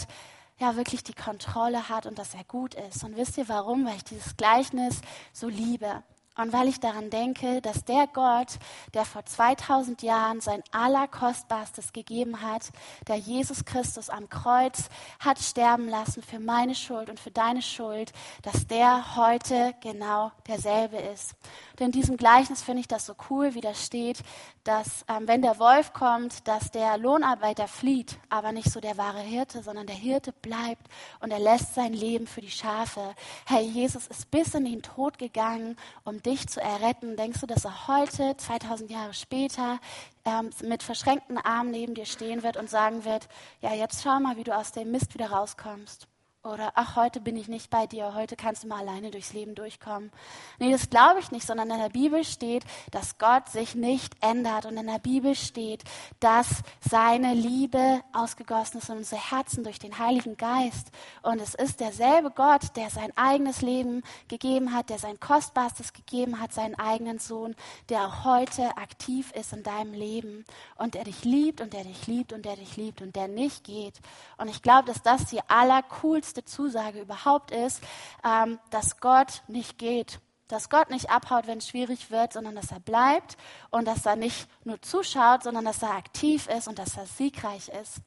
ja 0.58 0.74
wirklich 0.76 1.04
die 1.04 1.14
Kontrolle 1.14 1.88
hat 1.88 2.06
und 2.06 2.18
dass 2.18 2.34
er 2.34 2.44
gut 2.44 2.74
ist. 2.74 3.04
Und 3.04 3.16
wisst 3.16 3.36
ihr 3.36 3.48
warum? 3.48 3.86
Weil 3.86 3.96
ich 3.96 4.04
dieses 4.04 4.36
Gleichnis 4.36 5.00
so 5.32 5.48
liebe. 5.48 6.02
Und 6.36 6.52
weil 6.52 6.66
ich 6.66 6.80
daran 6.80 7.10
denke, 7.10 7.60
dass 7.60 7.84
der 7.84 8.08
Gott, 8.08 8.58
der 8.92 9.04
vor 9.04 9.24
2000 9.24 10.02
Jahren 10.02 10.40
sein 10.40 10.64
Allerkostbarstes 10.72 11.92
gegeben 11.92 12.42
hat, 12.42 12.70
der 13.06 13.16
Jesus 13.16 13.64
Christus 13.64 14.10
am 14.10 14.28
Kreuz 14.28 14.88
hat 15.20 15.38
sterben 15.38 15.88
lassen 15.88 16.22
für 16.22 16.40
meine 16.40 16.74
Schuld 16.74 17.08
und 17.08 17.20
für 17.20 17.30
deine 17.30 17.62
Schuld, 17.62 18.12
dass 18.42 18.66
der 18.66 19.16
heute 19.16 19.74
genau 19.80 20.32
derselbe 20.48 20.96
ist. 20.96 21.34
Denn 21.78 21.86
in 21.86 21.92
diesem 21.92 22.16
Gleichnis 22.16 22.62
finde 22.62 22.80
ich 22.80 22.88
das 22.88 23.06
so 23.06 23.14
cool, 23.30 23.54
wie 23.54 23.60
da 23.60 23.74
steht, 23.74 24.22
dass 24.64 25.04
ähm, 25.08 25.28
wenn 25.28 25.42
der 25.42 25.58
Wolf 25.58 25.92
kommt, 25.92 26.48
dass 26.48 26.70
der 26.70 26.98
Lohnarbeiter 26.98 27.68
flieht, 27.68 28.18
aber 28.28 28.50
nicht 28.50 28.70
so 28.70 28.80
der 28.80 28.96
wahre 28.96 29.20
Hirte, 29.20 29.62
sondern 29.62 29.86
der 29.86 29.96
Hirte 29.96 30.32
bleibt 30.32 30.88
und 31.20 31.30
er 31.30 31.38
lässt 31.38 31.74
sein 31.74 31.92
Leben 31.92 32.26
für 32.26 32.40
die 32.40 32.50
Schafe. 32.50 33.14
Hey, 33.46 33.62
Jesus 33.62 34.06
ist 34.06 34.30
bis 34.30 34.54
in 34.54 34.64
den 34.64 34.82
Tod 34.82 35.18
gegangen, 35.18 35.76
um 36.04 36.22
dich 36.24 36.48
zu 36.48 36.60
erretten. 36.60 37.16
Denkst 37.16 37.40
du, 37.40 37.46
dass 37.46 37.64
er 37.64 37.88
heute, 37.88 38.36
2000 38.36 38.90
Jahre 38.90 39.14
später, 39.14 39.80
ähm, 40.24 40.50
mit 40.62 40.82
verschränkten 40.82 41.38
Armen 41.38 41.70
neben 41.70 41.94
dir 41.94 42.06
stehen 42.06 42.42
wird 42.42 42.56
und 42.56 42.70
sagen 42.70 43.04
wird, 43.04 43.28
ja, 43.60 43.72
jetzt 43.72 44.02
schau 44.02 44.18
mal, 44.20 44.36
wie 44.36 44.44
du 44.44 44.56
aus 44.56 44.72
dem 44.72 44.90
Mist 44.90 45.14
wieder 45.14 45.30
rauskommst? 45.30 46.08
Oder, 46.44 46.72
ach, 46.74 46.96
heute 46.96 47.22
bin 47.22 47.36
ich 47.36 47.48
nicht 47.48 47.70
bei 47.70 47.86
dir, 47.86 48.12
heute 48.14 48.36
kannst 48.36 48.64
du 48.64 48.68
mal 48.68 48.80
alleine 48.80 49.10
durchs 49.10 49.32
Leben 49.32 49.54
durchkommen. 49.54 50.12
Nee, 50.58 50.70
das 50.70 50.90
glaube 50.90 51.18
ich 51.18 51.30
nicht, 51.30 51.46
sondern 51.46 51.70
in 51.70 51.78
der 51.78 51.88
Bibel 51.88 52.22
steht, 52.22 52.64
dass 52.90 53.16
Gott 53.16 53.48
sich 53.48 53.74
nicht 53.74 54.12
ändert. 54.22 54.66
Und 54.66 54.76
in 54.76 54.86
der 54.86 54.98
Bibel 54.98 55.34
steht, 55.34 55.84
dass 56.20 56.48
seine 56.86 57.32
Liebe 57.32 58.02
ausgegossen 58.12 58.76
ist 58.76 58.90
in 58.90 58.98
unsere 58.98 59.30
Herzen 59.30 59.64
durch 59.64 59.78
den 59.78 59.98
Heiligen 59.98 60.36
Geist. 60.36 60.90
Und 61.22 61.40
es 61.40 61.54
ist 61.54 61.80
derselbe 61.80 62.30
Gott, 62.30 62.76
der 62.76 62.90
sein 62.90 63.16
eigenes 63.16 63.62
Leben 63.62 64.02
gegeben 64.28 64.74
hat, 64.74 64.90
der 64.90 64.98
sein 64.98 65.18
Kostbarstes 65.18 65.94
gegeben 65.94 66.42
hat, 66.42 66.52
seinen 66.52 66.74
eigenen 66.74 67.20
Sohn, 67.20 67.56
der 67.88 68.02
auch 68.02 68.24
heute 68.24 68.76
aktiv 68.76 69.32
ist 69.32 69.54
in 69.54 69.62
deinem 69.62 69.94
Leben 69.94 70.44
und 70.76 70.92
der 70.92 71.04
dich 71.04 71.24
liebt 71.24 71.62
und 71.62 71.72
der 71.72 71.84
dich 71.84 72.06
liebt 72.06 72.34
und 72.34 72.44
der 72.44 72.56
dich 72.56 72.76
liebt 72.76 73.00
und 73.00 73.16
der 73.16 73.28
nicht 73.28 73.64
geht. 73.64 73.98
Und 74.36 74.48
ich 74.48 74.60
glaube, 74.60 74.84
dass 74.84 75.00
das 75.00 75.24
die 75.24 75.40
allercoolste 75.48 76.33
wichtigste 76.34 76.44
Zusage 76.44 77.00
überhaupt 77.00 77.50
ist, 77.50 77.82
ähm, 78.24 78.58
dass 78.70 79.00
Gott 79.00 79.42
nicht 79.48 79.78
geht. 79.78 80.20
Dass 80.48 80.68
Gott 80.68 80.90
nicht 80.90 81.10
abhaut, 81.10 81.46
wenn 81.46 81.58
es 81.58 81.68
schwierig 81.68 82.10
wird, 82.10 82.32
sondern 82.32 82.54
dass 82.54 82.70
er 82.70 82.80
bleibt 82.80 83.36
und 83.70 83.86
dass 83.86 84.04
er 84.04 84.16
nicht 84.16 84.46
nur 84.64 84.80
zuschaut, 84.82 85.42
sondern 85.42 85.64
dass 85.64 85.82
er 85.82 85.92
aktiv 85.92 86.48
ist 86.48 86.68
und 86.68 86.78
dass 86.78 86.96
er 86.96 87.06
siegreich 87.06 87.68
ist. 87.68 88.00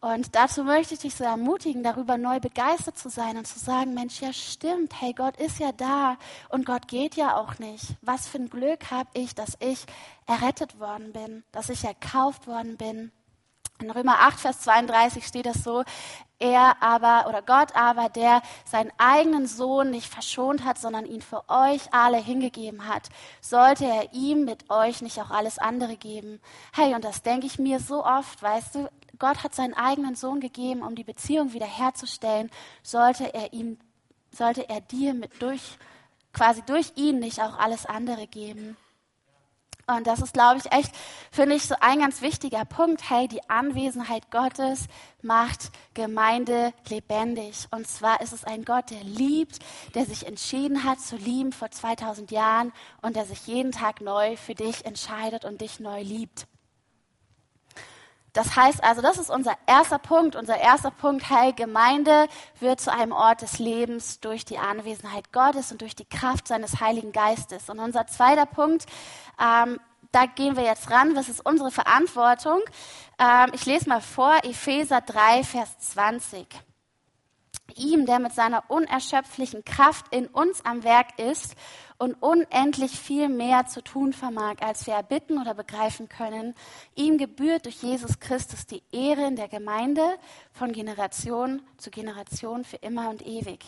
Und 0.00 0.34
dazu 0.34 0.64
möchte 0.64 0.94
ich 0.94 1.00
dich 1.00 1.14
so 1.14 1.24
ermutigen, 1.24 1.82
darüber 1.82 2.18
neu 2.18 2.40
begeistert 2.40 2.98
zu 2.98 3.08
sein 3.08 3.36
und 3.36 3.46
zu 3.46 3.58
sagen, 3.58 3.94
Mensch, 3.94 4.20
ja 4.20 4.32
stimmt, 4.32 5.00
hey, 5.00 5.12
Gott 5.12 5.36
ist 5.36 5.60
ja 5.60 5.70
da 5.72 6.16
und 6.48 6.66
Gott 6.66 6.88
geht 6.88 7.14
ja 7.14 7.36
auch 7.36 7.58
nicht. 7.58 7.96
Was 8.00 8.26
für 8.26 8.38
ein 8.38 8.50
Glück 8.50 8.90
habe 8.90 9.08
ich, 9.14 9.34
dass 9.34 9.56
ich 9.60 9.86
errettet 10.26 10.78
worden 10.80 11.12
bin, 11.12 11.44
dass 11.52 11.68
ich 11.68 11.84
erkauft 11.84 12.46
worden 12.46 12.76
bin 12.76 13.12
In 13.82 13.90
Römer 13.90 14.20
8, 14.20 14.38
Vers 14.38 14.60
32 14.60 15.26
steht 15.26 15.44
das 15.44 15.64
so, 15.64 15.82
er 16.38 16.80
aber 16.80 17.28
oder 17.28 17.42
Gott 17.42 17.74
aber, 17.74 18.08
der 18.08 18.42
seinen 18.64 18.92
eigenen 18.96 19.46
Sohn 19.46 19.90
nicht 19.90 20.06
verschont 20.06 20.64
hat, 20.64 20.78
sondern 20.78 21.04
ihn 21.04 21.20
für 21.20 21.48
euch 21.48 21.92
alle 21.92 22.18
hingegeben 22.18 22.86
hat, 22.86 23.08
sollte 23.40 23.84
er 23.84 24.12
ihm 24.12 24.44
mit 24.44 24.70
euch 24.70 25.02
nicht 25.02 25.20
auch 25.20 25.30
alles 25.30 25.58
andere 25.58 25.96
geben. 25.96 26.40
Hey, 26.72 26.94
und 26.94 27.04
das 27.04 27.22
denke 27.22 27.46
ich 27.46 27.58
mir 27.58 27.80
so 27.80 28.04
oft, 28.04 28.40
weißt 28.40 28.76
du, 28.76 28.88
Gott 29.18 29.42
hat 29.42 29.54
seinen 29.54 29.74
eigenen 29.74 30.14
Sohn 30.14 30.38
gegeben, 30.38 30.82
um 30.82 30.94
die 30.94 31.04
Beziehung 31.04 31.52
wiederherzustellen, 31.52 32.50
sollte 32.84 33.34
er 33.34 33.52
ihm, 33.52 33.78
sollte 34.30 34.68
er 34.68 34.80
dir 34.80 35.14
mit 35.14 35.42
durch, 35.42 35.76
quasi 36.32 36.62
durch 36.62 36.92
ihn 36.94 37.18
nicht 37.18 37.40
auch 37.40 37.58
alles 37.58 37.84
andere 37.86 38.28
geben. 38.28 38.76
Und 39.86 40.06
das 40.06 40.20
ist, 40.20 40.32
glaube 40.32 40.58
ich, 40.58 40.72
echt, 40.72 40.92
finde 41.30 41.56
ich, 41.56 41.66
so 41.66 41.74
ein 41.80 41.98
ganz 41.98 42.22
wichtiger 42.22 42.64
Punkt. 42.64 43.10
Hey, 43.10 43.28
die 43.28 43.48
Anwesenheit 43.50 44.30
Gottes 44.30 44.86
macht 45.22 45.70
Gemeinde 45.94 46.72
lebendig. 46.88 47.66
Und 47.70 47.88
zwar 47.88 48.20
ist 48.20 48.32
es 48.32 48.44
ein 48.44 48.64
Gott, 48.64 48.90
der 48.90 49.02
liebt, 49.02 49.58
der 49.94 50.06
sich 50.06 50.26
entschieden 50.26 50.84
hat 50.84 51.00
zu 51.00 51.16
lieben 51.16 51.52
vor 51.52 51.70
2000 51.70 52.30
Jahren 52.30 52.72
und 53.00 53.16
der 53.16 53.26
sich 53.26 53.46
jeden 53.46 53.72
Tag 53.72 54.00
neu 54.00 54.36
für 54.36 54.54
dich 54.54 54.84
entscheidet 54.84 55.44
und 55.44 55.60
dich 55.60 55.80
neu 55.80 56.02
liebt. 56.02 56.46
Das 58.32 58.56
heißt 58.56 58.82
also, 58.82 59.02
das 59.02 59.18
ist 59.18 59.30
unser 59.30 59.54
erster 59.66 59.98
Punkt. 59.98 60.36
Unser 60.36 60.58
erster 60.58 60.90
Punkt, 60.90 61.28
hey, 61.28 61.52
Gemeinde 61.52 62.28
wird 62.60 62.80
zu 62.80 62.92
einem 62.92 63.12
Ort 63.12 63.42
des 63.42 63.58
Lebens 63.58 64.20
durch 64.20 64.44
die 64.44 64.58
Anwesenheit 64.58 65.32
Gottes 65.32 65.70
und 65.70 65.82
durch 65.82 65.94
die 65.94 66.06
Kraft 66.06 66.48
seines 66.48 66.80
Heiligen 66.80 67.12
Geistes. 67.12 67.68
Und 67.68 67.78
unser 67.78 68.06
zweiter 68.06 68.46
Punkt, 68.46 68.86
ähm, 69.38 69.78
da 70.12 70.26
gehen 70.26 70.56
wir 70.56 70.64
jetzt 70.64 70.90
ran, 70.90 71.14
was 71.14 71.28
ist 71.28 71.44
unsere 71.44 71.70
Verantwortung? 71.70 72.60
Ähm, 73.18 73.50
ich 73.52 73.66
lese 73.66 73.88
mal 73.88 74.00
vor, 74.00 74.34
Epheser 74.44 75.00
3, 75.00 75.44
Vers 75.44 75.78
20 75.78 76.46
ihm, 77.76 78.06
der 78.06 78.18
mit 78.18 78.32
seiner 78.32 78.64
unerschöpflichen 78.68 79.64
Kraft 79.64 80.06
in 80.10 80.26
uns 80.26 80.64
am 80.64 80.84
Werk 80.84 81.18
ist 81.18 81.54
und 82.02 82.14
unendlich 82.14 82.98
viel 82.98 83.28
mehr 83.28 83.66
zu 83.66 83.80
tun 83.80 84.12
vermag, 84.12 84.56
als 84.60 84.88
wir 84.88 84.94
erbitten 84.94 85.40
oder 85.40 85.54
begreifen 85.54 86.08
können. 86.08 86.56
Ihm 86.96 87.16
gebührt 87.16 87.64
durch 87.64 87.80
Jesus 87.80 88.18
Christus 88.18 88.66
die 88.66 88.82
Ehre 88.90 89.24
in 89.24 89.36
der 89.36 89.46
Gemeinde 89.46 90.02
von 90.50 90.72
Generation 90.72 91.62
zu 91.76 91.92
Generation 91.92 92.64
für 92.64 92.78
immer 92.78 93.08
und 93.08 93.24
ewig. 93.24 93.64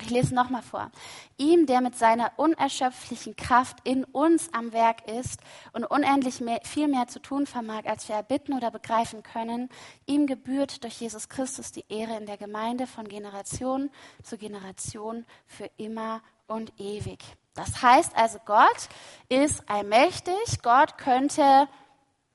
Ich 0.00 0.10
lese 0.10 0.32
nochmal 0.32 0.62
vor. 0.62 0.92
Ihm, 1.38 1.66
der 1.66 1.80
mit 1.80 1.98
seiner 1.98 2.30
unerschöpflichen 2.36 3.34
Kraft 3.34 3.78
in 3.82 4.04
uns 4.04 4.48
am 4.52 4.72
Werk 4.72 5.10
ist 5.10 5.40
und 5.72 5.84
unendlich 5.84 6.40
mehr, 6.40 6.60
viel 6.62 6.86
mehr 6.86 7.08
zu 7.08 7.20
tun 7.20 7.46
vermag, 7.46 7.86
als 7.86 8.08
wir 8.08 8.14
erbitten 8.14 8.52
oder 8.52 8.70
begreifen 8.70 9.24
können, 9.24 9.68
ihm 10.06 10.28
gebührt 10.28 10.84
durch 10.84 11.00
Jesus 11.00 11.28
Christus 11.28 11.72
die 11.72 11.84
Ehre 11.88 12.16
in 12.16 12.26
der 12.26 12.36
Gemeinde 12.36 12.86
von 12.86 13.08
Generation 13.08 13.90
zu 14.22 14.38
Generation 14.38 15.26
für 15.48 15.68
immer 15.78 16.22
und 16.46 16.72
ewig. 16.78 17.18
Das 17.54 17.82
heißt 17.82 18.16
also, 18.16 18.38
Gott 18.44 18.88
ist 19.28 19.68
allmächtig. 19.68 20.62
Gott 20.62 20.96
könnte 20.98 21.68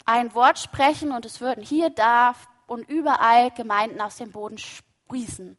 ein 0.06 0.34
Wort 0.34 0.60
sprechen 0.60 1.12
und 1.12 1.26
es 1.26 1.42
würden 1.42 1.64
hier, 1.64 1.90
da 1.90 2.34
und 2.68 2.88
überall 2.90 3.52
Gemeinden 3.52 4.02
aus 4.02 4.18
dem 4.18 4.32
Boden 4.32 4.58
sprießen. 4.58 5.58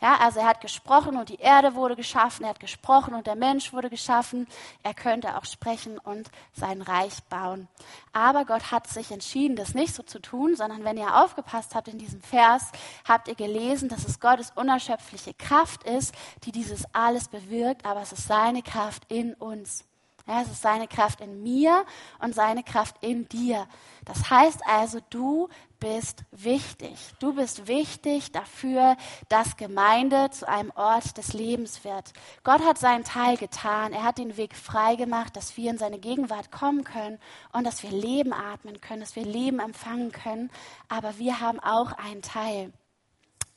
Ja, 0.00 0.16
also 0.16 0.40
er 0.40 0.46
hat 0.46 0.62
gesprochen 0.62 1.18
und 1.18 1.28
die 1.28 1.40
Erde 1.40 1.74
wurde 1.74 1.94
geschaffen, 1.94 2.44
er 2.44 2.50
hat 2.50 2.60
gesprochen 2.60 3.14
und 3.14 3.26
der 3.26 3.36
Mensch 3.36 3.74
wurde 3.74 3.90
geschaffen. 3.90 4.46
Er 4.82 4.94
könnte 4.94 5.36
auch 5.36 5.44
sprechen 5.44 5.98
und 5.98 6.30
sein 6.54 6.80
Reich 6.80 7.22
bauen. 7.24 7.68
Aber 8.14 8.46
Gott 8.46 8.70
hat 8.70 8.86
sich 8.86 9.10
entschieden, 9.10 9.56
das 9.56 9.74
nicht 9.74 9.94
so 9.94 10.02
zu 10.02 10.18
tun, 10.18 10.56
sondern 10.56 10.84
wenn 10.84 10.96
ihr 10.96 11.22
aufgepasst 11.22 11.74
habt 11.74 11.88
in 11.88 11.98
diesem 11.98 12.22
Vers, 12.22 12.72
habt 13.06 13.28
ihr 13.28 13.34
gelesen, 13.34 13.90
dass 13.90 14.06
es 14.06 14.20
Gottes 14.20 14.52
unerschöpfliche 14.54 15.34
Kraft 15.34 15.84
ist, 15.84 16.14
die 16.44 16.52
dieses 16.52 16.86
alles 16.94 17.28
bewirkt, 17.28 17.84
aber 17.84 18.00
es 18.00 18.12
ist 18.12 18.26
seine 18.26 18.62
Kraft 18.62 19.04
in 19.08 19.34
uns. 19.34 19.84
Ja, 20.26 20.42
es 20.42 20.48
ist 20.48 20.62
seine 20.62 20.86
Kraft 20.86 21.20
in 21.20 21.42
mir 21.42 21.84
und 22.20 22.34
seine 22.34 22.62
Kraft 22.62 22.96
in 23.00 23.28
dir. 23.28 23.66
Das 24.04 24.30
heißt 24.30 24.60
also, 24.66 25.00
du 25.10 25.48
bist 25.80 26.24
wichtig. 26.30 26.94
Du 27.18 27.34
bist 27.34 27.66
wichtig 27.66 28.30
dafür, 28.32 28.96
dass 29.28 29.56
Gemeinde 29.56 30.30
zu 30.30 30.46
einem 30.46 30.70
Ort 30.76 31.16
des 31.16 31.32
Lebens 31.32 31.84
wird. 31.84 32.12
Gott 32.44 32.60
hat 32.64 32.78
seinen 32.78 33.04
Teil 33.04 33.36
getan. 33.38 33.92
Er 33.92 34.04
hat 34.04 34.18
den 34.18 34.36
Weg 34.36 34.54
frei 34.54 34.94
gemacht, 34.96 35.36
dass 35.36 35.56
wir 35.56 35.70
in 35.70 35.78
seine 35.78 35.98
Gegenwart 35.98 36.52
kommen 36.52 36.84
können 36.84 37.18
und 37.52 37.66
dass 37.66 37.82
wir 37.82 37.90
Leben 37.90 38.32
atmen 38.32 38.80
können, 38.80 39.00
dass 39.00 39.16
wir 39.16 39.24
Leben 39.24 39.58
empfangen 39.58 40.12
können. 40.12 40.50
Aber 40.88 41.18
wir 41.18 41.40
haben 41.40 41.60
auch 41.60 41.92
einen 41.92 42.22
Teil. 42.22 42.72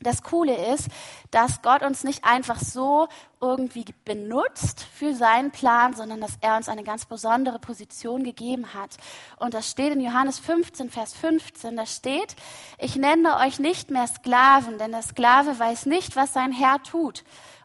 Das 0.03 0.23
Coole 0.23 0.73
ist, 0.73 0.87
dass 1.31 1.61
Gott 1.61 1.81
uns 1.81 2.03
nicht 2.03 2.23
einfach 2.23 2.59
so 2.59 3.07
irgendwie 3.41 3.85
benutzt 4.05 4.85
für 4.93 5.13
seinen 5.13 5.51
Plan, 5.51 5.93
sondern 5.93 6.21
dass 6.21 6.37
er 6.41 6.55
uns 6.55 6.69
eine 6.69 6.83
ganz 6.83 7.05
besondere 7.05 7.59
Position 7.59 8.23
gegeben 8.23 8.73
hat. 8.73 8.97
Und 9.37 9.53
das 9.53 9.69
steht 9.69 9.93
in 9.93 9.99
Johannes 9.99 10.39
15, 10.39 10.89
Vers 10.89 11.13
15, 11.13 11.75
da 11.75 11.85
steht, 11.85 12.35
ich 12.77 12.95
nenne 12.95 13.37
euch 13.37 13.59
nicht 13.59 13.91
mehr 13.91 14.07
Sklaven, 14.07 14.77
denn 14.77 14.91
der 14.91 15.01
Sklave 15.01 15.57
weiß 15.59 15.87
nicht, 15.87 16.15
was 16.15 16.33
sein 16.33 16.51
Herr 16.51 16.81
tut. 16.83 17.23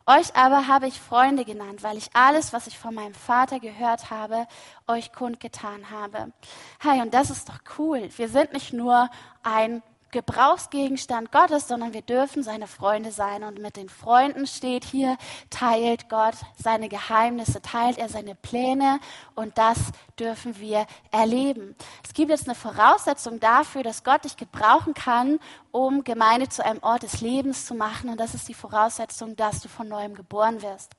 Euch 0.08 0.34
aber 0.36 0.66
habe 0.68 0.86
ich 0.86 0.98
Freunde 0.98 1.44
genannt, 1.44 1.82
weil 1.82 1.98
ich 1.98 2.08
alles, 2.14 2.54
was 2.54 2.66
ich 2.66 2.78
von 2.78 2.94
meinem 2.94 3.12
Vater 3.12 3.60
gehört 3.60 4.10
habe, 4.10 4.46
euch 4.86 5.12
kundgetan 5.12 5.90
habe. 5.90 6.32
Hey, 6.80 7.02
und 7.02 7.12
das 7.12 7.28
ist 7.28 7.50
doch 7.50 7.58
cool. 7.78 8.08
Wir 8.16 8.30
sind 8.30 8.54
nicht 8.54 8.72
nur 8.72 9.10
ein 9.42 9.82
Gebrauchsgegenstand 10.10 11.32
Gottes, 11.32 11.68
sondern 11.68 11.92
wir 11.92 12.02
dürfen 12.02 12.42
seine 12.42 12.66
Freunde 12.66 13.12
sein. 13.12 13.44
Und 13.44 13.60
mit 13.60 13.76
den 13.76 13.88
Freunden 13.88 14.46
steht 14.46 14.84
hier, 14.84 15.16
teilt 15.50 16.08
Gott 16.08 16.34
seine 16.56 16.88
Geheimnisse, 16.88 17.60
teilt 17.62 17.98
er 17.98 18.08
seine 18.08 18.34
Pläne 18.34 19.00
und 19.34 19.58
das 19.58 19.78
dürfen 20.20 20.58
wir 20.58 20.86
erleben. 21.10 21.76
Es 22.04 22.14
gibt 22.14 22.30
jetzt 22.30 22.46
eine 22.46 22.54
Voraussetzung 22.54 23.40
dafür, 23.40 23.82
dass 23.82 24.04
Gott 24.04 24.24
dich 24.24 24.36
gebrauchen 24.36 24.94
kann, 24.94 25.38
um 25.70 26.04
Gemeinde 26.04 26.48
zu 26.48 26.64
einem 26.64 26.82
Ort 26.82 27.02
des 27.02 27.20
Lebens 27.20 27.66
zu 27.66 27.74
machen. 27.74 28.10
Und 28.10 28.18
das 28.18 28.34
ist 28.34 28.48
die 28.48 28.54
Voraussetzung, 28.54 29.36
dass 29.36 29.60
du 29.60 29.68
von 29.68 29.88
neuem 29.88 30.14
geboren 30.14 30.62
wirst. 30.62 30.92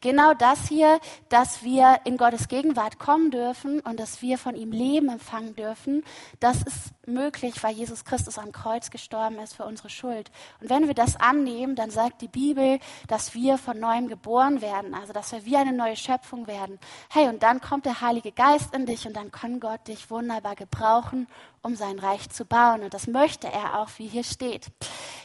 Genau 0.00 0.34
das 0.34 0.68
hier, 0.68 0.98
dass 1.28 1.62
wir 1.62 2.00
in 2.04 2.16
Gottes 2.16 2.48
Gegenwart 2.48 2.98
kommen 2.98 3.30
dürfen 3.30 3.80
und 3.80 4.00
dass 4.00 4.22
wir 4.22 4.38
von 4.38 4.56
ihm 4.56 4.72
Leben 4.72 5.08
empfangen 5.08 5.54
dürfen, 5.56 6.02
das 6.40 6.62
ist 6.62 6.94
möglich, 7.06 7.62
weil 7.62 7.74
Jesus 7.74 8.04
Christus 8.04 8.38
am 8.38 8.52
Kreuz 8.52 8.90
gestorben 8.90 9.38
ist 9.38 9.54
für 9.54 9.64
unsere 9.64 9.90
Schuld. 9.90 10.30
Und 10.60 10.70
wenn 10.70 10.86
wir 10.86 10.94
das 10.94 11.16
annehmen, 11.16 11.76
dann 11.76 11.90
sagt 11.90 12.22
die 12.22 12.28
Bibel, 12.28 12.78
dass 13.08 13.34
wir 13.34 13.58
von 13.58 13.78
neuem 13.78 14.08
geboren 14.08 14.62
werden, 14.62 14.94
also 14.94 15.12
dass 15.12 15.32
wir 15.32 15.44
wie 15.44 15.56
eine 15.56 15.72
neue 15.72 15.96
Schöpfung 15.96 16.46
werden. 16.46 16.78
Hey, 17.10 17.28
und 17.28 17.42
dann 17.42 17.60
kommt 17.60 17.84
der 17.84 18.00
Heilige 18.00 18.32
Geist 18.32 18.63
in 18.72 18.86
dich 18.86 19.06
und 19.06 19.14
dann 19.14 19.32
kann 19.32 19.60
Gott 19.60 19.88
dich 19.88 20.10
wunderbar 20.10 20.54
gebrauchen, 20.54 21.26
um 21.62 21.76
sein 21.76 21.98
Reich 21.98 22.30
zu 22.30 22.44
bauen. 22.44 22.82
Und 22.82 22.94
das 22.94 23.06
möchte 23.06 23.48
er 23.48 23.80
auch, 23.80 23.88
wie 23.96 24.06
hier 24.06 24.24
steht. 24.24 24.68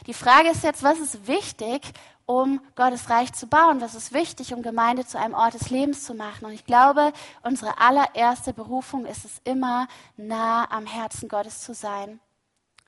Die 0.06 0.14
Frage 0.14 0.50
ist 0.50 0.64
jetzt, 0.64 0.82
was 0.82 0.98
ist 0.98 1.26
wichtig, 1.26 1.92
um 2.26 2.60
Gottes 2.76 3.10
Reich 3.10 3.32
zu 3.32 3.46
bauen? 3.46 3.80
Was 3.80 3.94
ist 3.94 4.12
wichtig, 4.12 4.54
um 4.54 4.62
Gemeinde 4.62 5.06
zu 5.06 5.18
einem 5.18 5.34
Ort 5.34 5.54
des 5.54 5.70
Lebens 5.70 6.04
zu 6.04 6.14
machen? 6.14 6.44
Und 6.44 6.52
ich 6.52 6.64
glaube, 6.64 7.12
unsere 7.42 7.78
allererste 7.78 8.52
Berufung 8.52 9.04
ist 9.04 9.24
es 9.24 9.40
immer, 9.44 9.88
nah 10.16 10.70
am 10.70 10.86
Herzen 10.86 11.28
Gottes 11.28 11.62
zu 11.62 11.74
sein. 11.74 12.20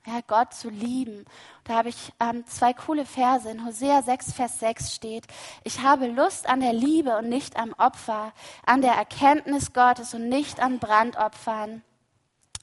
Ja, 0.05 0.19
Gott 0.27 0.53
zu 0.53 0.69
lieben. 0.69 1.23
Da 1.63 1.75
habe 1.75 1.87
ich 1.87 2.11
ähm, 2.19 2.45
zwei 2.45 2.73
coole 2.73 3.05
Verse. 3.05 3.49
In 3.49 3.65
Hosea 3.65 4.01
6, 4.01 4.33
Vers 4.33 4.59
6 4.59 4.93
steht, 4.93 5.25
ich 5.63 5.79
habe 5.79 6.07
Lust 6.07 6.49
an 6.49 6.59
der 6.59 6.73
Liebe 6.73 7.17
und 7.17 7.29
nicht 7.29 7.55
am 7.55 7.73
Opfer, 7.77 8.33
an 8.65 8.81
der 8.81 8.93
Erkenntnis 8.93 9.71
Gottes 9.71 10.13
und 10.13 10.27
nicht 10.27 10.59
an 10.59 10.79
Brandopfern. 10.79 11.83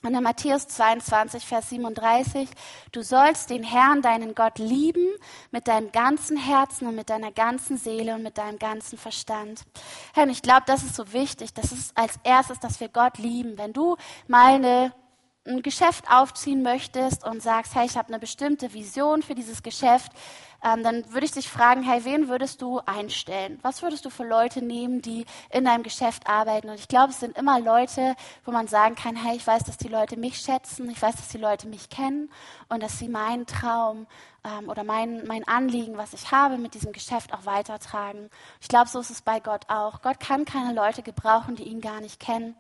Und 0.02 0.14
in 0.14 0.22
Matthäus 0.22 0.66
22, 0.68 1.44
Vers 1.44 1.70
37, 1.70 2.48
du 2.92 3.02
sollst 3.02 3.50
den 3.50 3.62
Herrn, 3.62 4.00
deinen 4.00 4.34
Gott, 4.34 4.58
lieben 4.58 5.06
mit 5.50 5.68
deinem 5.68 5.92
ganzen 5.92 6.38
Herzen 6.38 6.88
und 6.88 6.94
mit 6.94 7.10
deiner 7.10 7.32
ganzen 7.32 7.76
Seele 7.76 8.14
und 8.14 8.22
mit 8.22 8.38
deinem 8.38 8.58
ganzen 8.58 8.98
Verstand. 8.98 9.62
Herr, 10.14 10.26
ich 10.28 10.40
glaube, 10.40 10.62
das 10.66 10.84
ist 10.84 10.94
so 10.94 11.12
wichtig. 11.12 11.52
Das 11.52 11.72
ist 11.72 11.96
als 11.96 12.18
erstes, 12.22 12.60
dass 12.60 12.80
wir 12.80 12.88
Gott 12.88 13.18
lieben. 13.18 13.58
Wenn 13.58 13.74
du 13.74 13.96
mal 14.26 14.54
eine 14.54 14.92
ein 15.46 15.62
Geschäft 15.62 16.04
aufziehen 16.10 16.62
möchtest 16.62 17.24
und 17.24 17.42
sagst, 17.42 17.74
hey, 17.74 17.86
ich 17.86 17.96
habe 17.96 18.08
eine 18.08 18.18
bestimmte 18.18 18.74
Vision 18.74 19.22
für 19.22 19.34
dieses 19.34 19.62
Geschäft, 19.62 20.12
ähm, 20.62 20.82
dann 20.82 21.10
würde 21.12 21.24
ich 21.24 21.32
dich 21.32 21.48
fragen, 21.48 21.82
hey, 21.82 22.04
wen 22.04 22.28
würdest 22.28 22.60
du 22.60 22.80
einstellen? 22.80 23.58
Was 23.62 23.82
würdest 23.82 24.04
du 24.04 24.10
für 24.10 24.24
Leute 24.24 24.62
nehmen, 24.62 25.00
die 25.00 25.24
in 25.48 25.64
deinem 25.64 25.82
Geschäft 25.82 26.26
arbeiten? 26.28 26.68
Und 26.68 26.78
ich 26.78 26.88
glaube, 26.88 27.12
es 27.12 27.20
sind 27.20 27.38
immer 27.38 27.58
Leute, 27.58 28.14
wo 28.44 28.52
man 28.52 28.66
sagen 28.66 28.94
kann, 28.94 29.16
hey, 29.16 29.36
ich 29.36 29.46
weiß, 29.46 29.64
dass 29.64 29.78
die 29.78 29.88
Leute 29.88 30.18
mich 30.18 30.38
schätzen, 30.38 30.90
ich 30.90 31.00
weiß, 31.00 31.16
dass 31.16 31.28
die 31.28 31.38
Leute 31.38 31.66
mich 31.66 31.88
kennen 31.88 32.30
und 32.68 32.82
dass 32.82 32.98
sie 32.98 33.08
meinen 33.08 33.46
Traum 33.46 34.06
ähm, 34.44 34.68
oder 34.68 34.84
mein, 34.84 35.26
mein 35.26 35.48
Anliegen, 35.48 35.96
was 35.96 36.12
ich 36.12 36.30
habe, 36.30 36.58
mit 36.58 36.74
diesem 36.74 36.92
Geschäft 36.92 37.32
auch 37.32 37.46
weitertragen. 37.46 38.28
Ich 38.60 38.68
glaube, 38.68 38.90
so 38.90 39.00
ist 39.00 39.10
es 39.10 39.22
bei 39.22 39.40
Gott 39.40 39.64
auch. 39.68 40.02
Gott 40.02 40.20
kann 40.20 40.44
keine 40.44 40.74
Leute 40.74 41.02
gebrauchen, 41.02 41.56
die 41.56 41.64
ihn 41.64 41.80
gar 41.80 42.02
nicht 42.02 42.20
kennen. 42.20 42.54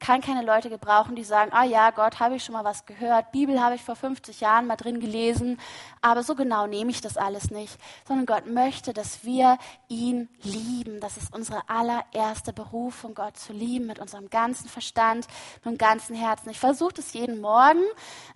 Kann 0.00 0.20
keine 0.20 0.42
Leute 0.42 0.70
gebrauchen, 0.70 1.16
die 1.16 1.24
sagen, 1.24 1.50
ah 1.52 1.64
ja, 1.64 1.90
Gott, 1.90 2.20
habe 2.20 2.36
ich 2.36 2.44
schon 2.44 2.52
mal 2.52 2.64
was 2.64 2.86
gehört, 2.86 3.32
Bibel 3.32 3.60
habe 3.60 3.74
ich 3.74 3.82
vor 3.82 3.96
50 3.96 4.40
Jahren 4.40 4.66
mal 4.66 4.76
drin 4.76 5.00
gelesen, 5.00 5.58
aber 6.00 6.22
so 6.22 6.34
genau 6.34 6.66
nehme 6.66 6.90
ich 6.90 7.00
das 7.00 7.16
alles 7.16 7.50
nicht, 7.50 7.78
sondern 8.06 8.26
Gott 8.26 8.46
möchte, 8.46 8.92
dass 8.92 9.24
wir 9.24 9.58
ihn 9.88 10.28
lieben. 10.42 11.00
Das 11.00 11.16
ist 11.16 11.34
unsere 11.34 11.68
allererste 11.68 12.52
Berufung, 12.52 13.14
Gott 13.14 13.36
zu 13.36 13.52
lieben 13.52 13.86
mit 13.86 13.98
unserem 13.98 14.30
ganzen 14.30 14.68
Verstand, 14.68 15.26
mit 15.64 15.74
dem 15.74 15.78
ganzen 15.78 16.14
Herzen. 16.14 16.50
Ich 16.50 16.60
versuche 16.60 16.94
das 16.94 17.12
jeden 17.12 17.40
Morgen 17.40 17.82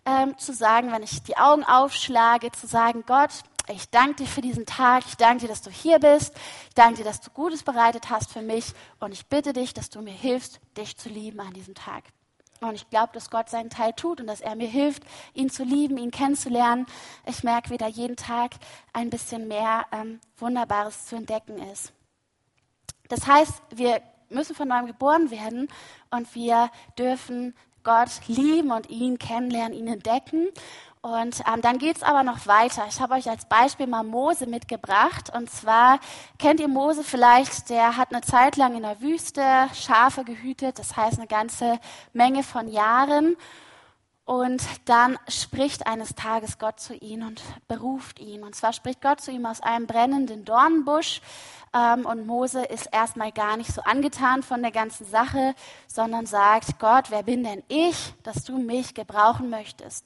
ähm, 0.04 0.36
zu 0.38 0.52
sagen, 0.52 0.90
wenn 0.90 1.02
ich 1.02 1.22
die 1.22 1.36
Augen 1.36 1.64
aufschlage, 1.64 2.50
zu 2.50 2.66
sagen, 2.66 3.04
Gott, 3.06 3.30
ich 3.68 3.90
danke 3.90 4.16
dir 4.16 4.26
für 4.26 4.40
diesen 4.40 4.66
Tag. 4.66 5.04
Ich 5.06 5.16
danke 5.16 5.42
dir, 5.42 5.48
dass 5.48 5.62
du 5.62 5.70
hier 5.70 5.98
bist. 5.98 6.34
Ich 6.68 6.74
danke 6.74 6.98
dir, 6.98 7.04
dass 7.04 7.20
du 7.20 7.30
Gutes 7.30 7.62
bereitet 7.62 8.10
hast 8.10 8.32
für 8.32 8.42
mich. 8.42 8.72
Und 8.98 9.12
ich 9.12 9.26
bitte 9.26 9.52
dich, 9.52 9.72
dass 9.72 9.90
du 9.90 10.02
mir 10.02 10.12
hilfst, 10.12 10.60
dich 10.76 10.96
zu 10.96 11.08
lieben 11.08 11.40
an 11.40 11.52
diesem 11.52 11.74
Tag. 11.74 12.04
Und 12.60 12.74
ich 12.74 12.88
glaube, 12.90 13.12
dass 13.12 13.30
Gott 13.30 13.48
seinen 13.48 13.70
Teil 13.70 13.92
tut 13.92 14.20
und 14.20 14.26
dass 14.26 14.40
er 14.40 14.54
mir 14.54 14.68
hilft, 14.68 15.02
ihn 15.34 15.50
zu 15.50 15.64
lieben, 15.64 15.98
ihn 15.98 16.12
kennenzulernen. 16.12 16.86
Ich 17.26 17.42
merke, 17.42 17.70
wie 17.70 17.76
da 17.76 17.88
jeden 17.88 18.16
Tag 18.16 18.52
ein 18.92 19.10
bisschen 19.10 19.48
mehr 19.48 19.84
ähm, 19.90 20.20
Wunderbares 20.38 21.06
zu 21.06 21.16
entdecken 21.16 21.58
ist. 21.72 21.92
Das 23.08 23.26
heißt, 23.26 23.62
wir 23.74 24.00
müssen 24.28 24.54
von 24.54 24.68
neuem 24.68 24.86
geboren 24.86 25.30
werden 25.30 25.68
und 26.10 26.34
wir 26.34 26.70
dürfen 26.96 27.54
Gott 27.82 28.10
lieben 28.28 28.70
und 28.70 28.88
ihn 28.90 29.18
kennenlernen, 29.18 29.76
ihn 29.76 29.88
entdecken. 29.88 30.48
Und 31.04 31.42
ähm, 31.52 31.60
dann 31.62 31.78
geht's 31.78 32.04
aber 32.04 32.22
noch 32.22 32.46
weiter. 32.46 32.84
Ich 32.88 33.00
habe 33.00 33.14
euch 33.14 33.28
als 33.28 33.46
Beispiel 33.46 33.88
mal 33.88 34.04
Mose 34.04 34.46
mitgebracht. 34.46 35.34
Und 35.34 35.50
zwar 35.50 35.98
kennt 36.38 36.60
ihr 36.60 36.68
Mose 36.68 37.02
vielleicht, 37.02 37.70
der 37.70 37.96
hat 37.96 38.12
eine 38.14 38.22
Zeit 38.22 38.56
lang 38.56 38.76
in 38.76 38.82
der 38.82 39.00
Wüste 39.00 39.42
Schafe 39.74 40.22
gehütet, 40.22 40.78
das 40.78 40.96
heißt 40.96 41.18
eine 41.18 41.26
ganze 41.26 41.80
Menge 42.12 42.44
von 42.44 42.68
Jahren. 42.68 43.36
Und 44.24 44.62
dann 44.84 45.18
spricht 45.26 45.88
eines 45.88 46.14
Tages 46.14 46.60
Gott 46.60 46.78
zu 46.78 46.94
ihm 46.94 47.26
und 47.26 47.42
beruft 47.66 48.20
ihn. 48.20 48.44
Und 48.44 48.54
zwar 48.54 48.72
spricht 48.72 49.02
Gott 49.02 49.20
zu 49.20 49.32
ihm 49.32 49.44
aus 49.44 49.60
einem 49.60 49.88
brennenden 49.88 50.44
Dornbusch. 50.44 51.20
Ähm, 51.74 52.06
und 52.06 52.26
Mose 52.28 52.62
ist 52.62 52.88
erstmal 52.92 53.32
gar 53.32 53.56
nicht 53.56 53.72
so 53.72 53.82
angetan 53.82 54.44
von 54.44 54.62
der 54.62 54.70
ganzen 54.70 55.06
Sache, 55.06 55.54
sondern 55.88 56.26
sagt, 56.26 56.78
Gott, 56.78 57.10
wer 57.10 57.24
bin 57.24 57.42
denn 57.42 57.64
ich, 57.66 58.14
dass 58.22 58.44
du 58.44 58.58
mich 58.58 58.94
gebrauchen 58.94 59.50
möchtest? 59.50 60.04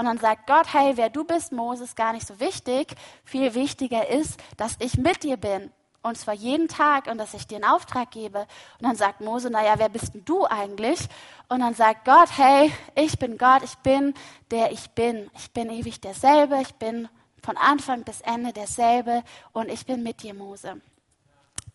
Und 0.00 0.06
dann 0.06 0.16
sagt 0.16 0.46
Gott, 0.46 0.72
hey, 0.72 0.96
wer 0.96 1.10
du 1.10 1.24
bist, 1.24 1.52
Moses, 1.52 1.94
gar 1.94 2.14
nicht 2.14 2.26
so 2.26 2.40
wichtig. 2.40 2.94
Viel 3.22 3.52
wichtiger 3.52 4.08
ist, 4.08 4.40
dass 4.56 4.76
ich 4.78 4.96
mit 4.96 5.24
dir 5.24 5.36
bin. 5.36 5.70
Und 6.00 6.16
zwar 6.16 6.32
jeden 6.32 6.68
Tag 6.68 7.06
und 7.06 7.18
dass 7.18 7.34
ich 7.34 7.46
dir 7.46 7.56
einen 7.56 7.66
Auftrag 7.66 8.10
gebe. 8.10 8.38
Und 8.38 8.48
dann 8.88 8.96
sagt 8.96 9.20
Mose, 9.20 9.50
naja, 9.50 9.74
wer 9.76 9.90
bist 9.90 10.14
denn 10.14 10.24
du 10.24 10.46
eigentlich? 10.46 11.06
Und 11.50 11.60
dann 11.60 11.74
sagt 11.74 12.06
Gott, 12.06 12.30
hey, 12.38 12.72
ich 12.94 13.18
bin 13.18 13.36
Gott, 13.36 13.62
ich 13.62 13.76
bin 13.80 14.14
der 14.50 14.72
ich 14.72 14.88
bin. 14.92 15.30
Ich 15.36 15.50
bin 15.50 15.68
ewig 15.68 16.00
derselbe, 16.00 16.62
ich 16.62 16.74
bin 16.76 17.06
von 17.44 17.58
Anfang 17.58 18.02
bis 18.02 18.22
Ende 18.22 18.54
derselbe 18.54 19.22
und 19.52 19.68
ich 19.68 19.84
bin 19.84 20.02
mit 20.02 20.22
dir, 20.22 20.32
Mose. 20.32 20.80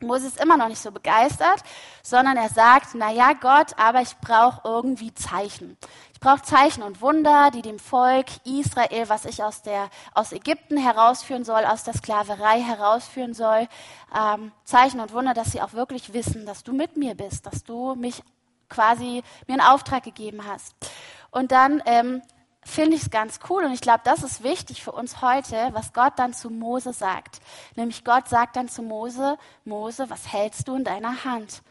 Mose 0.06 0.28
ist 0.28 0.40
immer 0.40 0.58
noch 0.58 0.68
nicht 0.68 0.82
so 0.82 0.92
begeistert, 0.92 1.62
sondern 2.04 2.38
er 2.38 2.50
sagt, 2.50 2.90
na 2.94 3.12
ja, 3.12 3.34
Gott, 3.34 3.78
aber 3.78 4.02
ich 4.02 4.16
brauche 4.18 4.62
irgendwie 4.64 5.14
Zeichen. 5.14 5.78
Ich 6.14 6.20
brauche 6.20 6.42
Zeichen 6.42 6.82
und 6.84 7.02
Wunder, 7.02 7.52
die 7.52 7.62
dem 7.62 7.80
Volk 7.80 8.28
Israel, 8.46 9.10
was 9.10 9.26
ich 9.26 9.44
aus 9.44 9.62
der 9.62 9.90
aus 10.14 10.32
Ägypten 10.32 10.78
herausführen 10.78 11.44
soll, 11.44 11.66
aus 11.66 11.84
der 11.84 11.94
Sklaverei 11.94 12.62
herausführen 12.62 13.34
soll, 13.34 13.68
ähm, 14.18 14.52
Zeichen 14.64 15.00
und 15.00 15.14
Wunder, 15.14 15.34
dass 15.34 15.52
sie 15.52 15.62
auch 15.62 15.74
wirklich 15.74 16.14
wissen, 16.14 16.46
dass 16.46 16.64
du 16.64 16.74
mit 16.74 16.98
mir 16.98 17.16
bist, 17.16 17.46
dass 17.46 17.64
du 17.64 17.96
mich 17.96 18.24
quasi 18.70 19.24
mir 19.48 19.54
einen 19.54 19.62
Auftrag 19.62 20.04
gegeben 20.04 20.42
hast. 20.48 20.76
Und 21.32 21.52
dann 21.52 21.84
ähm, 21.86 22.22
finde 22.66 22.96
ich 22.96 23.04
es 23.04 23.10
ganz 23.12 23.40
cool 23.50 23.64
und 23.64 23.72
ich 23.72 23.82
glaube, 23.82 24.02
das 24.04 24.24
ist 24.24 24.44
wichtig 24.44 24.84
für 24.84 24.92
uns 24.92 25.22
heute, 25.22 25.70
was 25.74 25.94
Gott 25.94 26.14
dann 26.18 26.34
zu 26.34 26.50
Mose 26.50 26.92
sagt. 26.92 27.40
Nämlich 27.76 28.04
Gott 28.04 28.28
sagt 28.28 28.56
dann 28.56 28.68
zu 28.68 28.82
Mose, 28.82 29.38
Mose, 29.64 30.10
was 30.10 30.32
hältst 30.34 30.68
du 30.68 30.76
in 30.76 30.84
deiner 30.84 31.24
Hand? 31.24 31.62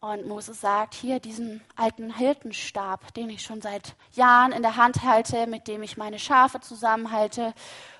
Und 0.00 0.26
Mose 0.26 0.52
sagt, 0.52 0.92
hier 0.92 1.18
diesen 1.18 1.62
alten 1.76 2.14
Hirtenstab, 2.14 3.14
den 3.14 3.30
ich 3.30 3.42
schon 3.42 3.62
seit 3.62 3.96
Jahren 4.12 4.52
in 4.52 4.60
der 4.60 4.76
Hand 4.76 5.02
halte, 5.02 5.46
mit 5.46 5.66
dem 5.66 5.82
ich 5.82 5.96
meine 5.96 6.18
Schafe 6.18 6.60
zusammenhalte. 6.60 7.54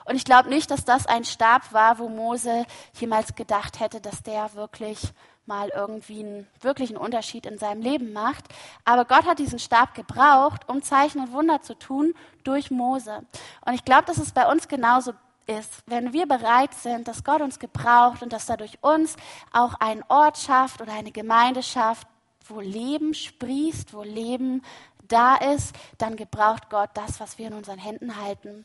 Und 0.05 0.17
ich 0.17 0.27
glaube 0.27 0.51
nicht, 0.51 0.71
dass 0.71 0.85
das 0.85 1.07
ein 1.07 1.25
Stab 1.25 1.73
war, 1.73 1.99
wo 1.99 2.11
Mose 2.11 2.67
jemals 2.93 3.35
gedacht 3.35 3.81
hätte, 3.81 4.03
dass 4.03 4.23
der 4.23 4.53
wirklich 4.53 5.15
mal 5.47 5.71
irgendwie 5.75 6.21
einen 6.21 6.47
wirklichen 6.61 6.97
Unterschied 6.97 7.47
in 7.47 7.59
seinem 7.59 7.83
Leben 7.83 8.13
macht. 8.13 8.45
Aber 8.85 9.05
Gott 9.05 9.27
hat 9.27 9.39
diesen 9.39 9.59
Stab 9.59 9.95
gebraucht, 9.95 10.69
um 10.69 10.83
Zeichen 10.83 11.21
und 11.21 11.33
Wunder 11.33 11.61
zu 11.63 11.75
tun 11.75 12.15
durch 12.45 12.71
Mose. 12.71 13.25
Und 13.65 13.75
ich 13.75 13.85
glaube, 13.85 14.05
dass 14.07 14.19
es 14.19 14.33
bei 14.33 14.51
uns 14.51 14.69
genauso 14.69 15.13
ist, 15.47 15.83
wenn 15.87 16.13
wir 16.13 16.27
bereit 16.27 16.75
sind, 16.75 17.07
dass 17.09 17.25
Gott 17.25 17.43
uns 17.43 17.59
gebraucht 17.59 18.23
und 18.23 18.33
dass 18.33 18.47
dadurch 18.47 18.79
uns 18.83 19.17
auch 19.53 19.75
ein 19.75 20.03
Ort 20.09 20.39
schafft 20.39 20.81
oder 20.81 20.93
eine 20.93 21.13
Gemeinde 21.13 21.63
schafft, 21.63 22.09
wo 22.47 22.61
Leben 22.61 23.15
sprießt, 23.15 23.95
wo 23.95 24.03
Leben 24.03 24.63
da 25.09 25.37
ist, 25.37 25.75
dann 25.99 26.17
gebraucht 26.17 26.71
Gott 26.71 26.91
das, 26.95 27.21
was 27.21 27.39
wir 27.39 27.49
in 27.49 27.55
unseren 27.55 27.79
Händen 27.79 28.17
halten. 28.21 28.65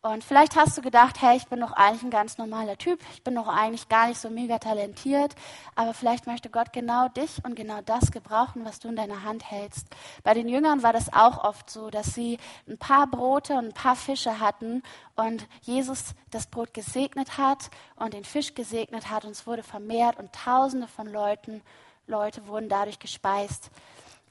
Und 0.00 0.22
vielleicht 0.22 0.54
hast 0.54 0.78
du 0.78 0.80
gedacht, 0.80 1.20
hey, 1.20 1.36
ich 1.36 1.48
bin 1.48 1.58
doch 1.58 1.72
eigentlich 1.72 2.04
ein 2.04 2.10
ganz 2.10 2.38
normaler 2.38 2.78
Typ, 2.78 3.00
ich 3.14 3.24
bin 3.24 3.34
doch 3.34 3.48
eigentlich 3.48 3.88
gar 3.88 4.06
nicht 4.06 4.20
so 4.20 4.30
mega 4.30 4.60
talentiert, 4.60 5.34
aber 5.74 5.92
vielleicht 5.92 6.28
möchte 6.28 6.50
Gott 6.50 6.72
genau 6.72 7.08
dich 7.08 7.44
und 7.44 7.56
genau 7.56 7.80
das 7.84 8.12
gebrauchen, 8.12 8.64
was 8.64 8.78
du 8.78 8.88
in 8.88 8.94
deiner 8.94 9.24
Hand 9.24 9.50
hältst. 9.50 9.88
Bei 10.22 10.34
den 10.34 10.48
Jüngern 10.48 10.84
war 10.84 10.92
das 10.92 11.12
auch 11.12 11.42
oft 11.42 11.68
so, 11.68 11.90
dass 11.90 12.14
sie 12.14 12.38
ein 12.68 12.78
paar 12.78 13.08
Brote 13.08 13.54
und 13.54 13.66
ein 13.66 13.74
paar 13.74 13.96
Fische 13.96 14.38
hatten 14.38 14.84
und 15.16 15.48
Jesus 15.62 16.14
das 16.30 16.46
Brot 16.46 16.74
gesegnet 16.74 17.36
hat 17.36 17.68
und 17.96 18.14
den 18.14 18.24
Fisch 18.24 18.54
gesegnet 18.54 19.10
hat 19.10 19.24
und 19.24 19.32
es 19.32 19.48
wurde 19.48 19.64
vermehrt 19.64 20.16
und 20.16 20.32
Tausende 20.32 20.86
von 20.86 21.08
Leuten, 21.08 21.60
Leute 22.06 22.46
wurden 22.46 22.68
dadurch 22.68 23.00
gespeist. 23.00 23.70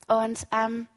Und 0.08 0.48
ähm, 0.54 0.88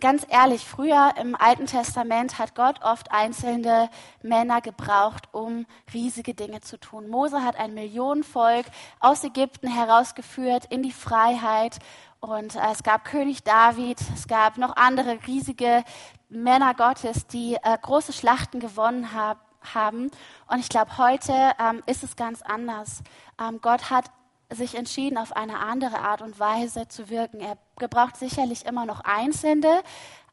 Ganz 0.00 0.26
ehrlich, 0.30 0.64
früher 0.64 1.12
im 1.20 1.34
Alten 1.34 1.66
Testament 1.66 2.38
hat 2.38 2.54
Gott 2.54 2.82
oft 2.82 3.12
einzelne 3.12 3.90
Männer 4.22 4.62
gebraucht, 4.62 5.28
um 5.32 5.66
riesige 5.92 6.32
Dinge 6.32 6.62
zu 6.62 6.80
tun. 6.80 7.10
Mose 7.10 7.44
hat 7.44 7.56
ein 7.56 7.74
Millionenvolk 7.74 8.64
aus 8.98 9.22
Ägypten 9.24 9.68
herausgeführt 9.68 10.64
in 10.70 10.82
die 10.82 10.92
Freiheit. 10.92 11.80
Und 12.20 12.56
äh, 12.56 12.72
es 12.72 12.82
gab 12.82 13.04
König 13.04 13.44
David, 13.44 13.98
es 14.14 14.26
gab 14.26 14.56
noch 14.56 14.76
andere 14.76 15.18
riesige 15.26 15.84
Männer 16.30 16.72
Gottes, 16.74 17.26
die 17.26 17.56
äh, 17.56 17.76
große 17.80 18.14
Schlachten 18.14 18.58
gewonnen 18.58 19.12
haben 19.12 19.40
haben. 19.74 20.10
Und 20.46 20.58
ich 20.58 20.70
glaube, 20.70 20.96
heute 20.96 21.32
ähm, 21.58 21.82
ist 21.84 22.02
es 22.02 22.16
ganz 22.16 22.40
anders. 22.40 23.02
Ähm, 23.38 23.60
Gott 23.60 23.90
hat 23.90 24.06
sich 24.50 24.74
entschieden, 24.74 25.18
auf 25.18 25.36
eine 25.36 25.58
andere 25.58 26.00
Art 26.00 26.22
und 26.22 26.38
Weise 26.38 26.88
zu 26.88 27.08
wirken. 27.08 27.40
Er 27.40 27.56
gebraucht 27.76 28.16
sicherlich 28.16 28.66
immer 28.66 28.86
noch 28.86 29.00
Einzelne, 29.00 29.82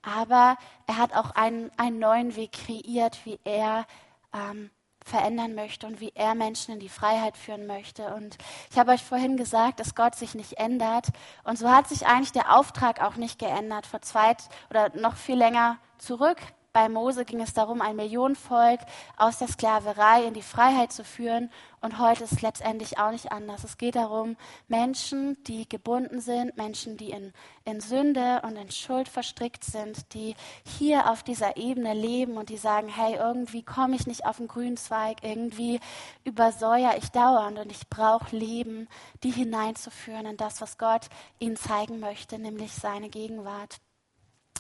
aber 0.02 0.58
er 0.88 0.98
hat 0.98 1.14
auch 1.16 1.32
einen, 1.32 1.72
einen 1.78 2.00
neuen 2.00 2.36
Weg 2.36 2.54
kreiert, 2.54 3.20
wie 3.26 3.40
er 3.44 3.86
ähm, 4.34 4.70
verändern 5.06 5.56
möchte 5.56 5.88
und 5.88 6.02
wie 6.02 6.12
er 6.16 6.36
Menschen 6.36 6.74
in 6.74 6.80
die 6.80 6.90
Freiheit 6.90 7.38
führen 7.38 7.66
möchte. 7.66 8.14
Und 8.14 8.38
ich 8.70 8.78
habe 8.78 8.92
euch 8.92 9.04
vorhin 9.04 9.38
gesagt, 9.38 9.80
dass 9.80 9.96
Gott 9.96 10.16
sich 10.16 10.36
nicht 10.36 10.54
ändert. 10.54 11.08
Und 11.44 11.58
so 11.58 11.70
hat 11.70 11.88
sich 11.88 12.06
eigentlich 12.06 12.34
der 12.34 12.56
Auftrag 12.56 13.02
auch 13.02 13.16
nicht 13.16 13.40
geändert. 13.40 13.88
Vor 13.88 14.02
zwei 14.02 14.36
oder 14.70 14.92
noch 14.96 15.16
viel 15.16 15.38
länger 15.38 15.78
zurück 15.98 16.38
bei 16.78 16.90
Mose 16.90 17.26
ging 17.26 17.42
es 17.42 17.56
darum, 17.56 17.82
ein 17.82 17.96
Millionenvolk 17.96 18.82
aus 19.18 19.40
der 19.40 19.48
Sklaverei 19.48 20.26
in 20.26 20.36
die 20.36 20.44
Freiheit 20.44 20.92
zu 20.92 21.04
führen. 21.04 21.50
Und 21.82 21.98
heute 21.98 22.24
ist 22.24 22.34
es 22.34 22.44
letztendlich 22.44 23.00
auch 23.00 23.10
nicht 23.10 23.32
anders. 23.32 23.64
Es 23.64 23.80
geht 23.80 23.96
darum, 23.96 24.38
Menschen, 24.68 25.44
die 25.46 25.68
gebunden 25.68 26.22
sind, 26.22 26.56
Menschen, 26.56 26.96
die 26.96 27.10
in, 27.10 27.34
in 27.66 27.82
Sünde 27.82 28.44
und 28.44 28.58
in 28.58 28.70
Schuld 28.70 29.10
verstrickt 29.10 29.64
sind, 29.64 30.14
die 30.14 30.36
hier 30.78 31.10
auf 31.10 31.24
dieser 31.24 31.58
Ebene 31.58 31.96
leben 31.96 32.38
und 32.38 32.50
die 32.50 32.58
sagen, 32.58 32.90
hey, 32.90 33.16
irgendwie 33.16 33.64
komme 33.64 33.96
ich 33.96 34.06
nicht 34.06 34.28
auf 34.28 34.38
den 34.38 34.48
grünen 34.48 34.78
Zweig, 34.78 35.24
irgendwie 35.24 35.80
übersäuere 36.26 36.96
ich 37.00 37.10
dauernd 37.10 37.58
und 37.58 37.72
ich 37.72 37.90
brauche 37.90 38.36
Leben, 38.36 38.88
die 39.24 39.32
hineinzuführen 39.32 40.28
in 40.28 40.38
das, 40.38 40.62
was 40.62 40.78
Gott 40.78 41.10
ihnen 41.40 41.56
zeigen 41.56 42.00
möchte, 42.00 42.38
nämlich 42.38 42.72
seine 42.72 43.10
Gegenwart. 43.10 43.80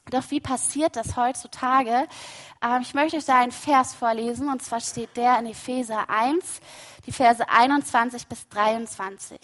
Doch 0.09 0.23
wie 0.29 0.39
passiert 0.39 0.95
das 0.95 1.15
heutzutage? 1.15 2.07
Ähm, 2.61 2.81
ich 2.81 2.93
möchte 2.93 3.17
euch 3.17 3.25
da 3.25 3.39
einen 3.39 3.51
Vers 3.51 3.93
vorlesen, 3.93 4.49
und 4.49 4.61
zwar 4.61 4.79
steht 4.79 5.15
der 5.17 5.39
in 5.39 5.47
Epheser 5.47 6.09
1, 6.09 6.61
die 7.05 7.11
Verse 7.11 7.47
21 7.47 8.27
bis 8.27 8.47
23. 8.49 9.39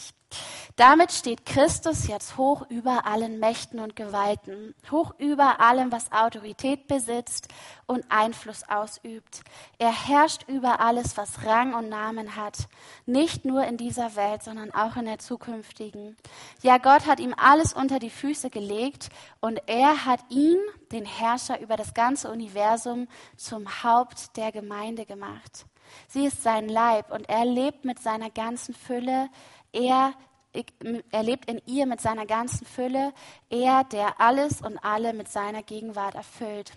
Damit 0.76 1.12
steht 1.12 1.46
Christus 1.46 2.08
jetzt 2.08 2.38
hoch 2.38 2.66
über 2.70 3.06
allen 3.06 3.40
Mächten 3.40 3.80
und 3.80 3.96
Gewalten, 3.96 4.74
hoch 4.90 5.14
über 5.20 5.60
allem, 5.60 5.92
was 5.92 6.12
Autorität 6.12 6.88
besitzt 6.88 7.48
und 7.86 8.04
Einfluss 8.10 8.64
ausübt. 8.68 9.42
Er 9.78 9.92
herrscht 9.92 10.44
über 10.48 10.80
alles, 10.80 11.16
was 11.16 11.46
Rang 11.46 11.76
und 11.76 11.90
Namen 11.90 12.36
hat, 12.36 12.68
nicht 13.06 13.46
nur 13.46 13.66
in 13.66 13.78
dieser 13.78 14.16
Welt, 14.16 14.42
sondern 14.42 14.74
auch 14.74 14.96
in 14.96 15.06
der 15.06 15.20
zukünftigen. 15.20 16.18
Ja, 16.64 16.80
Gott 16.80 17.06
hat 17.06 17.20
ihm 17.20 17.36
alles 17.38 17.74
unter 17.74 18.00
die 18.00 18.10
Füße 18.10 18.50
gelegt 18.50 19.10
und 19.42 19.62
er 19.68 20.06
hat 20.06 20.22
ihn, 20.30 20.58
den 20.92 21.06
Herrscher 21.06 21.60
über 21.60 21.76
das 21.76 21.94
ganze 21.94 22.32
Universum, 22.32 23.08
zum 23.38 23.84
Haupt 23.84 24.38
der 24.38 24.52
Gemeinde 24.52 25.06
gemacht. 25.06 25.66
Sie 26.08 26.26
ist 26.26 26.44
sein 26.44 26.70
Leib 26.70 27.12
und 27.12 27.30
er 27.30 27.46
lebt 27.46 27.86
mit 27.86 28.00
seiner 28.00 28.30
ganzen 28.30 28.74
Fülle. 28.74 29.30
Er 29.74 30.14
er 31.12 31.24
lebt 31.24 31.50
in 31.50 31.62
ihr 31.66 31.86
mit 31.86 32.00
seiner 32.00 32.26
ganzen 32.26 32.66
Fülle, 32.66 33.14
er, 33.50 33.84
der 33.86 34.22
alles 34.22 34.62
und 34.62 34.78
alle 34.78 35.14
mit 35.14 35.28
seiner 35.28 35.64
Gegenwart 35.64 36.16
erfüllt. 36.16 36.74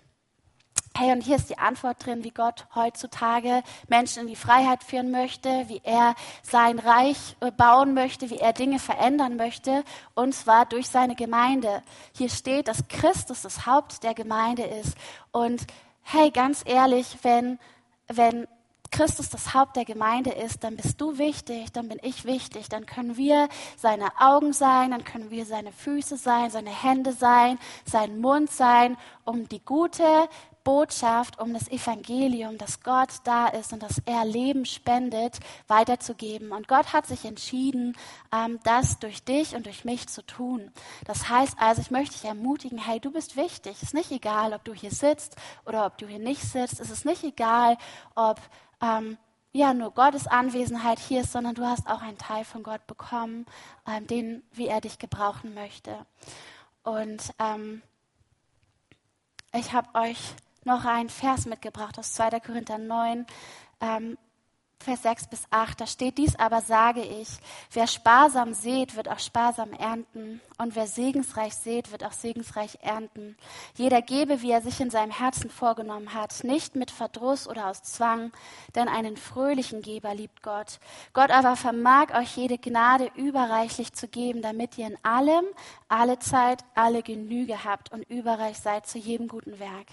Hey, 0.95 1.11
und 1.11 1.21
hier 1.21 1.35
ist 1.35 1.51
die 1.51 1.59
Antwort 1.59 2.03
drin, 2.03 2.23
wie 2.23 2.31
Gott 2.31 2.65
heutzutage 2.73 3.61
Menschen 3.87 4.21
in 4.21 4.27
die 4.27 4.35
Freiheit 4.35 4.83
führen 4.83 5.11
möchte, 5.11 5.65
wie 5.67 5.79
er 5.83 6.15
sein 6.41 6.79
Reich 6.79 7.35
äh, 7.39 7.51
bauen 7.51 7.93
möchte, 7.93 8.31
wie 8.31 8.39
er 8.39 8.51
Dinge 8.51 8.79
verändern 8.79 9.35
möchte, 9.35 9.83
und 10.15 10.33
zwar 10.33 10.65
durch 10.65 10.89
seine 10.89 11.13
Gemeinde. 11.13 11.83
Hier 12.15 12.29
steht, 12.29 12.67
dass 12.67 12.87
Christus 12.87 13.43
das 13.43 13.67
Haupt 13.67 14.01
der 14.01 14.15
Gemeinde 14.15 14.63
ist. 14.63 14.97
Und 15.31 15.67
hey, 16.01 16.31
ganz 16.31 16.63
ehrlich, 16.65 17.19
wenn, 17.21 17.59
wenn 18.07 18.47
Christus 18.89 19.29
das 19.29 19.53
Haupt 19.53 19.75
der 19.75 19.85
Gemeinde 19.85 20.31
ist, 20.31 20.63
dann 20.63 20.75
bist 20.75 20.99
du 21.01 21.17
wichtig, 21.17 21.71
dann 21.71 21.87
bin 21.87 21.99
ich 22.01 22.25
wichtig, 22.25 22.69
dann 22.69 22.85
können 22.85 23.17
wir 23.17 23.49
seine 23.77 24.09
Augen 24.19 24.53
sein, 24.53 24.91
dann 24.91 25.03
können 25.03 25.29
wir 25.29 25.45
seine 25.45 25.71
Füße 25.71 26.17
sein, 26.17 26.49
seine 26.49 26.69
Hände 26.69 27.13
sein, 27.13 27.59
sein 27.85 28.19
Mund 28.19 28.49
sein, 28.51 28.97
um 29.25 29.47
die 29.49 29.63
gute 29.63 30.29
Botschaft, 30.67 31.39
um 31.39 31.53
das 31.53 31.69
Evangelium, 31.69 32.57
dass 32.57 32.83
Gott 32.83 33.07
da 33.23 33.47
ist 33.47 33.71
und 33.71 33.81
dass 33.81 34.01
er 34.05 34.25
Leben 34.25 34.65
spendet, 34.65 35.39
weiterzugeben. 35.69 36.51
Und 36.51 36.67
Gott 36.67 36.91
hat 36.91 37.07
sich 37.07 37.23
entschieden, 37.23 37.95
ähm, 38.33 38.59
das 38.65 38.99
durch 38.99 39.23
dich 39.23 39.55
und 39.55 39.65
durch 39.65 39.85
mich 39.85 40.09
zu 40.09 40.25
tun. 40.25 40.73
Das 41.05 41.29
heißt 41.29 41.55
also, 41.57 41.79
ich 41.79 41.89
möchte 41.89 42.15
dich 42.15 42.25
ermutigen, 42.25 42.79
hey, 42.79 42.99
du 42.99 43.11
bist 43.11 43.37
wichtig. 43.37 43.77
Es 43.77 43.83
ist 43.83 43.93
nicht 43.93 44.11
egal, 44.11 44.51
ob 44.51 44.65
du 44.65 44.73
hier 44.73 44.91
sitzt 44.91 45.37
oder 45.65 45.85
ob 45.85 45.97
du 45.99 46.05
hier 46.05 46.19
nicht 46.19 46.41
sitzt. 46.41 46.81
Es 46.81 46.89
ist 46.89 47.05
nicht 47.05 47.23
egal, 47.23 47.77
ob 48.15 48.41
ähm, 48.81 49.17
ja 49.51 49.73
nur 49.73 49.91
Gottes 49.91 50.27
Anwesenheit 50.27 50.99
hier 50.99 51.21
ist, 51.21 51.31
sondern 51.31 51.55
du 51.55 51.65
hast 51.65 51.87
auch 51.87 52.01
einen 52.01 52.17
Teil 52.17 52.45
von 52.45 52.63
Gott 52.63 52.85
bekommen, 52.87 53.45
ähm, 53.87 54.07
den, 54.07 54.43
wie 54.51 54.67
er 54.67 54.81
dich 54.81 54.99
gebrauchen 54.99 55.53
möchte. 55.53 56.05
Und 56.83 57.33
ähm, 57.39 57.81
ich 59.53 59.73
habe 59.73 59.89
euch 59.95 60.35
noch 60.63 60.85
einen 60.85 61.09
Vers 61.09 61.45
mitgebracht 61.45 61.97
aus 61.97 62.13
2. 62.13 62.39
Korinther 62.39 62.77
9. 62.77 63.25
Ähm, 63.81 64.17
Vers 64.79 65.01
6 65.03 65.27
bis 65.27 65.43
8, 65.49 65.81
da 65.81 65.87
steht 65.87 66.17
dies 66.17 66.35
aber 66.37 66.61
sage 66.61 67.01
ich, 67.01 67.27
wer 67.73 67.87
sparsam 67.87 68.53
sät, 68.53 68.95
wird 68.95 69.09
auch 69.09 69.19
sparsam 69.19 69.73
ernten 69.73 70.39
und 70.59 70.75
wer 70.75 70.87
segensreich 70.87 71.55
sät, 71.55 71.91
wird 71.91 72.05
auch 72.05 72.13
segensreich 72.13 72.77
ernten. 72.81 73.35
Jeder 73.75 74.01
gebe, 74.01 74.41
wie 74.41 74.51
er 74.51 74.61
sich 74.61 74.79
in 74.79 74.89
seinem 74.89 75.11
Herzen 75.11 75.49
vorgenommen 75.49 76.13
hat, 76.13 76.43
nicht 76.43 76.75
mit 76.75 76.91
Verdruss 76.91 77.49
oder 77.49 77.67
aus 77.67 77.83
Zwang, 77.83 78.31
denn 78.75 78.87
einen 78.87 79.17
fröhlichen 79.17 79.81
Geber 79.81 80.15
liebt 80.15 80.41
Gott. 80.41 80.79
Gott 81.11 81.31
aber 81.31 81.57
vermag 81.57 82.13
euch 82.17 82.37
jede 82.37 82.57
Gnade 82.57 83.11
überreichlich 83.15 83.91
zu 83.93 84.07
geben, 84.07 84.41
damit 84.41 84.77
ihr 84.77 84.87
in 84.87 84.97
allem, 85.03 85.45
alle 85.89 86.19
Zeit, 86.19 86.63
alle 86.75 87.03
Genüge 87.03 87.65
habt 87.65 87.91
und 87.91 88.03
überreich 88.09 88.57
seid 88.57 88.87
zu 88.87 88.99
jedem 88.99 89.27
guten 89.27 89.59
Werk. 89.59 89.87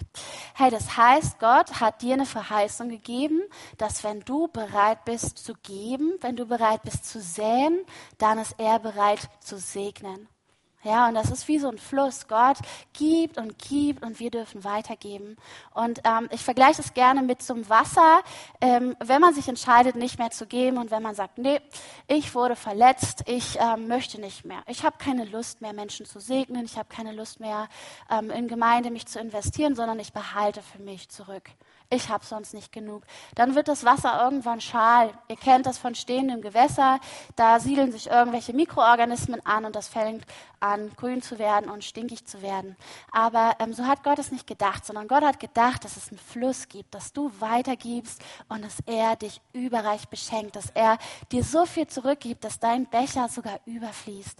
Hey, 0.53 0.71
das 0.71 0.95
heißt, 0.95 1.39
Gott 1.39 1.81
hat 1.81 2.01
dir 2.01 2.13
eine 2.13 2.25
Verheißung 2.25 2.87
gegeben, 2.87 3.41
dass 3.77 4.03
wenn 4.03 4.21
du 4.21 4.47
bereit 4.47 4.74
bist 5.05 5.37
zu 5.37 5.53
geben, 5.63 6.13
wenn 6.21 6.35
du 6.35 6.45
bereit 6.45 6.83
bist 6.83 7.05
zu 7.05 7.21
säen, 7.21 7.79
dann 8.17 8.37
ist 8.39 8.55
er 8.57 8.79
bereit 8.79 9.29
zu 9.39 9.57
segnen. 9.57 10.27
Ja, 10.85 11.07
und 11.07 11.15
das 11.15 11.31
ist 11.31 11.47
wie 11.47 11.57
so 11.57 11.67
ein 11.67 11.79
Fluss. 11.79 12.27
Gott 12.27 12.57
gibt 12.93 13.39
und 13.39 13.57
gibt 13.57 14.03
und 14.03 14.19
wir 14.19 14.29
dürfen 14.29 14.63
weitergeben. 14.63 15.35
Und 15.73 15.99
ähm, 16.03 16.29
ich 16.31 16.43
vergleiche 16.43 16.79
es 16.79 16.93
gerne 16.93 17.23
mit 17.23 17.41
zum 17.41 17.67
Wasser. 17.69 18.21
Ähm, 18.61 18.95
wenn 19.03 19.19
man 19.19 19.33
sich 19.33 19.47
entscheidet, 19.47 19.95
nicht 19.95 20.19
mehr 20.19 20.29
zu 20.29 20.45
geben 20.45 20.77
und 20.77 20.91
wenn 20.91 21.01
man 21.01 21.15
sagt, 21.15 21.39
nee, 21.39 21.59
ich 22.07 22.35
wurde 22.35 22.55
verletzt, 22.55 23.23
ich 23.25 23.57
ähm, 23.59 23.87
möchte 23.87 24.21
nicht 24.21 24.45
mehr. 24.45 24.61
Ich 24.67 24.83
habe 24.83 24.97
keine 24.99 25.25
Lust 25.25 25.59
mehr, 25.59 25.73
Menschen 25.73 26.05
zu 26.05 26.19
segnen. 26.19 26.65
Ich 26.65 26.77
habe 26.77 26.87
keine 26.87 27.13
Lust 27.13 27.39
mehr, 27.39 27.67
ähm, 28.11 28.29
in 28.29 28.47
Gemeinde 28.47 28.91
mich 28.91 29.07
zu 29.07 29.19
investieren, 29.19 29.75
sondern 29.75 29.97
ich 29.97 30.13
behalte 30.13 30.61
für 30.61 30.83
mich 30.83 31.09
zurück 31.09 31.49
ich 31.89 32.09
habe 32.09 32.25
sonst 32.25 32.53
nicht 32.53 32.71
genug. 32.71 33.03
Dann 33.35 33.55
wird 33.55 33.67
das 33.67 33.85
Wasser 33.85 34.21
irgendwann 34.23 34.61
schal. 34.61 35.13
Ihr 35.27 35.35
kennt 35.35 35.65
das 35.65 35.77
von 35.77 35.95
stehendem 35.95 36.41
Gewässer. 36.41 36.99
Da 37.35 37.59
siedeln 37.59 37.91
sich 37.91 38.07
irgendwelche 38.07 38.53
Mikroorganismen 38.53 39.45
an 39.45 39.65
und 39.65 39.75
das 39.75 39.87
fängt 39.87 40.25
an, 40.59 40.91
grün 40.95 41.21
zu 41.21 41.37
werden 41.37 41.69
und 41.69 41.83
stinkig 41.83 42.25
zu 42.25 42.41
werden. 42.41 42.75
Aber 43.11 43.55
ähm, 43.59 43.73
so 43.73 43.85
hat 43.85 44.03
Gott 44.03 44.19
es 44.19 44.31
nicht 44.31 44.47
gedacht, 44.47 44.85
sondern 44.85 45.07
Gott 45.07 45.23
hat 45.23 45.39
gedacht, 45.39 45.83
dass 45.83 45.97
es 45.97 46.09
einen 46.09 46.17
Fluss 46.17 46.67
gibt, 46.67 46.95
dass 46.95 47.13
du 47.13 47.31
weitergibst 47.39 48.21
und 48.49 48.63
dass 48.63 48.77
er 48.85 49.15
dich 49.15 49.41
überreich 49.53 50.07
beschenkt, 50.07 50.55
dass 50.55 50.71
er 50.73 50.97
dir 51.31 51.43
so 51.43 51.65
viel 51.65 51.87
zurückgibt, 51.87 52.43
dass 52.43 52.59
dein 52.59 52.87
Becher 52.87 53.29
sogar 53.29 53.59
überfließt. 53.65 54.39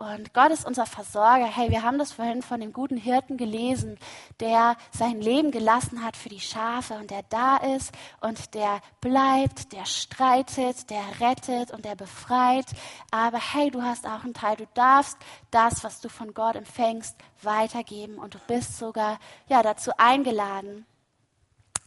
Und 0.00 0.32
Gott 0.32 0.52
ist 0.52 0.64
unser 0.64 0.86
Versorger. 0.86 1.46
Hey, 1.46 1.70
wir 1.70 1.82
haben 1.82 1.98
das 1.98 2.12
vorhin 2.12 2.40
von 2.40 2.60
dem 2.60 2.72
guten 2.72 2.96
Hirten 2.96 3.36
gelesen, 3.36 3.98
der 4.38 4.76
sein 4.92 5.20
Leben 5.20 5.50
gelassen 5.50 6.04
hat 6.04 6.16
für 6.16 6.28
die 6.28 6.38
Schafe 6.38 6.94
und 6.94 7.10
der 7.10 7.24
da 7.24 7.56
ist 7.56 7.92
und 8.20 8.54
der 8.54 8.80
bleibt, 9.00 9.72
der 9.72 9.86
streitet, 9.86 10.88
der 10.90 11.02
rettet 11.18 11.72
und 11.72 11.84
der 11.84 11.96
befreit. 11.96 12.66
Aber 13.10 13.40
hey, 13.40 13.72
du 13.72 13.82
hast 13.82 14.06
auch 14.06 14.22
einen 14.22 14.34
Teil. 14.34 14.54
Du 14.54 14.68
darfst 14.74 15.18
das, 15.50 15.82
was 15.82 16.00
du 16.00 16.08
von 16.08 16.32
Gott 16.32 16.54
empfängst, 16.54 17.16
weitergeben 17.42 18.18
und 18.18 18.34
du 18.34 18.38
bist 18.46 18.78
sogar 18.78 19.18
ja 19.48 19.64
dazu 19.64 19.90
eingeladen. 19.98 20.86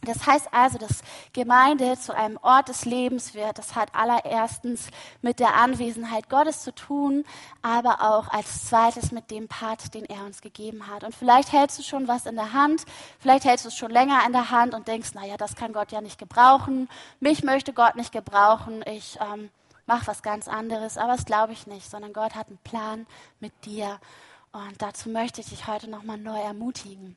Das 0.04 0.26
heißt 0.26 0.48
also, 0.50 0.78
dass 0.78 1.02
Gemeinde 1.32 1.96
zu 1.96 2.12
einem 2.12 2.36
Ort 2.42 2.68
des 2.68 2.84
Lebens 2.84 3.34
wird. 3.34 3.58
Das 3.58 3.76
hat 3.76 3.94
allererstens 3.94 4.88
mit 5.20 5.38
der 5.38 5.54
Anwesenheit 5.54 6.28
Gottes 6.28 6.62
zu 6.62 6.74
tun, 6.74 7.24
aber 7.62 8.00
auch 8.00 8.26
als 8.28 8.66
zweites 8.66 9.12
mit 9.12 9.30
dem 9.30 9.46
Part, 9.46 9.94
den 9.94 10.04
er 10.04 10.24
uns 10.24 10.40
gegeben 10.40 10.88
hat. 10.88 11.04
Und 11.04 11.14
vielleicht 11.14 11.52
hältst 11.52 11.78
du 11.78 11.84
schon 11.84 12.08
was 12.08 12.26
in 12.26 12.34
der 12.34 12.52
Hand, 12.52 12.84
vielleicht 13.20 13.44
hältst 13.44 13.64
du 13.64 13.68
es 13.68 13.76
schon 13.76 13.92
länger 13.92 14.26
in 14.26 14.32
der 14.32 14.50
Hand 14.50 14.74
und 14.74 14.88
denkst, 14.88 15.14
naja, 15.14 15.36
das 15.36 15.54
kann 15.54 15.72
Gott 15.72 15.92
ja 15.92 16.00
nicht 16.00 16.18
gebrauchen. 16.18 16.88
Mich 17.20 17.44
möchte 17.44 17.72
Gott 17.72 17.94
nicht 17.94 18.10
gebrauchen. 18.10 18.82
Ich 18.86 19.20
ähm, 19.20 19.50
mache 19.86 20.08
was 20.08 20.22
ganz 20.22 20.48
anderes. 20.48 20.98
Aber 20.98 21.12
das 21.12 21.26
glaube 21.26 21.52
ich 21.52 21.68
nicht, 21.68 21.88
sondern 21.88 22.12
Gott 22.12 22.34
hat 22.34 22.48
einen 22.48 22.58
Plan 22.58 23.06
mit 23.38 23.52
dir. 23.64 24.00
Und 24.50 24.82
dazu 24.82 25.10
möchte 25.10 25.40
ich 25.40 25.50
dich 25.50 25.68
heute 25.68 25.88
nochmal 25.88 26.18
neu 26.18 26.40
ermutigen. 26.40 27.16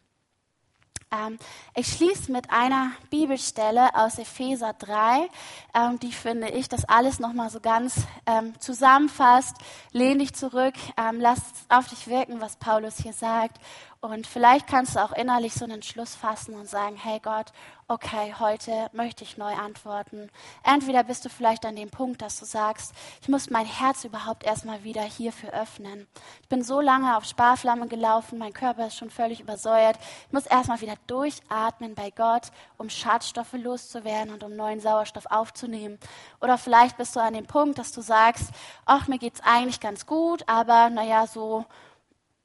Ähm, 1.11 1.37
ich 1.75 1.87
schließe 1.87 2.31
mit 2.31 2.49
einer 2.49 2.91
Bibelstelle 3.09 3.95
aus 3.95 4.17
Epheser 4.17 4.73
3, 4.73 5.29
ähm, 5.73 5.99
die 5.99 6.11
finde 6.11 6.49
ich, 6.49 6.69
das 6.69 6.85
alles 6.85 7.19
nochmal 7.19 7.49
so 7.49 7.59
ganz 7.59 7.95
ähm, 8.25 8.59
zusammenfasst. 8.59 9.55
Lehn 9.91 10.19
dich 10.19 10.33
zurück, 10.33 10.73
lass 11.19 11.39
auf 11.69 11.87
dich 11.87 12.07
wirken, 12.07 12.41
was 12.41 12.57
Paulus 12.57 12.97
hier 12.97 13.13
sagt. 13.13 13.59
Und 14.05 14.27
vielleicht 14.27 14.67
kannst 14.67 14.95
du 14.95 15.03
auch 15.03 15.11
innerlich 15.11 15.53
so 15.53 15.65
einen 15.65 15.75
Entschluss 15.75 16.15
fassen 16.15 16.55
und 16.55 16.69
sagen, 16.69 16.95
hey 16.95 17.19
Gott, 17.19 17.51
okay, 17.87 18.33
heute 18.39 18.89
möchte 18.93 19.23
ich 19.23 19.37
neu 19.37 19.53
antworten. 19.53 20.31
Entweder 20.63 21.03
bist 21.03 21.25
du 21.25 21.29
vielleicht 21.29 21.65
an 21.65 21.75
dem 21.75 21.89
Punkt, 21.89 22.21
dass 22.21 22.39
du 22.39 22.45
sagst, 22.45 22.93
ich 23.21 23.29
muss 23.29 23.49
mein 23.49 23.65
Herz 23.65 24.03
überhaupt 24.03 24.43
erstmal 24.43 24.83
wieder 24.83 25.03
hierfür 25.03 25.51
öffnen. 25.53 26.07
Ich 26.41 26.49
bin 26.49 26.63
so 26.63 26.81
lange 26.81 27.15
auf 27.15 27.25
Sparflamme 27.25 27.87
gelaufen, 27.87 28.39
mein 28.39 28.53
Körper 28.53 28.87
ist 28.87 28.97
schon 28.97 29.09
völlig 29.09 29.39
übersäuert. 29.39 29.97
Ich 30.27 30.33
muss 30.33 30.45
erstmal 30.45 30.81
wieder 30.81 30.95
durchatmen 31.07 31.93
bei 31.93 32.09
Gott, 32.09 32.51
um 32.77 32.89
Schadstoffe 32.89 33.53
loszuwerden 33.53 34.33
und 34.33 34.43
um 34.43 34.55
neuen 34.55 34.79
Sauerstoff 34.79 35.27
aufzunehmen. 35.27 35.99
Oder 36.41 36.57
vielleicht 36.57 36.97
bist 36.97 37.15
du 37.15 37.19
an 37.19 37.33
dem 37.33 37.45
Punkt, 37.45 37.77
dass 37.77 37.91
du 37.91 38.01
sagst, 38.01 38.49
ach, 38.85 39.07
mir 39.07 39.19
geht's 39.19 39.41
eigentlich 39.41 39.79
ganz 39.79 40.05
gut, 40.05 40.43
aber 40.47 40.89
naja, 40.89 41.27
so 41.27 41.65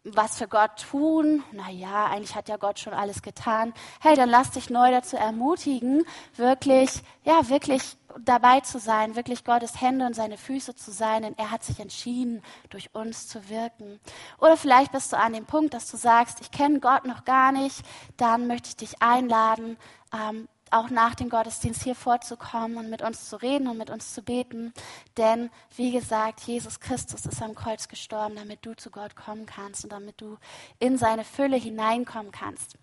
was 0.04 0.38
für 0.38 0.48
Gott 0.48 0.86
tun? 0.90 1.42
Naja, 1.52 2.06
eigentlich 2.06 2.34
hat 2.34 2.48
ja 2.48 2.56
Gott 2.56 2.78
schon 2.78 2.94
alles 2.94 3.20
getan. 3.22 3.74
Hey, 4.00 4.16
dann 4.16 4.30
lass 4.30 4.50
dich 4.50 4.70
neu 4.70 4.90
dazu 4.90 5.16
ermutigen, 5.16 6.04
wirklich, 6.36 7.02
ja, 7.24 7.48
wirklich 7.48 7.96
dabei 8.18 8.60
zu 8.60 8.78
sein, 8.78 9.14
wirklich 9.14 9.44
Gottes 9.44 9.80
Hände 9.80 10.06
und 10.06 10.14
seine 10.14 10.38
Füße 10.38 10.74
zu 10.74 10.90
sein, 10.90 11.22
denn 11.22 11.38
er 11.38 11.50
hat 11.50 11.62
sich 11.62 11.80
entschieden, 11.80 12.42
durch 12.70 12.94
uns 12.94 13.28
zu 13.28 13.48
wirken. 13.48 14.00
Oder 14.38 14.56
vielleicht 14.56 14.92
bist 14.92 15.12
du 15.12 15.18
an 15.18 15.32
dem 15.32 15.44
Punkt, 15.44 15.74
dass 15.74 15.90
du 15.90 15.96
sagst, 15.96 16.40
ich 16.40 16.50
kenne 16.50 16.80
Gott 16.80 17.04
noch 17.04 17.24
gar 17.24 17.52
nicht, 17.52 17.82
dann 18.16 18.46
möchte 18.46 18.70
ich 18.70 18.76
dich 18.76 19.02
einladen, 19.02 19.76
ähm, 20.12 20.48
auch 20.70 20.90
nach 20.90 21.14
dem 21.14 21.28
Gottesdienst 21.28 21.82
hier 21.82 21.94
vorzukommen 21.94 22.76
und 22.76 22.90
mit 22.90 23.02
uns 23.02 23.28
zu 23.28 23.36
reden 23.36 23.68
und 23.68 23.78
mit 23.78 23.90
uns 23.90 24.14
zu 24.14 24.22
beten. 24.22 24.72
Denn, 25.16 25.50
wie 25.76 25.92
gesagt, 25.92 26.40
Jesus 26.40 26.80
Christus 26.80 27.26
ist 27.26 27.42
am 27.42 27.54
Kreuz 27.54 27.88
gestorben, 27.88 28.36
damit 28.36 28.64
du 28.64 28.74
zu 28.74 28.90
Gott 28.90 29.16
kommen 29.16 29.46
kannst 29.46 29.84
und 29.84 29.92
damit 29.92 30.20
du 30.20 30.36
in 30.78 30.98
seine 30.98 31.24
Fülle 31.24 31.56
hineinkommen 31.56 32.32
kannst. 32.32 32.76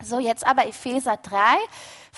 So, 0.00 0.20
jetzt 0.20 0.46
aber 0.46 0.66
Epheser 0.66 1.16
3, 1.16 1.38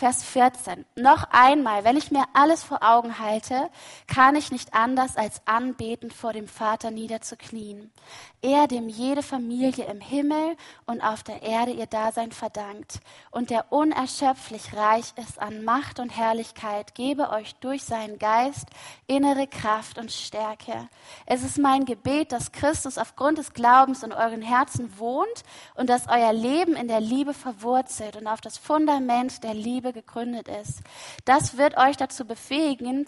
Vers 0.01 0.25
14. 0.25 0.87
Noch 0.97 1.25
einmal, 1.31 1.85
wenn 1.85 1.99
ich 1.99 2.11
mir 2.11 2.25
alles 2.33 2.65
vor 2.65 2.83
Augen 2.83 3.19
halte, 3.19 3.69
kann 4.07 4.35
ich 4.35 4.51
nicht 4.51 4.73
anders 4.73 5.19
als 5.19 5.43
anbeten 5.45 6.11
vor 6.11 6.33
dem 6.33 6.49
Vater 6.49 6.91
niederzuknien. 6.91 7.93
Er, 8.41 8.67
dem 8.67 8.89
jede 8.89 9.23
Familie 9.23 9.85
im 9.85 10.01
Himmel 10.01 10.57
und 10.87 11.03
auf 11.03 11.23
der 11.23 11.43
Erde 11.43 11.73
ihr 11.73 11.85
Dasein 11.85 12.33
verdankt 12.33 13.01
und 13.31 13.51
der 13.51 13.71
unerschöpflich 13.71 14.75
reich 14.75 15.13
ist 15.17 15.39
an 15.39 15.65
Macht 15.65 16.01
und 16.01 16.17
Herrlichkeit, 16.17 16.95
gebe 16.95 17.29
euch 17.29 17.55
durch 17.57 17.85
seinen 17.85 18.19
Geist 18.19 18.69
innere 19.07 19.47
Kraft 19.47 19.99
und 19.99 20.11
Stärke. 20.11 20.89
Es 21.27 21.45
ist 21.45 21.59
mein 21.59 21.85
Gebet, 21.85 22.33
dass 22.33 22.53
Christus 22.53 22.97
aufgrund 22.97 23.37
des 23.37 23.53
Glaubens 23.53 24.03
in 24.03 24.15
euren 24.15 24.41
Herzen 24.41 24.99
wohnt 24.99 25.45
und 25.75 25.91
dass 25.91 26.09
euer 26.09 26.33
Leben 26.33 26.75
in 26.75 26.89
der 26.89 27.01
Liebe 27.01 27.35
verwurzelt 27.35 28.17
und 28.17 28.27
auf 28.27 28.41
das 28.41 28.57
Fundament 28.57 29.45
der 29.45 29.53
Liebe 29.53 29.90
Liebe 29.91 30.03
gegründet 30.03 30.49
ist. 30.49 30.83
Das 31.25 31.57
wird 31.57 31.77
euch 31.77 31.97
dazu 31.97 32.25
befähigen, 32.25 33.07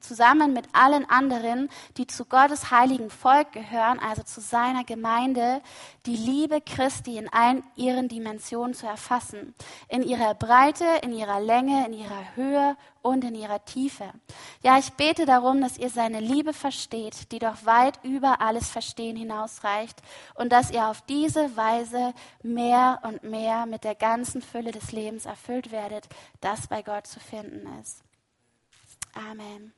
zusammen 0.00 0.52
mit 0.52 0.66
allen 0.72 1.08
anderen, 1.08 1.68
die 1.96 2.06
zu 2.06 2.24
Gottes 2.24 2.70
heiligen 2.70 3.10
Volk 3.10 3.52
gehören, 3.52 3.98
also 4.00 4.22
zu 4.22 4.40
seiner 4.40 4.84
Gemeinde, 4.84 5.60
die 6.06 6.16
Liebe 6.16 6.60
Christi 6.60 7.16
in 7.18 7.32
allen 7.32 7.62
ihren 7.76 8.08
Dimensionen 8.08 8.74
zu 8.74 8.86
erfassen. 8.86 9.54
In 9.88 10.02
ihrer 10.02 10.34
Breite, 10.34 10.84
in 11.02 11.12
ihrer 11.12 11.40
Länge, 11.40 11.86
in 11.86 11.92
ihrer 11.92 12.36
Höhe 12.36 12.76
und 13.04 13.22
in 13.22 13.34
ihrer 13.34 13.64
Tiefe. 13.64 14.10
Ja, 14.62 14.78
ich 14.78 14.94
bete 14.94 15.26
darum, 15.26 15.60
dass 15.60 15.76
ihr 15.78 15.90
seine 15.90 16.20
Liebe 16.20 16.54
versteht, 16.54 17.30
die 17.32 17.38
doch 17.38 17.66
weit 17.66 18.02
über 18.02 18.40
alles 18.40 18.70
Verstehen 18.70 19.16
hinausreicht 19.16 20.00
und 20.34 20.50
dass 20.50 20.70
ihr 20.70 20.88
auf 20.88 21.02
diese 21.02 21.54
Weise 21.56 22.14
mehr 22.42 23.00
und 23.02 23.22
mehr 23.22 23.66
mit 23.66 23.84
der 23.84 23.94
ganzen 23.94 24.40
Fülle 24.40 24.72
des 24.72 24.90
Lebens 24.90 25.26
erfüllt 25.26 25.70
werdet, 25.70 26.08
das 26.40 26.66
bei 26.66 26.82
Gott 26.82 27.06
zu 27.06 27.20
finden 27.20 27.68
ist. 27.80 28.02
Amen. 29.14 29.72